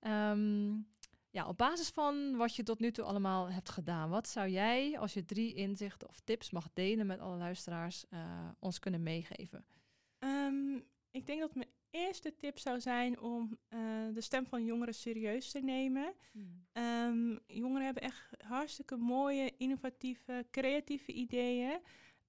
Ehm, 0.00 0.70
ja, 1.30 1.48
op 1.48 1.56
basis 1.58 1.88
van 1.88 2.36
wat 2.36 2.56
je 2.56 2.62
tot 2.62 2.78
nu 2.78 2.90
toe 2.90 3.04
allemaal 3.04 3.50
hebt 3.50 3.68
gedaan, 3.70 4.10
wat 4.10 4.28
zou 4.28 4.48
jij, 4.48 4.98
als 4.98 5.14
je 5.14 5.24
drie 5.24 5.54
inzichten 5.54 6.08
of 6.08 6.20
tips 6.24 6.50
mag 6.50 6.68
delen 6.72 7.06
met 7.06 7.20
alle 7.20 7.36
luisteraars, 7.36 8.04
eh, 8.08 8.48
ons 8.58 8.78
kunnen 8.78 9.02
meegeven? 9.02 9.64
Ehm, 10.18 10.76
ik 11.10 11.26
denk 11.26 11.40
dat 11.40 11.54
mijn 11.54 11.68
eerste 11.90 12.36
tip 12.36 12.58
zou 12.58 12.80
zijn 12.80 13.20
om 13.20 13.58
eh, 13.68 13.80
de 14.12 14.20
stem 14.20 14.46
van 14.46 14.64
jongeren 14.64 14.94
serieus 14.94 15.50
te 15.50 15.60
nemen. 15.60 16.14
Ehm, 16.72 17.36
jongeren 17.46 17.84
hebben 17.84 18.02
echt 18.02 18.28
hartstikke 18.44 18.96
mooie, 18.96 19.52
innovatieve, 19.56 20.46
creatieve 20.50 21.12
ideeën. 21.12 21.80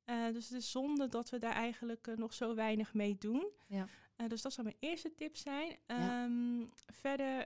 Eh, 0.03 0.25
dus 0.33 0.49
het 0.49 0.57
is 0.57 0.71
zonde 0.71 1.07
dat 1.07 1.29
we 1.29 1.39
daar 1.39 1.53
eigenlijk 1.53 2.07
eh, 2.07 2.15
nog 2.15 2.33
zo 2.33 2.55
weinig 2.55 2.93
mee 2.93 3.17
doen. 3.17 3.47
Ja. 3.67 3.87
Dus 4.27 4.41
dat 4.41 4.53
zou 4.53 4.67
mijn 4.67 4.79
eerste 4.79 5.15
tip 5.15 5.35
zijn. 5.35 5.77
Ja. 5.87 6.23
Ehm, 6.23 6.65
verder, 6.85 7.45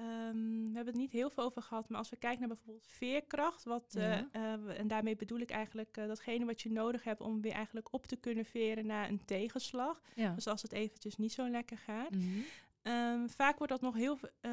ehm, 0.00 0.62
we 0.64 0.70
hebben 0.74 0.86
het 0.86 0.94
niet 0.94 1.12
heel 1.12 1.30
veel 1.30 1.44
over 1.44 1.62
gehad, 1.62 1.88
maar 1.88 1.98
als 1.98 2.10
we 2.10 2.16
kijken 2.16 2.38
naar 2.40 2.48
bijvoorbeeld 2.48 2.86
veerkracht, 2.86 3.64
wat, 3.64 3.94
eh, 3.96 4.02
Ja. 4.02 4.28
eh, 4.32 4.78
en 4.78 4.88
daarmee 4.88 5.16
bedoel 5.16 5.38
ik 5.38 5.50
eigenlijk 5.50 5.96
eh, 5.96 6.06
datgene 6.06 6.44
wat 6.44 6.60
je 6.62 6.70
nodig 6.70 7.04
hebt 7.04 7.20
om 7.20 7.40
weer 7.40 7.52
eigenlijk 7.52 7.92
op 7.92 8.06
te 8.06 8.16
kunnen 8.16 8.44
veren 8.44 8.86
na 8.86 9.08
een 9.08 9.24
tegenslag. 9.24 10.00
Ja. 10.14 10.34
Dus 10.34 10.46
als 10.46 10.62
het 10.62 10.72
eventjes 10.72 11.16
niet 11.16 11.32
zo 11.32 11.48
lekker 11.48 11.78
gaat. 11.78 12.10
Mhm. 12.10 12.38
Ehm, 12.82 13.26
vaak 13.28 13.58
wordt 13.58 13.72
dat 13.72 13.80
nog 13.80 13.94
heel 13.94 14.18
eh, 14.40 14.50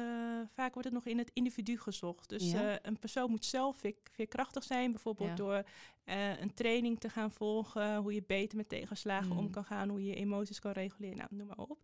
vaak 0.52 0.72
wordt 0.72 0.84
het 0.88 0.92
nog 0.92 1.06
in 1.06 1.18
het 1.18 1.30
individu 1.32 1.78
gezocht. 1.78 2.28
Dus 2.28 2.50
Ja. 2.50 2.70
eh, 2.72 2.76
een 2.82 2.98
persoon 2.98 3.30
moet 3.30 3.44
zelf 3.44 3.76
veer, 3.76 3.94
veerkrachtig 4.12 4.64
zijn, 4.64 4.90
bijvoorbeeld 4.92 5.28
Ja. 5.28 5.34
door 5.34 5.62
eh, 6.04 6.40
een 6.40 6.54
training 6.54 7.00
te 7.00 7.08
gaan 7.08 7.30
volgen, 7.30 7.96
hoe 7.96 8.14
je 8.14 8.22
beter 8.26 8.56
met 8.56 8.68
tegenslagen 8.68 9.30
Mm. 9.32 9.38
om 9.38 9.50
kan 9.50 9.64
gaan, 9.64 9.88
hoe 9.88 10.04
je 10.04 10.14
emoties 10.14 10.58
kan 10.60 10.72
reguleren, 10.72 11.16
nou, 11.16 11.28
noem 11.34 11.46
maar 11.46 11.58
op. 11.58 11.78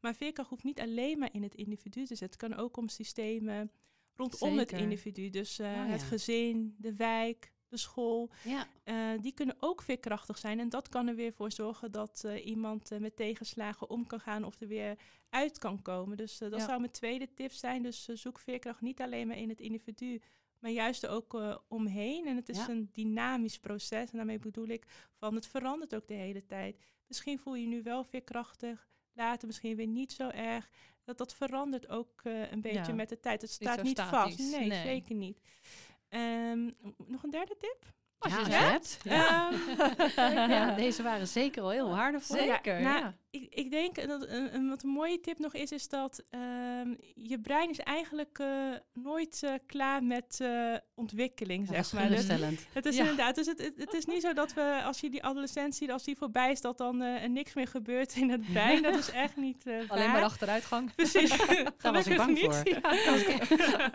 Maar 0.00 0.14
veerkracht 0.14 0.48
hoeft 0.50 0.64
niet 0.64 0.80
alleen 0.80 1.18
maar 1.18 1.32
in 1.32 1.42
het 1.42 1.54
individu 1.54 2.00
te 2.00 2.14
zitten. 2.14 2.26
Het 2.26 2.36
kan 2.36 2.54
ook 2.54 2.76
om 2.76 2.88
systemen 2.88 3.70
rondom 4.14 4.58
het 4.58 4.72
individu. 4.72 5.30
Dus 5.30 5.60
Oh, 5.60 5.66
het 5.90 6.02
gezin, 6.02 6.74
de 6.78 6.94
wijk, 6.94 7.52
de 7.70 7.76
school. 7.76 8.30
Ja, 8.44 8.66
Eh, 8.84 9.10
die 9.20 9.32
kunnen 9.34 9.56
ook 9.60 9.82
veerkrachtig 9.82 10.38
zijn. 10.38 10.60
En 10.60 10.68
dat 10.68 10.88
kan 10.88 11.08
er 11.08 11.14
weer 11.14 11.32
voor 11.32 11.52
zorgen 11.52 11.92
dat 11.92 12.22
eh, 12.24 12.46
iemand 12.46 12.90
eh, 12.90 12.98
met 12.98 13.16
tegenslagen 13.16 13.90
om 13.90 14.06
kan 14.06 14.20
gaan 14.20 14.44
of 14.44 14.60
er 14.60 14.66
weer 14.68 14.96
uit 15.28 15.58
kan 15.58 15.82
komen. 15.82 16.16
Dus 16.16 16.38
dat 16.38 16.52
Ja. 16.52 16.58
zou 16.66 16.80
mijn 16.80 16.92
tweede 16.92 17.34
tip 17.34 17.52
zijn. 17.52 17.82
Dus 17.82 18.04
zoek 18.04 18.38
veerkracht 18.38 18.80
niet 18.80 19.00
alleen 19.00 19.26
maar 19.26 19.36
in 19.36 19.48
het 19.48 19.60
individu, 19.60 20.20
maar 20.58 20.70
juist 20.70 21.02
er 21.02 21.10
ook 21.10 21.60
omheen. 21.68 22.26
En 22.26 22.36
het 22.36 22.48
is 22.48 22.56
Ja. 22.56 22.68
een 22.68 22.88
dynamisch 22.92 23.58
proces. 23.58 24.10
En 24.10 24.16
daarmee 24.16 24.38
bedoel 24.38 24.68
ik 24.68 24.86
van 25.14 25.34
het 25.34 25.46
verandert 25.46 25.94
ook 25.94 26.06
de 26.08 26.14
hele 26.14 26.46
tijd. 26.46 26.76
Misschien 27.06 27.38
voel 27.38 27.54
je 27.54 27.60
je 27.62 27.68
nu 27.68 27.82
wel 27.82 28.04
veerkrachtig, 28.04 28.88
later 29.12 29.46
misschien 29.46 29.76
weer 29.76 29.86
niet 29.86 30.12
zo 30.12 30.28
erg. 30.28 30.70
Dat, 31.04 31.18
dat 31.18 31.34
verandert 31.34 31.88
ook 31.88 32.20
een 32.24 32.60
beetje 32.60 32.92
met 32.92 33.08
de 33.08 33.20
tijd. 33.20 33.40
Het 33.40 33.50
staat 33.50 33.82
niet 33.82 34.00
vast. 34.00 34.38
Nee, 34.38 34.66
Nee. 34.68 34.82
zeker 34.82 35.14
niet. 35.14 35.40
Ehm, 36.10 36.70
nog 37.06 37.22
een 37.22 37.30
derde 37.30 37.56
tip? 37.58 37.76
Als 38.18 38.32
je 38.32 38.38
je 38.38 38.44
het 38.44 38.70
hebt. 38.70 38.98
Ehm, 39.04 40.50
ja, 40.50 40.74
deze 40.74 41.02
waren 41.02 41.28
zeker 41.28 41.62
al 41.62 41.70
heel 41.70 41.88
waardevol. 41.90 42.36
Zeker, 42.36 42.80
nou, 42.80 42.98
ja. 42.98 43.14
Ik, 43.30 43.54
ik 43.54 43.70
denk 43.70 44.08
dat 44.08 44.28
een, 44.28 44.54
een 44.54 44.68
wat 44.68 44.82
een 44.82 44.88
mooie 44.90 45.20
tip 45.20 45.38
nog 45.38 45.54
is, 45.54 45.72
is 45.72 45.88
dat 45.88 46.24
ehm, 46.30 46.94
je 47.14 47.40
brein 47.42 47.70
is 47.70 47.78
eigenlijk 47.78 48.38
eh, 48.38 48.72
nooit 48.92 49.42
eh, 49.42 49.54
klaar 49.66 50.04
met 50.04 50.38
eh, 50.40 50.74
ontwikkeling, 50.94 51.66
Dat 51.66 51.74
zeg 51.74 51.84
is 51.84 51.92
maar. 51.92 52.08
Dus 52.08 52.26
het 52.72 52.86
is 52.86 52.94
Ja. 52.96 53.00
inderdaad, 53.00 53.34
dus 53.34 53.46
het, 53.46 53.58
het, 53.58 53.72
het 53.76 53.92
is 53.94 54.04
niet 54.04 54.22
zo 54.22 54.32
dat 54.32 54.52
we, 54.54 54.80
als 54.84 55.00
je 55.00 55.10
die 55.10 55.24
adolescentie, 55.24 55.92
als 55.92 56.04
die 56.04 56.16
voorbij 56.16 56.50
is, 56.50 56.60
dat 56.60 56.78
dan 56.78 57.00
er 57.00 57.30
niks 57.30 57.54
meer 57.54 57.66
gebeurt 57.66 58.16
in 58.16 58.30
het 58.30 58.52
brein. 58.52 58.82
Dat 58.82 58.98
is 58.98 59.10
echt 59.10 59.36
niet 59.36 59.64
Alleen 59.88 60.10
maar 60.10 60.22
achteruitgang. 60.22 60.94
Precies. 60.94 61.36
Daar 61.82 61.92
was 61.92 62.06
ik 62.06 62.16
bang 62.16 62.30
niet. 62.30 62.40
voor. 62.40 62.68
Ja. 62.68 63.92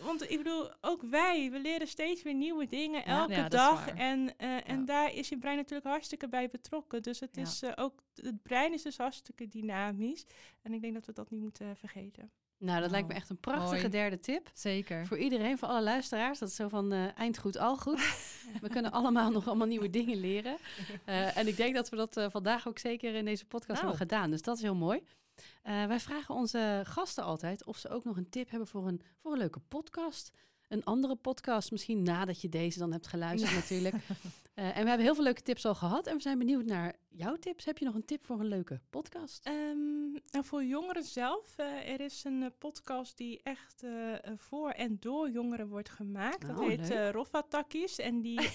Want 0.04 0.30
ik 0.30 0.36
bedoel, 0.38 0.70
ook 0.80 1.02
wij, 1.02 1.48
we 1.50 1.58
leren 1.58 1.88
steeds 1.88 2.22
weer 2.22 2.34
nieuwe 2.34 2.66
dingen 2.66 3.04
elke 3.04 3.32
Ja, 3.32 3.42
dat 3.42 3.50
dag. 3.50 3.88
En, 3.88 4.38
en 4.64 4.84
daar 4.84 5.14
is 5.14 5.28
je 5.28 5.38
brein 5.38 5.56
natuurlijk 5.56 5.86
hartstikke 5.88 6.28
bij 6.28 6.48
betrokken. 6.48 7.02
Dus 7.02 7.20
het 7.20 7.36
is 7.36 7.62
ook, 7.76 8.03
het 8.22 8.42
brein 8.42 8.72
is 8.72 8.82
dus 8.82 8.96
hartstikke 8.98 9.48
dynamisch. 9.48 10.24
En 10.62 10.72
ik 10.72 10.80
denk 10.80 10.94
dat 10.94 11.06
we 11.06 11.12
dat 11.12 11.30
niet 11.30 11.40
moeten 11.40 11.76
vergeten. 11.76 12.30
Nou, 12.58 12.80
dat 12.80 12.90
lijkt 12.90 13.06
me 13.06 13.12
Oh, 13.12 13.18
echt 13.20 13.30
een 13.30 13.40
prachtige 13.40 13.76
mooi. 13.76 13.88
derde 13.88 14.20
tip. 14.20 14.50
Zeker. 14.54 15.06
Voor 15.06 15.18
iedereen, 15.18 15.58
voor 15.58 15.68
alle 15.68 15.82
luisteraars. 15.82 16.38
Dat 16.38 16.48
is 16.48 16.54
zo 16.54 16.68
van 16.68 16.92
eh, 16.92 17.18
eind 17.18 17.38
goed, 17.38 17.56
al 17.58 17.76
goed. 17.76 18.00
We 18.62 18.68
kunnen 18.68 18.92
allemaal 18.92 19.30
nog 19.30 19.46
allemaal 19.46 19.66
nieuwe 19.66 19.90
dingen 19.90 20.16
leren. 20.16 20.56
Eh, 21.04 21.36
en 21.36 21.46
ik 21.46 21.56
denk 21.56 21.74
dat 21.74 21.88
we 21.88 21.96
dat 21.96 22.16
eh, 22.16 22.30
vandaag 22.30 22.68
ook 22.68 22.78
zeker 22.78 23.14
in 23.14 23.24
deze 23.24 23.44
podcast 23.46 23.82
Nou. 23.82 23.90
hebben 23.90 24.08
gedaan. 24.08 24.30
Dus 24.30 24.42
dat 24.42 24.56
is 24.56 24.62
heel 24.62 24.74
mooi. 24.74 25.02
Eh, 25.62 25.84
wij 25.86 26.00
vragen 26.00 26.34
onze 26.34 26.80
gasten 26.84 27.24
altijd 27.24 27.64
of 27.64 27.76
ze 27.78 27.88
ook 27.88 28.04
nog 28.04 28.16
een 28.16 28.28
tip 28.28 28.50
hebben 28.50 28.68
voor 28.68 28.86
een, 28.88 29.00
voor 29.16 29.32
een 29.32 29.38
leuke 29.38 29.60
podcast. 29.68 30.30
Een 30.68 30.84
andere 30.84 31.16
podcast, 31.16 31.70
misschien 31.70 32.02
nadat 32.02 32.40
je 32.40 32.48
deze 32.48 32.78
dan 32.78 32.92
hebt 32.92 33.06
geluisterd 33.06 33.54
natuurlijk. 33.54 33.94
Eh, 34.54 34.64
en 34.64 34.82
we 34.82 34.88
hebben 34.88 35.06
heel 35.06 35.14
veel 35.14 35.24
leuke 35.24 35.42
tips 35.42 35.64
al 35.66 35.74
gehad. 35.74 36.06
En 36.06 36.16
we 36.16 36.22
zijn 36.22 36.38
benieuwd 36.38 36.64
naar 36.64 36.94
jouw 37.08 37.36
tips. 37.36 37.64
Heb 37.64 37.78
je 37.78 37.84
nog 37.84 37.94
een 37.94 38.04
tip 38.04 38.24
voor 38.24 38.40
een 38.40 38.46
leuke 38.48 38.80
podcast? 38.90 39.46
Ehm, 39.46 40.10
nou, 40.12 40.44
voor 40.44 40.64
jongeren 40.64 41.02
zelf, 41.04 41.54
eh, 41.56 41.92
er 41.92 42.00
is 42.00 42.24
een 42.24 42.42
eh, 42.42 42.48
podcast 42.58 43.16
die 43.16 43.40
echt 43.42 43.82
voor 44.36 44.70
en 44.70 44.96
door 45.00 45.30
jongeren 45.30 45.68
wordt 45.68 45.88
gemaakt. 45.90 46.46
Dat 46.46 46.58
Oh, 46.58 46.66
heet 46.68 46.90
eh 46.90 47.10
Roffa. 47.10 47.44
En 47.96 48.20
die, 48.20 48.40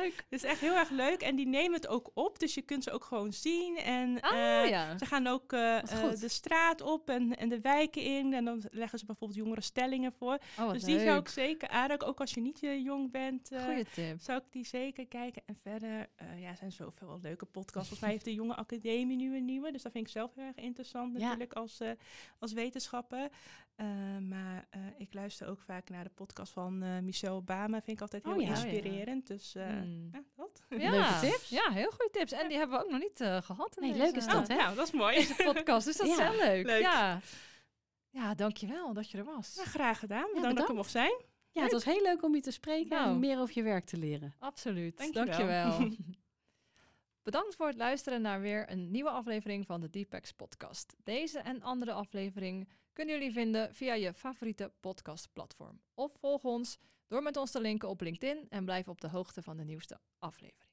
leuk. 0.00 0.24
Is 0.28 0.42
echt 0.42 0.60
heel 0.60 0.74
erg 0.74 0.90
leuk 0.90 1.20
en 1.22 1.36
die 1.36 1.46
nemen 1.46 1.72
het 1.72 1.86
ook 1.88 2.10
op, 2.14 2.38
dus 2.38 2.54
je 2.54 2.62
kunt 2.62 2.84
ze 2.84 2.90
ook 2.90 3.04
gewoon 3.04 3.32
zien. 3.32 3.76
En 3.76 4.20
Ah, 4.20 4.68
ja. 4.68 4.98
ze 4.98 5.06
gaan 5.06 5.26
ook 5.26 5.48
de 5.50 6.28
straat 6.28 6.80
op 6.80 7.08
en, 7.08 7.36
en 7.36 7.48
de 7.48 7.60
wijken 7.60 8.02
in. 8.02 8.32
En 8.34 8.44
dan 8.44 8.62
leggen 8.70 8.98
ze 8.98 9.06
bijvoorbeeld 9.06 9.38
jongere 9.38 9.60
stellingen 9.60 10.12
voor. 10.12 10.38
Oh, 10.58 10.72
dus 10.72 10.84
die 10.84 10.98
zou 10.98 11.10
leuk. 11.10 11.20
ik 11.20 11.28
zeker 11.30 11.68
aanraken, 11.68 12.06
ook 12.06 12.20
als 12.20 12.34
je 12.34 12.40
niet 12.40 12.58
jong 12.60 13.10
bent. 13.10 13.50
eh, 13.52 13.64
Goeie 13.64 13.84
tip. 13.94 14.20
zou 14.20 14.38
ik 14.38 14.44
die 14.50 14.66
zeker 14.66 15.06
kijken. 15.06 15.42
En 15.46 15.56
verder, 15.62 16.06
eh 16.16 16.40
ja, 16.42 16.54
zijn 16.54 16.72
zoveel 16.72 17.18
leuke 17.22 17.44
podcasts. 17.44 17.74
Volgens 17.88 18.00
mij 18.00 18.10
heeft 18.10 18.24
de 18.24 18.34
Jonge 18.34 18.54
Academie 18.56 19.16
nu 19.16 19.36
een 19.36 19.44
nieuwe. 19.44 19.72
Dus 19.72 19.82
dat 19.82 19.92
vind 19.92 20.06
ik 20.06 20.12
zelf 20.12 20.34
heel 20.34 20.44
erg 20.44 20.56
interessant 20.56 21.12
Ja. 21.16 21.22
natuurlijk 21.22 21.52
als, 21.52 21.80
eh, 21.80 21.90
als 22.38 22.52
wetenschapper. 22.52 23.28
Eh, 23.76 23.86
maar 24.28 24.66
eh, 24.70 24.80
ik 24.98 25.14
luister 25.14 25.48
ook 25.48 25.60
vaak 25.60 25.88
naar 25.88 26.04
de 26.04 26.10
podcast 26.10 26.52
van 26.52 26.82
eh, 26.82 26.98
Michelle 26.98 27.34
Obama. 27.34 27.82
Vind 27.82 27.96
ik 27.96 28.00
altijd 28.02 28.24
heel 28.24 28.34
Oh 28.34 28.40
ja. 28.42 28.48
inspirerend. 28.48 29.26
Dus 29.26 29.54
eh, 29.54 29.66
Hmm. 29.66 30.10
ja, 30.12 30.20
dat. 30.36 30.62
Ja. 30.68 30.90
Leuke 30.90 31.18
tips. 31.20 31.48
Ja, 31.48 31.70
heel 31.70 31.90
goede 31.90 32.08
tips. 32.12 32.32
En 32.32 32.48
die 32.48 32.56
hebben 32.58 32.78
we 32.78 32.84
ook 32.84 32.90
nog 32.90 33.00
niet 33.00 33.20
eh, 33.20 33.42
gehad 33.42 33.76
in 33.76 33.82
Nee, 33.82 33.92
deze, 33.92 34.04
leuk 34.04 34.16
is 34.16 34.26
dat, 34.26 34.48
hè? 34.48 34.56
Nou, 34.56 34.74
dat 34.76 34.86
is 34.86 34.92
mooi. 34.92 35.16
deze 35.16 35.34
podcast. 35.44 35.86
Dus 35.86 35.96
dat 35.96 36.06
is 36.06 36.16
Ja. 36.18 36.30
heel 36.30 36.40
leuk. 36.40 36.66
Leuk. 36.66 36.80
Ja. 36.80 37.20
Ja, 38.10 38.34
dankjewel 38.34 38.92
dat 38.92 39.10
je 39.10 39.18
er 39.18 39.24
was. 39.24 39.56
Nou, 39.56 39.68
graag 39.68 39.98
gedaan. 39.98 40.18
Bedankt, 40.18 40.34
bedankt. 40.34 40.56
dat 40.56 40.64
ik 40.64 40.70
er 40.70 40.76
mocht 40.76 40.90
zijn. 40.90 41.22
Ja, 41.50 41.62
het 41.62 41.72
was 41.72 41.84
heel 41.84 42.02
leuk 42.02 42.22
om 42.22 42.34
je 42.34 42.40
te 42.40 42.50
spreken 42.50 42.88
Nou. 42.96 43.10
en 43.10 43.18
meer 43.18 43.38
over 43.38 43.54
je 43.54 43.62
werk 43.62 43.84
te 43.84 43.96
leren. 43.96 44.34
Absoluut. 44.38 44.96
Dankjewel. 45.12 45.78
Dankjewel. 45.78 45.96
Bedankt 47.22 47.54
voor 47.54 47.66
het 47.66 47.76
luisteren 47.76 48.22
naar 48.22 48.40
weer 48.40 48.70
een 48.70 48.90
nieuwe 48.90 49.10
aflevering 49.10 49.66
van 49.66 49.80
de 49.80 49.90
Deepex 49.90 50.32
podcast. 50.32 50.96
Deze 51.02 51.38
en 51.38 51.62
andere 51.62 51.92
afleveringen 51.92 52.68
kunnen 52.92 53.14
jullie 53.14 53.32
vinden 53.32 53.74
via 53.74 53.94
je 53.94 54.14
favoriete 54.14 54.72
podcastplatform. 54.80 55.80
Of 55.94 56.12
volg 56.18 56.44
ons 56.44 56.78
door 57.06 57.22
met 57.22 57.36
ons 57.36 57.50
te 57.50 57.60
linken 57.60 57.88
op 57.88 58.00
LinkedIn 58.00 58.46
en 58.48 58.64
blijf 58.64 58.88
op 58.88 59.00
de 59.00 59.08
hoogte 59.08 59.42
van 59.42 59.56
de 59.56 59.64
nieuwste 59.64 60.00
aflevering. 60.18 60.69